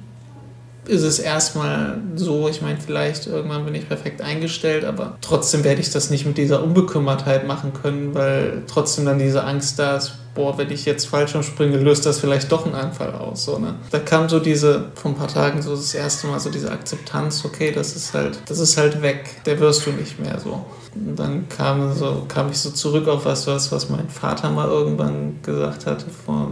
ist 0.89 1.03
es 1.03 1.18
erstmal 1.18 2.01
so, 2.16 2.49
ich 2.49 2.62
meine, 2.62 2.78
vielleicht 2.80 3.26
irgendwann 3.26 3.64
bin 3.64 3.74
ich 3.74 3.86
perfekt 3.86 4.22
eingestellt, 4.22 4.84
aber 4.84 5.18
trotzdem 5.20 5.62
werde 5.64 5.80
ich 5.80 5.91
das 5.91 6.11
nicht 6.11 6.26
mit 6.26 6.39
dieser 6.39 6.62
Unbekümmertheit 6.62 7.47
machen 7.47 7.72
können, 7.72 8.14
weil 8.14 8.62
trotzdem 8.66 9.05
dann 9.05 9.18
diese 9.18 9.45
Angst 9.45 9.78
da 9.78 9.97
ist, 9.97 10.14
boah, 10.34 10.57
wenn 10.57 10.70
ich 10.70 10.84
jetzt 10.84 11.07
falsch 11.07 11.34
springe, 11.43 11.76
löst 11.76 12.07
das 12.07 12.20
vielleicht 12.20 12.51
doch 12.53 12.64
einen 12.64 12.74
Anfall 12.74 13.12
aus. 13.12 13.45
So, 13.45 13.59
ne? 13.59 13.74
Da 13.91 13.99
kam 13.99 14.28
so 14.28 14.39
diese, 14.39 14.86
vor 14.95 15.11
ein 15.11 15.16
paar 15.16 15.28
Tagen 15.28 15.61
so 15.61 15.74
das 15.74 15.95
erste 15.95 16.28
Mal 16.28 16.41
so 16.41 16.49
diese 16.51 16.70
Akzeptanz, 16.70 17.45
okay, 17.45 17.72
das 17.72 17.97
ist 17.97 18.14
halt, 18.14 18.39
das 18.47 18.59
ist 18.59 18.76
halt 18.76 19.03
weg, 19.03 19.43
der 19.45 19.59
wirst 19.61 19.84
du 19.84 19.91
nicht 19.91 20.18
mehr 20.20 20.39
so. 20.41 20.64
Und 20.95 21.18
dann 21.18 21.49
kam, 21.49 21.93
so, 21.95 22.24
kam 22.28 22.51
ich 22.51 22.59
so 22.59 22.70
zurück 22.70 23.09
auf 23.09 23.24
was, 23.24 23.47
was, 23.47 23.91
mein 23.91 24.09
Vater 24.09 24.51
mal 24.51 24.68
irgendwann 24.68 25.41
gesagt 25.43 25.86
hatte 25.86 26.07
vor 26.24 26.51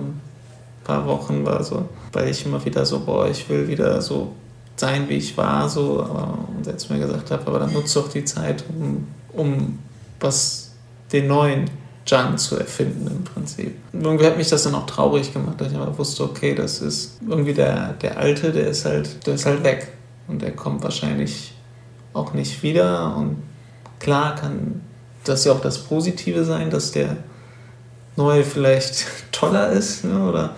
paar 0.86 1.06
Wochen 1.06 1.44
war 1.44 1.62
so, 1.64 1.88
weil 2.12 2.28
ich 2.28 2.46
immer 2.46 2.64
wieder 2.64 2.86
so, 2.86 3.00
boah, 3.00 3.28
ich 3.28 3.48
will 3.48 3.66
wieder 3.66 4.00
so 4.00 4.32
sein, 4.76 5.08
wie 5.08 5.14
ich 5.14 5.36
war, 5.36 5.68
so, 5.68 6.02
aber 6.02 6.38
und 6.56 6.66
jetzt 6.66 6.90
mir 6.90 6.98
gesagt 6.98 7.30
habe, 7.30 7.46
aber 7.46 7.58
dann 7.58 7.72
nutze 7.72 8.00
doch 8.00 8.08
die 8.08 8.24
Zeit, 8.24 8.64
um, 8.68 9.06
um 9.32 9.78
was 10.20 10.72
den 11.12 11.26
neuen 11.26 11.70
Jan 12.06 12.38
zu 12.38 12.56
erfinden 12.56 13.08
im 13.08 13.24
Prinzip. 13.24 13.74
Irgendwie 13.92 14.26
hat 14.26 14.36
mich 14.36 14.48
das 14.48 14.62
dann 14.62 14.74
auch 14.74 14.86
traurig 14.86 15.32
gemacht, 15.32 15.60
dass 15.60 15.72
ich 15.72 15.76
aber 15.76 15.98
wusste, 15.98 16.22
okay, 16.22 16.54
das 16.54 16.80
ist 16.80 17.18
irgendwie 17.28 17.54
der, 17.54 17.94
der 17.94 18.16
Alte, 18.18 18.52
der 18.52 18.68
ist 18.68 18.84
halt, 18.84 19.26
der 19.26 19.34
ist 19.34 19.46
halt 19.46 19.64
weg. 19.64 19.88
Und 20.28 20.42
der 20.42 20.52
kommt 20.52 20.82
wahrscheinlich 20.82 21.54
auch 22.12 22.32
nicht 22.32 22.62
wieder. 22.62 23.16
Und 23.16 23.42
klar 23.98 24.36
kann 24.36 24.82
das 25.24 25.44
ja 25.44 25.52
auch 25.52 25.60
das 25.60 25.78
Positive 25.78 26.44
sein, 26.44 26.70
dass 26.70 26.92
der 26.92 27.16
Neue 28.16 28.44
vielleicht 28.44 29.06
toller 29.32 29.70
ist 29.70 30.04
ne? 30.04 30.28
oder, 30.28 30.54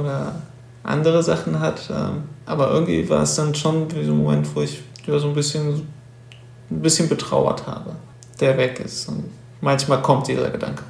oder 0.00 0.34
andere 0.82 1.22
Sachen 1.22 1.60
hat. 1.60 1.90
Ähm, 1.90 2.24
aber 2.46 2.70
irgendwie 2.70 3.08
war 3.08 3.22
es 3.22 3.34
dann 3.36 3.54
schon 3.54 3.88
so 3.90 3.96
ein 3.96 4.22
Moment, 4.22 4.54
wo 4.54 4.62
ich 4.62 4.82
ja, 5.06 5.18
so 5.18 5.28
ein 5.28 5.34
bisschen, 5.34 5.86
ein 6.70 6.82
bisschen 6.82 7.08
betrauert 7.08 7.66
habe, 7.66 7.96
der 8.40 8.56
weg 8.56 8.80
ist. 8.80 9.08
Und 9.08 9.24
manchmal 9.60 10.02
kommt 10.02 10.28
dieser 10.28 10.50
Gedanke. 10.50 10.84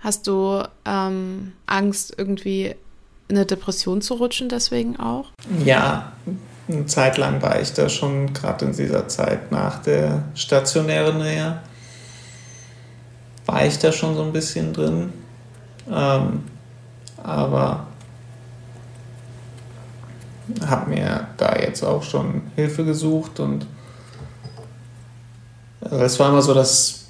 Hast 0.00 0.26
du 0.26 0.62
ähm, 0.84 1.52
Angst, 1.66 2.14
irgendwie 2.16 2.74
in 3.28 3.36
eine 3.36 3.46
Depression 3.46 4.00
zu 4.00 4.14
rutschen, 4.14 4.48
deswegen 4.48 4.98
auch? 5.00 5.26
Ja, 5.64 6.12
eine 6.68 6.86
Zeit 6.86 7.16
lang 7.16 7.42
war 7.42 7.60
ich 7.60 7.72
da 7.72 7.88
schon, 7.88 8.32
gerade 8.32 8.66
in 8.66 8.72
dieser 8.72 9.08
Zeit 9.08 9.50
nach 9.50 9.82
der 9.82 10.24
stationären 10.34 11.18
Nähe, 11.18 11.60
war 13.46 13.66
ich 13.66 13.78
da 13.78 13.92
schon 13.92 14.16
so 14.16 14.22
ein 14.22 14.32
bisschen 14.32 14.72
drin. 14.72 15.12
Ähm, 15.90 16.44
aber 17.26 17.88
habe 20.64 20.90
mir 20.90 21.26
da 21.36 21.56
jetzt 21.58 21.82
auch 21.82 22.02
schon 22.02 22.42
Hilfe 22.54 22.84
gesucht 22.84 23.40
und 23.40 23.66
also 25.80 25.96
es 26.04 26.18
war 26.20 26.30
immer 26.30 26.42
so, 26.42 26.54
dass 26.54 27.06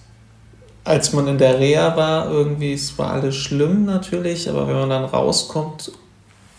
als 0.85 1.13
man 1.13 1.27
in 1.29 1.39
der 1.39 1.59
Reha 1.59 1.97
war, 1.97 2.31
irgendwie, 2.31 2.73
es 2.73 2.97
war 2.99 3.11
alles 3.13 3.35
schlimm 3.35 3.85
natürlich, 3.85 4.49
aber 4.49 4.67
wenn 4.69 4.77
man 4.77 4.91
dann 4.91 5.05
rauskommt, 5.05 5.93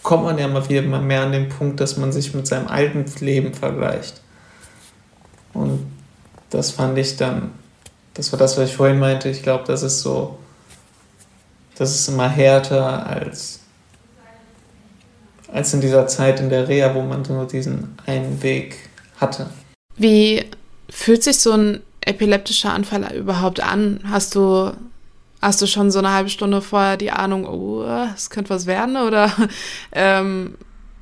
kommt 0.03 0.23
man 0.23 0.37
ja 0.37 0.47
mal 0.47 0.67
wieder 0.69 0.81
mehr 0.81 1.21
an 1.21 1.31
den 1.31 1.49
Punkt, 1.49 1.79
dass 1.79 1.97
man 1.97 2.11
sich 2.11 2.33
mit 2.33 2.45
seinem 2.45 2.67
alten 2.67 3.05
Leben 3.23 3.53
vergleicht. 3.53 4.21
Und 5.53 5.87
das 6.49 6.71
fand 6.71 6.97
ich 6.97 7.17
dann, 7.17 7.51
das 8.13 8.31
war 8.31 8.39
das, 8.39 8.57
was 8.57 8.69
ich 8.69 8.75
vorhin 8.75 8.99
meinte, 8.99 9.29
ich 9.29 9.43
glaube, 9.43 9.63
das 9.65 9.81
ist 9.81 10.01
so, 10.01 10.37
das 11.77 11.95
ist 11.95 12.07
immer 12.07 12.29
härter 12.29 13.05
als 13.05 13.59
als 15.51 15.73
in 15.73 15.81
dieser 15.81 16.07
Zeit 16.07 16.39
in 16.39 16.49
der 16.49 16.67
Reha, 16.67 16.93
wo 16.93 17.01
man 17.01 17.21
nur 17.23 17.47
diesen 17.47 17.95
einen 18.05 18.41
Weg 18.43 18.77
hatte. 19.19 19.49
Wie 19.95 20.45
fühlt 20.89 21.23
sich 21.23 21.39
so 21.39 21.53
ein 21.53 21.81
epileptischer 22.01 22.73
Anfall 22.73 23.13
überhaupt 23.13 23.61
an? 23.61 24.01
Hast 24.09 24.35
du, 24.35 24.71
hast 25.41 25.61
du 25.61 25.67
schon 25.67 25.91
so 25.91 25.99
eine 25.99 26.11
halbe 26.11 26.29
Stunde 26.29 26.61
vorher 26.61 26.97
die 26.97 27.11
Ahnung, 27.11 27.45
oh, 27.45 27.83
es 28.13 28.29
könnte 28.29 28.49
was 28.49 28.65
werden? 28.65 28.97
Oder 28.97 29.31
ähm, 29.91 30.57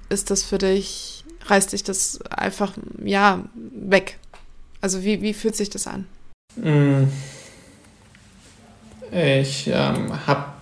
ist 0.10 0.32
das 0.32 0.44
für 0.44 0.58
dich, 0.58 1.24
reißt 1.46 1.74
dich 1.74 1.84
das 1.84 2.22
einfach, 2.30 2.74
ja, 3.04 3.44
weg? 3.56 4.20
Also 4.82 5.04
wie, 5.04 5.22
wie 5.22 5.34
fühlt 5.34 5.56
sich 5.56 5.70
das 5.70 5.88
an? 5.88 6.08
Mm. 6.56 7.08
Ich 9.12 9.68
ähm, 9.68 10.28
habe 10.28 10.55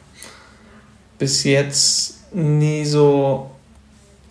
bis 1.24 1.46
jetzt 1.46 2.34
nie 2.34 2.84
so 2.84 3.50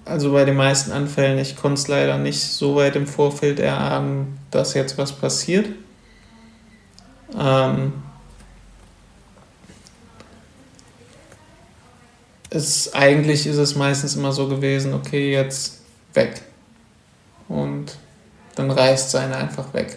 also 0.04 0.30
bei 0.30 0.44
den 0.44 0.56
meisten 0.56 0.92
Anfällen, 0.92 1.38
ich 1.38 1.56
konnte 1.56 1.80
es 1.80 1.88
leider 1.88 2.18
nicht 2.18 2.42
so 2.42 2.76
weit 2.76 2.96
im 2.96 3.06
Vorfeld 3.06 3.58
erahnen, 3.60 4.38
dass 4.50 4.74
jetzt 4.74 4.98
was 4.98 5.10
passiert. 5.12 5.70
Ähm, 7.34 7.94
es, 12.50 12.92
eigentlich 12.92 13.46
ist 13.46 13.56
es 13.56 13.74
meistens 13.74 14.14
immer 14.14 14.32
so 14.32 14.48
gewesen, 14.48 14.92
okay, 14.92 15.32
jetzt 15.32 15.80
weg. 16.12 16.42
Und 17.48 17.96
dann 18.54 18.70
reißt 18.70 19.08
es 19.08 19.14
einen 19.14 19.32
einfach 19.32 19.72
weg. 19.72 19.96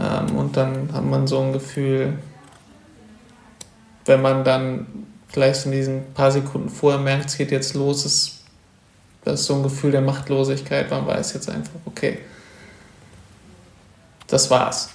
Ähm, 0.00 0.34
und 0.36 0.56
dann 0.56 0.92
hat 0.92 1.04
man 1.04 1.28
so 1.28 1.40
ein 1.40 1.52
Gefühl, 1.52 2.18
wenn 4.04 4.20
man 4.20 4.42
dann 4.42 5.07
vielleicht 5.28 5.66
in 5.66 5.72
diesen 5.72 6.12
paar 6.14 6.32
Sekunden 6.32 6.68
vorher 6.68 7.00
merkt, 7.00 7.26
es 7.26 7.36
geht 7.36 7.50
jetzt 7.50 7.74
los, 7.74 8.04
ist 8.04 8.38
das 9.24 9.44
so 9.44 9.54
ein 9.54 9.62
Gefühl 9.62 9.90
der 9.90 10.00
Machtlosigkeit. 10.00 10.90
Man 10.90 11.06
weiß 11.06 11.34
jetzt 11.34 11.50
einfach, 11.50 11.72
okay, 11.84 12.18
das 14.26 14.50
war's. 14.50 14.90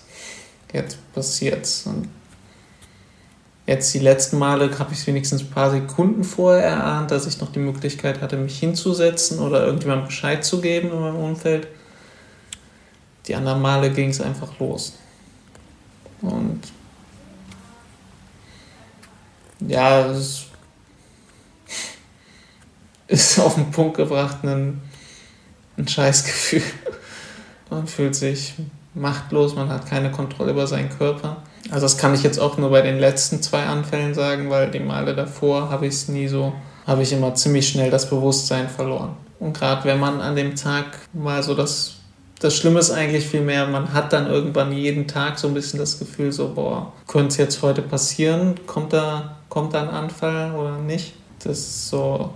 Jetzt 0.71 0.97
passiert's. 1.13 1.85
Und 1.85 2.09
jetzt 3.67 3.93
die 3.93 3.99
letzten 3.99 4.39
Male 4.39 4.77
habe 4.79 4.93
ich 4.93 4.99
es 4.99 5.07
wenigstens 5.07 5.41
ein 5.41 5.49
paar 5.49 5.69
Sekunden 5.69 6.23
vorher 6.23 6.63
erahnt, 6.63 7.11
dass 7.11 7.27
ich 7.27 7.39
noch 7.39 7.51
die 7.51 7.59
Möglichkeit 7.59 8.21
hatte, 8.21 8.37
mich 8.37 8.57
hinzusetzen 8.57 9.39
oder 9.39 9.65
irgendjemandem 9.65 10.07
Bescheid 10.07 10.43
zu 10.43 10.61
geben 10.61 10.91
in 10.91 10.99
meinem 10.99 11.17
Umfeld. 11.17 11.67
Die 13.27 13.35
anderen 13.35 13.61
Male 13.61 13.91
ging 13.91 14.09
es 14.09 14.19
einfach 14.19 14.59
los. 14.59 14.93
Und 16.21 16.61
ja, 19.67 20.05
es 20.07 20.45
ist 23.07 23.39
auf 23.39 23.55
den 23.55 23.71
Punkt 23.71 23.97
gebracht 23.97 24.43
ein, 24.43 24.81
ein 25.77 25.87
Scheißgefühl. 25.87 26.63
Man 27.69 27.87
fühlt 27.87 28.15
sich 28.15 28.55
machtlos, 28.93 29.55
man 29.55 29.69
hat 29.69 29.87
keine 29.87 30.11
Kontrolle 30.11 30.51
über 30.51 30.67
seinen 30.67 30.89
Körper. 30.89 31.37
Also 31.71 31.85
das 31.85 31.97
kann 31.97 32.13
ich 32.13 32.21
jetzt 32.21 32.39
auch 32.39 32.57
nur 32.57 32.69
bei 32.69 32.81
den 32.81 32.99
letzten 32.99 33.41
zwei 33.41 33.65
Anfällen 33.65 34.13
sagen, 34.13 34.49
weil 34.51 34.69
die 34.69 34.79
Male 34.79 35.15
davor 35.15 35.69
habe 35.71 35.87
ich 35.87 35.93
es 35.93 36.07
nie 36.07 36.27
so, 36.27 36.53
habe 36.85 37.01
ich 37.01 37.13
immer 37.13 37.33
ziemlich 37.33 37.67
schnell 37.67 37.89
das 37.89 38.09
Bewusstsein 38.09 38.69
verloren. 38.69 39.15
Und 39.39 39.57
gerade 39.57 39.85
wenn 39.85 39.99
man 39.99 40.21
an 40.21 40.35
dem 40.35 40.55
Tag 40.55 40.85
mal 41.13 41.41
so 41.41 41.55
das, 41.55 41.95
das 42.43 42.57
Schlimme 42.57 42.79
ist 42.79 42.91
eigentlich 42.91 43.25
viel 43.25 43.39
mehr, 43.39 43.65
man 43.67 43.93
hat 43.93 44.11
dann 44.11 44.27
irgendwann 44.27 44.73
jeden 44.73 45.07
Tag 45.07 45.39
so 45.39 45.47
ein 45.47 45.53
bisschen 45.53 45.79
das 45.79 45.97
Gefühl 45.97 46.33
so, 46.33 46.53
boah, 46.53 46.91
könnte 47.07 47.29
es 47.29 47.37
jetzt 47.37 47.61
heute 47.61 47.81
passieren? 47.81 48.55
Kommt 48.67 48.91
da, 48.91 49.37
kommt 49.47 49.73
da 49.73 49.81
ein 49.83 49.89
Anfall 49.89 50.53
oder 50.53 50.77
nicht? 50.77 51.13
Das 51.41 51.57
ist 51.57 51.87
so, 51.87 52.33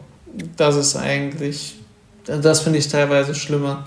das 0.56 0.78
ist 0.78 0.96
eigentlich, 0.96 1.76
das 2.26 2.62
finde 2.62 2.80
ich 2.80 2.88
teilweise 2.88 3.36
schlimmer 3.36 3.84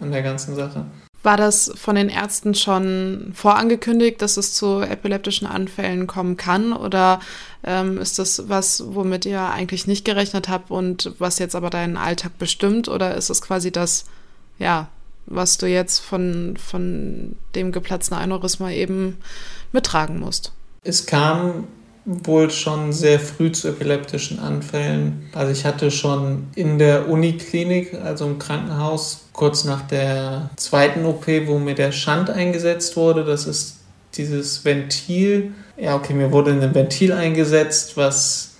an 0.00 0.12
der 0.12 0.22
ganzen 0.22 0.56
Sache. 0.56 0.86
War 1.22 1.36
das 1.36 1.72
von 1.76 1.96
den 1.96 2.08
Ärzten 2.08 2.54
schon 2.54 3.32
vorangekündigt, 3.34 4.22
dass 4.22 4.38
es 4.38 4.54
zu 4.54 4.80
epileptischen 4.80 5.46
Anfällen 5.46 6.06
kommen 6.06 6.38
kann? 6.38 6.72
Oder 6.72 7.20
ähm, 7.64 7.98
ist 7.98 8.18
das 8.18 8.48
was, 8.48 8.82
womit 8.94 9.26
ihr 9.26 9.42
eigentlich 9.42 9.86
nicht 9.86 10.06
gerechnet 10.06 10.48
habt 10.48 10.70
und 10.70 11.12
was 11.18 11.38
jetzt 11.38 11.54
aber 11.54 11.68
deinen 11.68 11.98
Alltag 11.98 12.38
bestimmt? 12.38 12.88
Oder 12.88 13.14
ist 13.14 13.28
es 13.28 13.42
quasi 13.42 13.70
das, 13.70 14.06
ja, 14.58 14.88
was 15.26 15.58
du 15.58 15.66
jetzt 15.66 16.00
von, 16.00 16.56
von 16.56 17.36
dem 17.54 17.72
geplatzten 17.72 18.16
Aneurysma 18.16 18.70
eben 18.70 19.18
mittragen 19.72 20.18
musst? 20.18 20.52
Es 20.82 21.06
kam 21.06 21.66
wohl 22.04 22.50
schon 22.50 22.92
sehr 22.92 23.18
früh 23.18 23.50
zu 23.52 23.68
epileptischen 23.68 24.38
Anfällen. 24.38 25.30
Also 25.32 25.52
ich 25.52 25.64
hatte 25.64 25.90
schon 25.90 26.48
in 26.54 26.78
der 26.78 27.08
Uniklinik, 27.08 27.94
also 27.94 28.26
im 28.26 28.38
Krankenhaus, 28.38 29.26
kurz 29.32 29.64
nach 29.64 29.82
der 29.82 30.50
zweiten 30.56 31.06
OP, 31.06 31.26
wo 31.46 31.58
mir 31.58 31.74
der 31.74 31.92
Schand 31.92 32.28
eingesetzt 32.28 32.96
wurde, 32.96 33.24
das 33.24 33.46
ist 33.46 33.76
dieses 34.14 34.64
Ventil. 34.64 35.54
Ja, 35.78 35.96
okay, 35.96 36.12
mir 36.12 36.30
wurde 36.30 36.52
ein 36.52 36.74
Ventil 36.74 37.12
eingesetzt, 37.12 37.96
was 37.96 38.50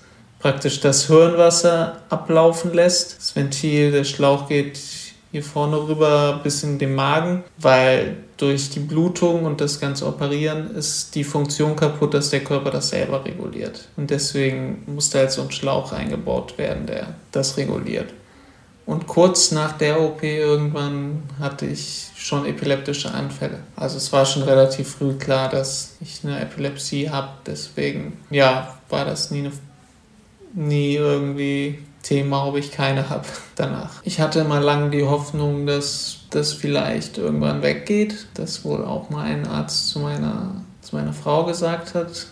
praktisch 0.41 0.81
das 0.81 1.07
Hirnwasser 1.07 2.03
ablaufen 2.09 2.73
lässt. 2.73 3.19
Das 3.19 3.37
Ventil, 3.37 3.93
der 3.93 4.05
Schlauch 4.05 4.49
geht 4.49 4.79
hier 5.35 5.43
vorne 5.43 5.77
rüber 5.89 6.39
bis 6.45 6.63
in 6.63 6.79
den 6.79 6.95
Magen, 6.95 7.43
weil 7.59 8.19
durch 8.37 8.71
die 8.71 8.79
Blutung 8.79 9.47
und 9.47 9.61
das 9.61 9.81
ganze 9.81 10.07
Operieren 10.07 10.71
ist 10.77 11.17
die 11.17 11.25
Funktion 11.25 11.75
kaputt, 11.75 12.15
dass 12.15 12.31
der 12.31 12.45
Körper 12.45 12.71
das 12.71 12.91
selber 12.91 13.25
reguliert. 13.25 13.89
Und 13.97 14.11
deswegen 14.11 14.85
musste 14.87 15.19
halt 15.19 15.33
so 15.33 15.43
ein 15.43 15.51
Schlauch 15.51 15.91
eingebaut 15.91 16.57
werden, 16.57 16.87
der 16.87 17.17
das 17.33 17.57
reguliert. 17.57 18.15
Und 18.87 19.09
kurz 19.09 19.51
nach 19.51 19.73
der 19.73 20.01
OP 20.01 20.23
irgendwann 20.23 21.25
hatte 21.41 21.67
ich 21.67 22.11
schon 22.15 22.47
epileptische 22.47 23.11
Anfälle. 23.11 23.59
Also 23.75 23.97
es 23.97 24.13
war 24.13 24.27
schon 24.27 24.45
relativ 24.45 24.89
früh 24.89 25.15
klar, 25.15 25.49
dass 25.49 25.97
ich 26.01 26.21
eine 26.23 26.39
Epilepsie 26.39 27.11
habe. 27.11 27.31
Deswegen, 27.45 28.19
ja, 28.31 28.79
war 28.89 29.05
das 29.05 29.33
nie, 29.33 29.41
eine, 29.41 29.53
nie 30.55 30.95
irgendwie 30.95 31.81
Thema, 32.05 32.47
ob 32.47 32.57
ich 32.57 32.71
keine 32.71 33.11
habe 33.11 33.27
danach. 33.57 34.01
Ich 34.05 34.21
hatte 34.21 34.41
immer 34.41 34.61
lange 34.61 34.91
die 34.91 35.03
Hoffnung, 35.03 35.67
dass 35.67 36.19
das 36.31 36.53
vielleicht 36.53 37.19
irgendwann 37.19 37.63
weggeht. 37.63 38.29
Das 38.35 38.65
wohl 38.65 38.85
auch 38.85 39.11
mal 39.11 39.25
ein 39.25 39.47
Arzt 39.49 39.89
zu 39.89 39.99
meiner, 39.99 40.63
zu 40.83 40.95
meiner 40.95 41.13
Frau 41.13 41.45
gesagt 41.45 41.95
hat, 41.95 42.27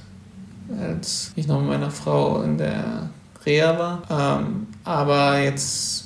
als 0.81 1.33
ich 1.35 1.49
noch 1.49 1.59
mit 1.59 1.71
meiner 1.71 1.91
Frau 1.91 2.43
in 2.43 2.59
der 2.59 3.11
Reha 3.45 3.79
war. 3.79 4.03
Ähm, 4.41 4.69
aber 4.85 5.41
jetzt 5.41 6.05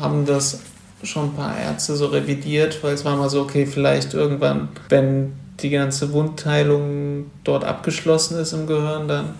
haben 0.00 0.24
das 0.24 0.60
schon 1.02 1.30
ein 1.30 1.34
paar 1.34 1.58
Ärzte 1.58 1.96
so 1.96 2.06
revidiert, 2.06 2.82
weil 2.82 2.94
es 2.94 3.04
war 3.04 3.16
mal 3.16 3.30
so, 3.30 3.42
okay, 3.42 3.66
vielleicht 3.66 4.14
irgendwann, 4.14 4.68
wenn 4.88 5.32
die 5.60 5.70
ganze 5.70 6.12
Wundheilung 6.12 7.30
dort 7.44 7.64
abgeschlossen 7.64 8.38
ist 8.38 8.52
im 8.52 8.66
Gehirn, 8.66 9.08
dann 9.08 9.34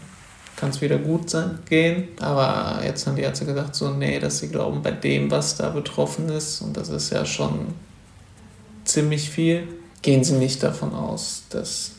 kann 0.61 0.71
es 0.71 0.81
wieder 0.83 0.99
gut 0.99 1.31
sein, 1.31 1.59
gehen. 1.69 2.09
Aber 2.21 2.85
jetzt 2.85 3.07
haben 3.07 3.17
die 3.17 3.23
Ärzte 3.23 3.47
gesagt, 3.47 3.75
so, 3.75 3.91
nee, 3.91 4.21
dass 4.21 4.39
sie 4.39 4.49
glauben, 4.49 4.83
bei 4.83 4.91
dem, 4.91 5.31
was 5.31 5.57
da 5.57 5.71
betroffen 5.71 6.29
ist, 6.29 6.61
und 6.61 6.77
das 6.77 6.91
ist 6.91 7.11
ja 7.11 7.25
schon 7.25 7.69
ziemlich 8.85 9.31
viel, 9.31 9.67
gehen 10.03 10.23
sie 10.23 10.35
nicht 10.35 10.63
davon 10.63 10.93
aus, 10.93 11.45
dass 11.51 11.93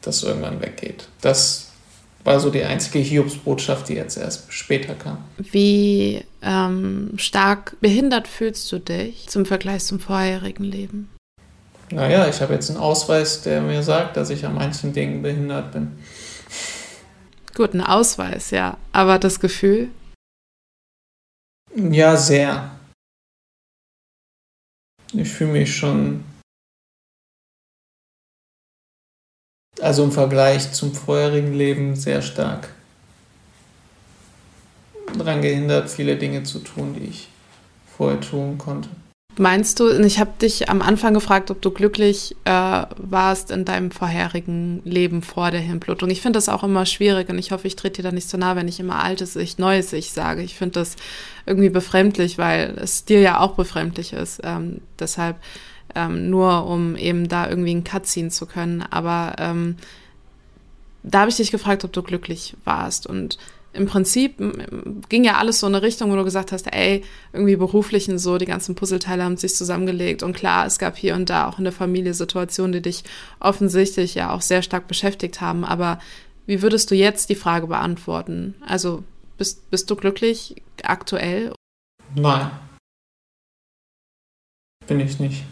das 0.00 0.22
irgendwann 0.22 0.60
weggeht. 0.60 1.08
Das 1.20 1.72
war 2.22 2.40
so 2.40 2.50
die 2.50 2.62
einzige 2.62 3.00
Hiobsbotschaft, 3.00 3.88
die 3.88 3.94
jetzt 3.94 4.16
erst 4.16 4.52
später 4.52 4.94
kam. 4.94 5.18
Wie 5.36 6.24
ähm, 6.42 7.12
stark 7.16 7.76
behindert 7.80 8.28
fühlst 8.28 8.70
du 8.72 8.78
dich 8.78 9.28
zum 9.28 9.44
Vergleich 9.44 9.84
zum 9.84 10.00
vorherigen 10.00 10.64
Leben? 10.64 11.10
Naja, 11.90 12.26
ich 12.28 12.40
habe 12.40 12.54
jetzt 12.54 12.70
einen 12.70 12.78
Ausweis, 12.78 13.42
der 13.42 13.60
mir 13.60 13.82
sagt, 13.82 14.16
dass 14.16 14.30
ich 14.30 14.46
an 14.46 14.54
manchen 14.54 14.92
Dingen 14.92 15.20
behindert 15.20 15.72
bin. 15.72 15.92
Gut, 17.54 17.74
ein 17.74 17.80
Ausweis, 17.80 18.50
ja. 18.50 18.76
Aber 18.92 19.18
das 19.18 19.38
Gefühl? 19.40 19.90
Ja, 21.74 22.16
sehr. 22.16 22.70
Ich 25.12 25.28
fühle 25.28 25.52
mich 25.52 25.76
schon. 25.76 26.24
Also 29.80 30.04
im 30.04 30.12
Vergleich 30.12 30.72
zum 30.72 30.94
vorherigen 30.94 31.52
Leben 31.52 31.94
sehr 31.96 32.22
stark 32.22 32.68
daran 35.18 35.42
gehindert, 35.42 35.90
viele 35.90 36.16
Dinge 36.16 36.42
zu 36.42 36.58
tun, 36.60 36.94
die 36.94 37.06
ich 37.06 37.28
vorher 37.96 38.20
tun 38.20 38.58
konnte. 38.58 38.88
Meinst 39.36 39.80
du, 39.80 39.88
ich 39.88 40.20
habe 40.20 40.30
dich 40.40 40.68
am 40.68 40.80
Anfang 40.80 41.12
gefragt, 41.12 41.50
ob 41.50 41.60
du 41.60 41.72
glücklich 41.72 42.36
äh, 42.44 42.50
warst 42.50 43.50
in 43.50 43.64
deinem 43.64 43.90
vorherigen 43.90 44.80
Leben 44.84 45.22
vor 45.22 45.50
der 45.50 45.60
Hirnblutung. 45.60 46.08
Ich 46.10 46.20
finde 46.20 46.36
das 46.36 46.48
auch 46.48 46.62
immer 46.62 46.86
schwierig 46.86 47.28
und 47.28 47.38
ich 47.38 47.50
hoffe, 47.50 47.66
ich 47.66 47.74
trete 47.74 48.00
dir 48.02 48.10
da 48.10 48.14
nicht 48.14 48.28
so 48.28 48.38
nah, 48.38 48.54
wenn 48.54 48.68
ich 48.68 48.78
immer 48.78 49.02
altes 49.02 49.34
Ich, 49.34 49.58
neues 49.58 49.92
Ich 49.92 50.12
sage. 50.12 50.42
Ich 50.42 50.54
finde 50.54 50.74
das 50.74 50.94
irgendwie 51.46 51.68
befremdlich, 51.68 52.38
weil 52.38 52.78
es 52.80 53.06
dir 53.06 53.20
ja 53.20 53.40
auch 53.40 53.54
befremdlich 53.54 54.12
ist. 54.12 54.40
Ähm, 54.44 54.80
deshalb 55.00 55.36
ähm, 55.96 56.30
nur, 56.30 56.66
um 56.66 56.94
eben 56.94 57.28
da 57.28 57.48
irgendwie 57.48 57.72
einen 57.72 57.84
Cut 57.84 58.06
ziehen 58.06 58.30
zu 58.30 58.46
können. 58.46 58.84
Aber 58.88 59.34
ähm, 59.38 59.76
da 61.02 61.20
habe 61.20 61.30
ich 61.30 61.36
dich 61.36 61.50
gefragt, 61.50 61.84
ob 61.84 61.92
du 61.92 62.02
glücklich 62.02 62.56
warst 62.64 63.06
und 63.06 63.38
im 63.74 63.86
Prinzip 63.86 64.36
ging 65.08 65.24
ja 65.24 65.36
alles 65.36 65.60
so 65.60 65.66
in 65.66 65.74
eine 65.74 65.82
Richtung, 65.82 66.10
wo 66.12 66.16
du 66.16 66.24
gesagt 66.24 66.52
hast, 66.52 66.72
ey, 66.72 67.02
irgendwie 67.32 67.56
beruflich 67.56 68.08
und 68.08 68.18
so, 68.18 68.38
die 68.38 68.46
ganzen 68.46 68.76
Puzzleteile 68.76 69.24
haben 69.24 69.36
sich 69.36 69.56
zusammengelegt. 69.56 70.22
Und 70.22 70.34
klar, 70.34 70.66
es 70.66 70.78
gab 70.78 70.96
hier 70.96 71.14
und 71.14 71.28
da 71.28 71.48
auch 71.48 71.58
in 71.58 71.64
der 71.64 71.72
Familie 71.72 72.14
Situationen, 72.14 72.72
die 72.72 72.82
dich 72.82 73.02
offensichtlich 73.40 74.14
ja 74.14 74.32
auch 74.32 74.42
sehr 74.42 74.62
stark 74.62 74.86
beschäftigt 74.86 75.40
haben. 75.40 75.64
Aber 75.64 75.98
wie 76.46 76.62
würdest 76.62 76.90
du 76.90 76.94
jetzt 76.94 77.30
die 77.30 77.34
Frage 77.34 77.66
beantworten? 77.66 78.54
Also, 78.64 79.02
bist, 79.38 79.68
bist 79.70 79.90
du 79.90 79.96
glücklich 79.96 80.62
aktuell? 80.84 81.52
Nein. 82.14 82.50
Bin 84.86 85.00
ich 85.00 85.18
nicht. 85.18 85.42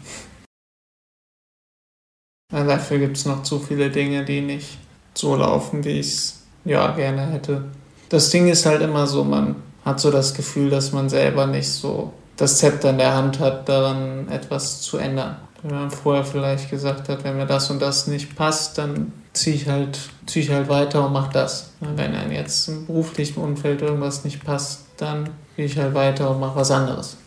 Dafür 2.49 2.99
gibt 2.99 3.17
es 3.17 3.25
noch 3.25 3.43
zu 3.43 3.59
viele 3.59 3.89
Dinge, 3.89 4.23
die 4.23 4.39
nicht 4.39 4.77
so 5.13 5.35
laufen, 5.35 5.83
wie 5.83 5.99
ich 5.99 6.07
es 6.07 6.43
ja 6.63 6.91
gerne 6.95 7.27
hätte 7.27 7.69
das 8.13 8.29
Ding 8.29 8.47
ist 8.47 8.67
halt 8.67 8.83
immer 8.83 9.07
so, 9.07 9.23
man 9.23 9.55
hat 9.83 9.99
so 9.99 10.11
das 10.11 10.35
Gefühl, 10.35 10.69
dass 10.69 10.91
man 10.91 11.09
selber 11.09 11.47
nicht 11.47 11.67
so 11.67 12.13
das 12.37 12.59
Zepter 12.59 12.91
in 12.91 12.99
der 12.99 13.15
Hand 13.15 13.39
hat, 13.39 13.67
daran 13.67 14.27
etwas 14.29 14.81
zu 14.81 14.97
ändern. 14.97 15.37
Wenn 15.63 15.75
man 15.75 15.89
vorher 15.89 16.23
vielleicht 16.23 16.69
gesagt 16.69 17.09
hat, 17.09 17.23
wenn 17.23 17.37
mir 17.37 17.47
das 17.47 17.71
und 17.71 17.81
das 17.81 18.05
nicht 18.05 18.35
passt, 18.35 18.77
dann 18.77 19.13
ziehe 19.33 19.55
ich 19.55 19.67
halt, 19.67 19.97
ziehe 20.27 20.45
ich 20.45 20.51
halt 20.51 20.69
weiter 20.69 21.07
und 21.07 21.13
mache 21.13 21.33
das. 21.33 21.71
Wenn 21.79 22.13
einem 22.13 22.31
jetzt 22.31 22.67
im 22.67 22.85
beruflichen 22.85 23.41
Umfeld 23.41 23.81
irgendwas 23.81 24.23
nicht 24.23 24.43
passt, 24.43 24.81
dann 24.97 25.31
gehe 25.55 25.65
ich 25.65 25.79
halt 25.79 25.95
weiter 25.95 26.29
und 26.29 26.39
mache 26.39 26.57
was 26.57 26.69
anderes. 26.69 27.17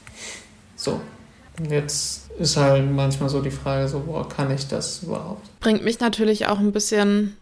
So. 0.77 1.01
Und 1.59 1.73
jetzt 1.73 2.31
ist 2.39 2.57
halt 2.57 2.89
manchmal 2.89 3.29
so 3.29 3.43
die 3.43 3.51
Frage, 3.51 3.89
so, 3.89 3.99
boah, 3.99 4.29
kann 4.29 4.53
ich 4.53 4.69
das 4.69 5.03
überhaupt? 5.03 5.49
Bringt 5.59 5.83
mich 5.83 5.99
natürlich 5.99 6.47
auch 6.47 6.61
ein 6.61 6.71
bisschen 6.71 7.37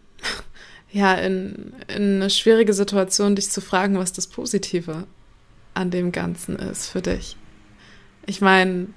ja, 0.95 1.13
in, 1.15 1.73
in 1.93 2.15
eine 2.15 2.29
schwierige 2.29 2.73
Situation, 2.73 3.35
dich 3.35 3.51
zu 3.51 3.59
fragen, 3.59 3.97
was 3.97 4.13
das 4.13 4.27
Positive 4.27 5.03
an 5.73 5.91
dem 5.91 6.13
Ganzen 6.13 6.55
ist 6.55 6.87
für 6.87 7.01
dich. 7.01 7.35
Ich 8.25 8.39
meine, 8.39 8.87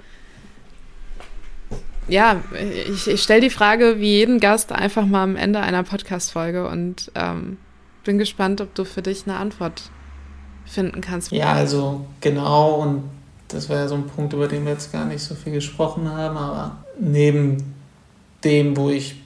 ja, 2.07 2.41
ich, 2.89 3.09
ich 3.09 3.21
stelle 3.21 3.41
die 3.41 3.51
Frage 3.51 3.99
wie 3.99 4.13
jeden 4.13 4.39
Gast 4.39 4.71
einfach 4.71 5.07
mal 5.07 5.25
am 5.25 5.35
Ende 5.35 5.59
einer 5.59 5.83
Podcast-Folge 5.83 6.69
und 6.69 7.11
ähm, 7.17 7.59
bin 8.05 8.17
gespannt, 8.17 8.61
ob 8.61 8.73
du 8.77 8.85
für 8.85 9.03
dich 9.03 9.27
eine 9.27 9.37
Antwort 9.37 9.91
finden 10.67 11.01
kannst. 11.01 11.33
Ja, 11.33 11.53
also 11.53 12.07
genau, 12.21 12.75
und 12.75 13.11
das 13.49 13.69
war 13.69 13.77
ja 13.77 13.89
so 13.89 13.97
ein 13.97 14.07
Punkt, 14.07 14.35
über 14.35 14.47
den 14.47 14.65
wir 14.65 14.71
jetzt 14.71 14.93
gar 14.93 15.05
nicht 15.05 15.25
so 15.25 15.35
viel 15.35 15.53
gesprochen 15.53 16.09
haben, 16.09 16.37
aber 16.37 16.85
neben 17.01 17.75
dem, 18.45 18.77
wo 18.77 18.89
ich 18.89 19.17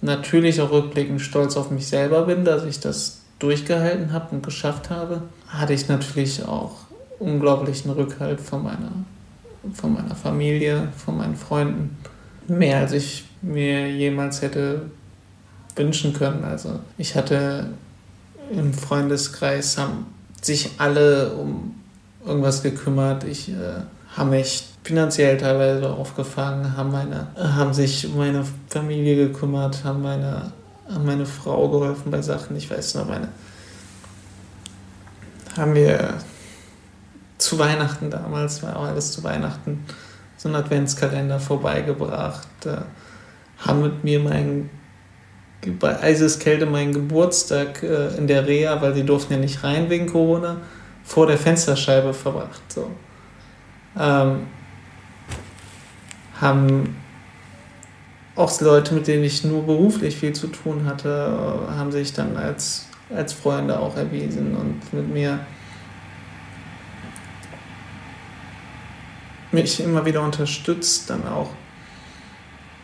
natürlich 0.00 0.60
auch 0.60 0.70
rückblickend 0.70 1.20
stolz 1.20 1.56
auf 1.56 1.70
mich 1.70 1.86
selber 1.86 2.22
bin, 2.22 2.44
dass 2.44 2.64
ich 2.64 2.80
das 2.80 3.22
durchgehalten 3.38 4.12
habe 4.12 4.34
und 4.34 4.42
geschafft 4.42 4.90
habe, 4.90 5.22
hatte 5.48 5.72
ich 5.72 5.88
natürlich 5.88 6.44
auch 6.44 6.76
unglaublichen 7.18 7.90
Rückhalt 7.90 8.40
von 8.40 8.62
meiner, 8.62 8.92
von 9.72 9.94
meiner 9.94 10.14
Familie, 10.14 10.88
von 10.96 11.16
meinen 11.16 11.36
Freunden. 11.36 11.96
Mehr 12.48 12.78
als 12.78 12.92
ich 12.92 13.24
mir 13.42 13.90
jemals 13.90 14.42
hätte 14.42 14.82
wünschen 15.74 16.12
können. 16.12 16.44
Also 16.44 16.80
ich 16.96 17.14
hatte 17.14 17.70
im 18.50 18.72
Freundeskreis 18.72 19.76
haben 19.76 20.06
sich 20.40 20.70
alle 20.78 21.34
um 21.34 21.74
irgendwas 22.24 22.62
gekümmert. 22.62 23.24
Ich 23.24 23.48
äh, 23.48 23.82
habe 24.16 24.30
mich 24.30 24.64
finanziell 24.86 25.36
teilweise 25.36 25.90
aufgefangen, 25.90 26.76
haben, 26.76 26.92
meine, 26.92 27.26
haben 27.36 27.74
sich 27.74 28.06
um 28.06 28.18
meine 28.18 28.44
Familie 28.68 29.16
gekümmert, 29.16 29.82
haben, 29.82 30.00
meine, 30.00 30.52
haben 30.88 31.04
meine 31.04 31.26
Frau 31.26 31.68
geholfen 31.68 32.12
bei 32.12 32.22
Sachen. 32.22 32.54
Ich 32.54 32.70
weiß 32.70 32.94
noch, 32.94 33.08
meine. 33.08 33.26
Haben 35.56 35.74
wir 35.74 36.14
zu 37.36 37.58
Weihnachten 37.58 38.10
damals, 38.10 38.62
war 38.62 38.76
auch 38.76 38.84
alles 38.84 39.10
zu 39.10 39.24
Weihnachten, 39.24 39.84
so 40.36 40.48
einen 40.48 40.56
Adventskalender 40.56 41.40
vorbeigebracht, 41.40 42.46
äh, 42.66 42.76
haben 43.58 43.82
mit 43.82 44.04
mir 44.04 44.20
meinen 44.20 44.70
bei 45.80 46.00
Eiseskälte 46.00 46.64
meinen 46.64 46.92
Geburtstag 46.92 47.82
äh, 47.82 48.16
in 48.16 48.28
der 48.28 48.46
Reha, 48.46 48.80
weil 48.80 48.94
sie 48.94 49.02
durften 49.02 49.32
ja 49.32 49.38
nicht 49.40 49.64
rein 49.64 49.90
wegen 49.90 50.06
Corona, 50.06 50.58
vor 51.02 51.26
der 51.26 51.38
Fensterscheibe 51.38 52.14
verbracht. 52.14 52.62
So. 52.68 52.88
Ähm, 53.98 54.46
haben 56.40 56.96
auch 58.34 58.60
Leute, 58.60 58.94
mit 58.94 59.06
denen 59.06 59.24
ich 59.24 59.44
nur 59.44 59.64
beruflich 59.64 60.16
viel 60.16 60.34
zu 60.34 60.48
tun 60.48 60.84
hatte, 60.84 61.66
haben 61.70 61.90
sich 61.90 62.12
dann 62.12 62.36
als, 62.36 62.86
als 63.14 63.32
Freunde 63.32 63.78
auch 63.78 63.96
erwiesen 63.96 64.54
und 64.54 64.92
mit 64.92 65.08
mir 65.12 65.40
mich 69.52 69.80
immer 69.80 70.04
wieder 70.04 70.22
unterstützt, 70.22 71.08
dann 71.08 71.26
auch. 71.26 71.50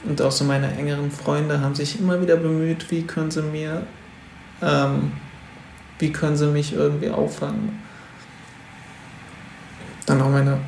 Und 0.05 0.23
auch 0.23 0.33
so 0.33 0.45
meine 0.45 0.75
engeren 0.75 1.11
Freunde 1.11 1.61
haben 1.61 1.75
sich 1.75 2.01
immer 2.01 2.21
wieder 2.21 2.37
bemüht, 2.37 2.91
wie 2.91 3.03
können 3.03 3.31
sie 3.31 3.43
mir, 3.43 3.87
ähm, 4.63 5.13
wie 5.99 6.11
können 6.11 6.37
sie 6.37 6.47
mich 6.47 6.73
irgendwie 6.73 7.11
auffangen. 7.11 7.83
Dann 10.07 10.21
auch 10.23 10.31
meine 10.31 10.59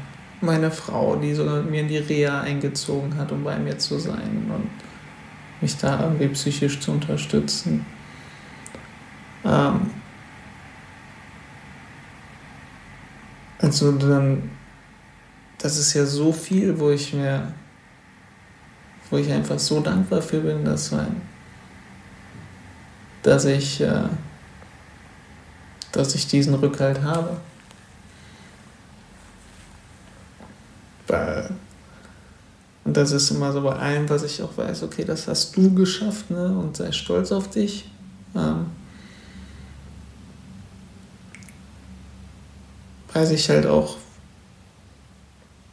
meine 0.44 0.70
Frau, 0.70 1.16
die 1.16 1.34
so 1.34 1.44
mir 1.44 1.80
in 1.80 1.88
die 1.88 1.98
Reha 1.98 2.40
eingezogen 2.42 3.16
hat, 3.16 3.32
um 3.32 3.44
bei 3.44 3.58
mir 3.58 3.78
zu 3.78 3.98
sein 3.98 4.50
und 4.54 4.70
mich 5.60 5.76
da 5.76 6.00
irgendwie 6.00 6.28
psychisch 6.28 6.80
zu 6.80 6.92
unterstützen. 6.92 7.86
Ähm 9.44 9.90
also 13.58 13.92
dann, 13.92 14.50
das 15.58 15.78
ist 15.78 15.94
ja 15.94 16.04
so 16.04 16.32
viel, 16.32 16.78
wo 16.78 16.90
ich 16.90 17.14
mir, 17.14 17.52
wo 19.10 19.16
ich 19.16 19.30
einfach 19.32 19.58
so 19.58 19.80
dankbar 19.80 20.20
für 20.20 20.40
bin, 20.40 20.64
dass 20.64 20.92
mein, 20.92 21.22
dass 23.22 23.46
ich, 23.46 23.80
äh, 23.80 24.08
dass 25.92 26.14
ich 26.14 26.26
diesen 26.26 26.54
Rückhalt 26.54 27.02
habe. 27.02 27.38
Weil, 31.06 31.50
und 32.84 32.96
das 32.96 33.12
ist 33.12 33.30
immer 33.30 33.52
so 33.52 33.62
bei 33.62 33.74
allem, 33.76 34.08
was 34.08 34.22
ich 34.22 34.42
auch 34.42 34.56
weiß, 34.56 34.82
okay, 34.82 35.04
das 35.04 35.28
hast 35.28 35.56
du 35.56 35.74
geschafft, 35.74 36.30
ne? 36.30 36.56
Und 36.58 36.76
sei 36.76 36.92
stolz 36.92 37.32
auf 37.32 37.48
dich. 37.50 37.90
Ähm, 38.34 38.66
weiß 43.12 43.30
ich 43.30 43.48
halt 43.48 43.66
auch, 43.66 43.96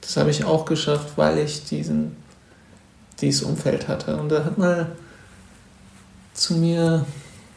das 0.02 0.18
habe 0.18 0.30
ich 0.30 0.44
auch 0.44 0.66
geschafft, 0.66 1.14
weil 1.16 1.40
ich 1.40 1.66
diesen, 1.66 2.16
dieses 3.20 3.44
Umfeld 3.44 3.88
hatte. 3.88 4.18
Und 4.18 4.30
da 4.30 4.46
hat 4.46 4.58
mal 4.58 4.92
zu 6.34 6.56
mir 6.56 7.06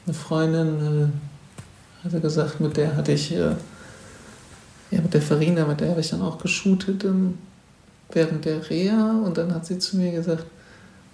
eine 0.07 0.15
Freundin, 0.15 1.13
äh, 2.03 2.05
hatte 2.05 2.21
gesagt, 2.21 2.61
mit 2.61 2.77
der 2.77 2.97
hatte 2.97 3.13
ich, 3.13 3.33
äh, 3.33 3.57
ja, 4.91 5.01
mit 5.01 5.15
der 5.15 5.23
Farina, 5.23 5.65
mit 5.65 5.81
der 5.81 5.91
habe 5.91 6.01
ich 6.01 6.11
dann 6.11 6.23
auch 6.23 6.39
geshootet 6.39 7.05
ähm, 7.05 7.39
während 8.15 8.45
der 8.45 8.69
Reha 8.69 9.21
und 9.25 9.37
dann 9.37 9.55
hat 9.55 9.67
sie 9.67 9.79
zu 9.79 9.97
mir 9.97 10.13
gesagt, 10.13 10.47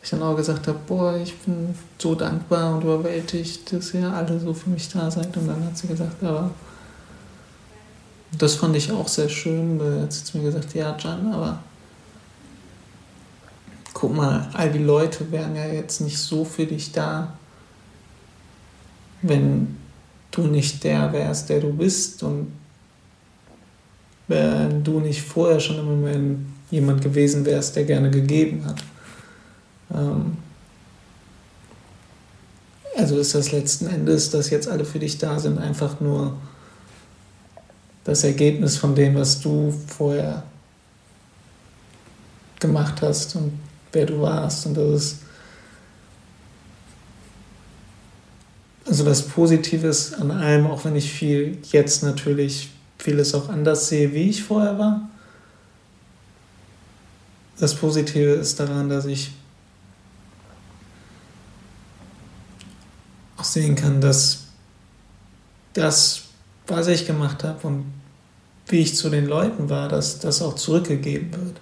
ich 0.03 0.11
dann 0.11 0.23
auch 0.23 0.37
gesagt 0.37 0.67
habe, 0.67 0.79
boah, 0.87 1.17
ich 1.17 1.37
bin 1.39 1.75
so 1.99 2.15
dankbar 2.15 2.75
und 2.75 2.83
überwältigt, 2.83 3.73
dass 3.73 3.93
ihr 3.93 4.11
alle 4.11 4.41
so 4.41 4.55
für 4.55 4.71
mich 4.71 4.89
da 4.89 5.11
seid. 5.11 5.37
Und 5.37 5.47
dann 5.47 5.65
hat 5.65 5.77
sie 5.77 5.89
gesagt, 5.89 6.23
aber 6.23 6.51
das 8.39 8.55
fand 8.55 8.77
ich 8.77 8.91
auch 8.91 9.09
sehr 9.09 9.29
schön. 9.29 9.79
Da 9.79 10.03
hat 10.03 10.13
sie 10.13 10.25
zu 10.25 10.39
mir 10.39 10.45
gesagt, 10.45 10.75
ja, 10.75 10.97
Jan, 10.99 11.33
aber 11.33 11.59
guck 13.93 14.17
mal, 14.17 14.49
all 14.55 14.73
die 14.73 14.79
Leute 14.79 15.31
wären 15.31 15.55
ja 15.55 15.67
jetzt 15.67 16.01
nicht 16.01 16.19
so 16.19 16.45
für 16.45 16.65
dich 16.65 16.93
da, 16.93 17.35
wenn 19.21 19.77
du 20.31 20.43
nicht 20.43 20.83
der 20.85 21.13
wärst, 21.13 21.51
der 21.51 21.61
du 21.61 21.73
bist 21.73 22.23
und 22.23 22.53
wenn 24.29 24.83
du 24.83 25.01
nicht 25.01 25.21
vorher 25.21 25.61
schon 25.61 25.81
im 25.81 25.85
Moment 25.85 26.47
jemand 26.71 27.03
gewesen 27.03 27.45
wärst, 27.45 27.77
der 27.77 27.85
gerne 27.85 28.11
gegeben 28.11 28.65
hat. 28.67 28.83
Ähm, 29.95 30.37
also 32.97 33.19
ist 33.19 33.35
das 33.35 33.53
letzten 33.53 33.87
Endes, 33.87 34.31
dass 34.31 34.51
jetzt 34.51 34.69
alle 34.69 34.85
für 34.85 34.99
dich 34.99 35.19
da 35.19 35.39
sind, 35.39 35.59
einfach 35.59 36.01
nur 36.01 36.37
das 38.05 38.25
Ergebnis 38.25 38.77
von 38.77 38.95
dem, 38.95 39.15
was 39.15 39.41
du 39.41 39.73
vorher 39.87 40.43
gemacht 42.59 43.01
hast 43.03 43.37
und 43.37 43.53
wer 43.93 44.07
du 44.07 44.21
warst. 44.21 44.67
Und 44.67 44.77
das 44.77 45.03
ist 45.03 45.17
also 48.87 49.05
das 49.05 49.23
Positive 49.23 49.95
an 50.19 50.31
allem, 50.31 50.67
auch 50.67 50.85
wenn 50.85 50.97
ich 50.97 51.11
viel 51.11 51.59
jetzt 51.71 52.03
natürlich 52.03 52.71
vieles 52.99 53.35
auch 53.35 53.49
anders 53.49 53.89
sehe, 53.89 54.13
wie 54.13 54.31
ich 54.31 54.43
vorher 54.43 54.79
war. 54.79 55.09
Das 57.61 57.75
Positive 57.75 58.31
ist 58.31 58.59
daran, 58.59 58.89
dass 58.89 59.05
ich 59.05 59.33
auch 63.37 63.45
sehen 63.45 63.77
kann, 63.77 64.01
dass 64.01 64.45
das, 65.75 66.23
was 66.67 66.87
ich 66.87 67.07
gemacht 67.07 67.45
habe 67.45 67.67
und 67.67 67.93
wie 68.69 68.79
ich 68.79 68.97
zu 68.97 69.11
den 69.11 69.27
Leuten 69.27 69.69
war, 69.69 69.91
dass 69.91 70.21
das 70.21 70.41
auch 70.41 70.55
zurückgegeben 70.55 71.33
wird. 71.33 71.61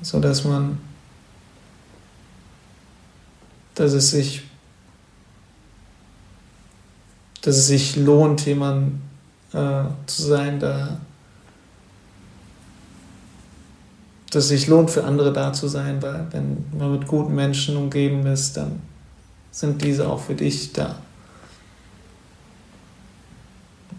So 0.00 0.18
dass 0.18 0.44
man, 0.44 0.78
dass 3.74 3.92
es 3.92 4.12
sich, 4.12 4.44
dass 7.42 7.56
es 7.56 7.66
sich 7.66 7.96
lohnt, 7.96 8.46
jemand 8.46 9.02
äh, 9.52 9.84
zu 10.06 10.22
sein, 10.22 10.58
da, 10.58 10.98
dass 14.34 14.44
es 14.44 14.48
sich 14.48 14.66
lohnt, 14.66 14.90
für 14.90 15.04
andere 15.04 15.32
da 15.32 15.52
zu 15.52 15.68
sein, 15.68 16.02
weil 16.02 16.26
wenn 16.30 16.64
man 16.76 16.92
mit 16.92 17.06
guten 17.06 17.34
Menschen 17.34 17.76
umgeben 17.76 18.26
ist, 18.26 18.56
dann 18.56 18.82
sind 19.50 19.82
diese 19.82 20.08
auch 20.08 20.20
für 20.20 20.34
dich 20.34 20.72
da. 20.72 20.98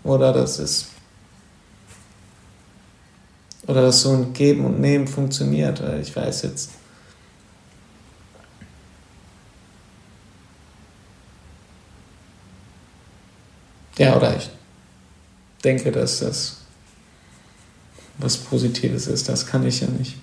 Oder 0.03 0.33
das 0.33 0.59
ist 0.59 0.89
oder 3.67 3.81
dass 3.81 4.01
so 4.01 4.11
ein 4.11 4.33
Geben 4.33 4.65
und 4.65 4.79
Nehmen 4.79 5.07
funktioniert. 5.07 5.81
Ich 6.01 6.15
weiß 6.15 6.43
jetzt. 6.43 6.71
Ja, 13.97 14.15
oder 14.15 14.36
ich 14.38 14.49
denke, 15.63 15.91
dass 15.91 16.19
das 16.19 16.57
was 18.17 18.38
Positives 18.38 19.07
ist. 19.07 19.27
Das 19.29 19.45
kann 19.45 19.65
ich 19.65 19.81
ja 19.81 19.88
nicht 19.88 20.15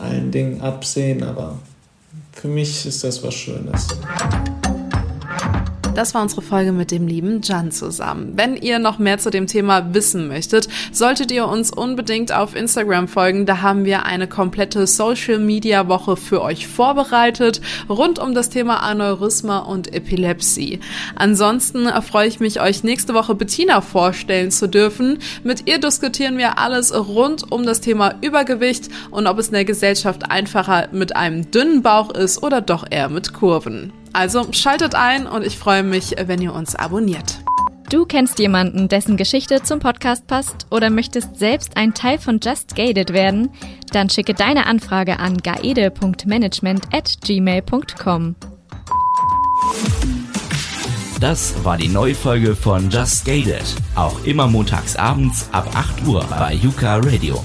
allen 0.00 0.30
Dingen 0.30 0.60
absehen, 0.60 1.22
aber 1.22 1.58
für 2.32 2.48
mich 2.48 2.86
ist 2.86 3.04
das 3.04 3.22
was 3.22 3.34
Schönes. 3.34 3.88
Das 5.96 6.12
war 6.12 6.20
unsere 6.20 6.42
Folge 6.42 6.72
mit 6.72 6.90
dem 6.90 7.06
lieben 7.06 7.40
Jan 7.42 7.70
zusammen. 7.70 8.34
Wenn 8.34 8.54
ihr 8.54 8.78
noch 8.78 8.98
mehr 8.98 9.16
zu 9.16 9.30
dem 9.30 9.46
Thema 9.46 9.94
wissen 9.94 10.28
möchtet, 10.28 10.68
solltet 10.92 11.30
ihr 11.30 11.48
uns 11.48 11.72
unbedingt 11.72 12.32
auf 12.32 12.54
Instagram 12.54 13.08
folgen. 13.08 13.46
Da 13.46 13.62
haben 13.62 13.86
wir 13.86 14.04
eine 14.04 14.28
komplette 14.28 14.86
Social 14.86 15.38
Media 15.38 15.88
Woche 15.88 16.18
für 16.18 16.42
euch 16.42 16.66
vorbereitet 16.66 17.62
rund 17.88 18.18
um 18.18 18.34
das 18.34 18.50
Thema 18.50 18.82
Aneurysma 18.82 19.60
und 19.60 19.94
Epilepsie. 19.94 20.80
Ansonsten 21.14 21.88
freue 22.02 22.28
ich 22.28 22.40
mich, 22.40 22.60
euch 22.60 22.84
nächste 22.84 23.14
Woche 23.14 23.34
Bettina 23.34 23.80
vorstellen 23.80 24.50
zu 24.50 24.68
dürfen. 24.68 25.20
Mit 25.44 25.66
ihr 25.66 25.78
diskutieren 25.78 26.36
wir 26.36 26.58
alles 26.58 26.94
rund 26.94 27.50
um 27.50 27.64
das 27.64 27.80
Thema 27.80 28.16
Übergewicht 28.20 28.90
und 29.10 29.26
ob 29.26 29.38
es 29.38 29.46
in 29.46 29.54
der 29.54 29.64
Gesellschaft 29.64 30.30
einfacher 30.30 30.88
mit 30.92 31.16
einem 31.16 31.50
dünnen 31.50 31.80
Bauch 31.80 32.10
ist 32.10 32.42
oder 32.42 32.60
doch 32.60 32.84
eher 32.90 33.08
mit 33.08 33.32
Kurven. 33.32 33.94
Also 34.16 34.50
schaltet 34.50 34.94
ein 34.94 35.26
und 35.26 35.44
ich 35.44 35.58
freue 35.58 35.82
mich, 35.82 36.14
wenn 36.18 36.40
ihr 36.40 36.54
uns 36.54 36.74
abonniert. 36.74 37.40
Du 37.90 38.06
kennst 38.06 38.38
jemanden, 38.38 38.88
dessen 38.88 39.18
Geschichte 39.18 39.62
zum 39.62 39.78
Podcast 39.78 40.26
passt 40.26 40.66
oder 40.70 40.88
möchtest 40.88 41.36
selbst 41.36 41.76
ein 41.76 41.92
Teil 41.92 42.18
von 42.18 42.40
Just 42.42 42.74
Gated 42.74 43.12
werden? 43.12 43.50
Dann 43.92 44.08
schicke 44.08 44.32
deine 44.32 44.64
Anfrage 44.64 45.18
an 45.18 45.36
gaede.management 45.36 46.94
at 46.94 47.18
gmail.com. 47.26 48.36
Das 51.20 51.62
war 51.62 51.76
die 51.76 51.88
neue 51.88 52.14
Folge 52.14 52.56
von 52.56 52.88
Just 52.88 53.26
Gated. 53.26 53.66
Auch 53.96 54.24
immer 54.24 54.46
montags 54.46 54.96
abends 54.96 55.50
ab 55.52 55.68
8 55.74 56.06
Uhr 56.06 56.24
bei 56.30 56.54
Yuka 56.54 56.96
Radio. 56.96 57.44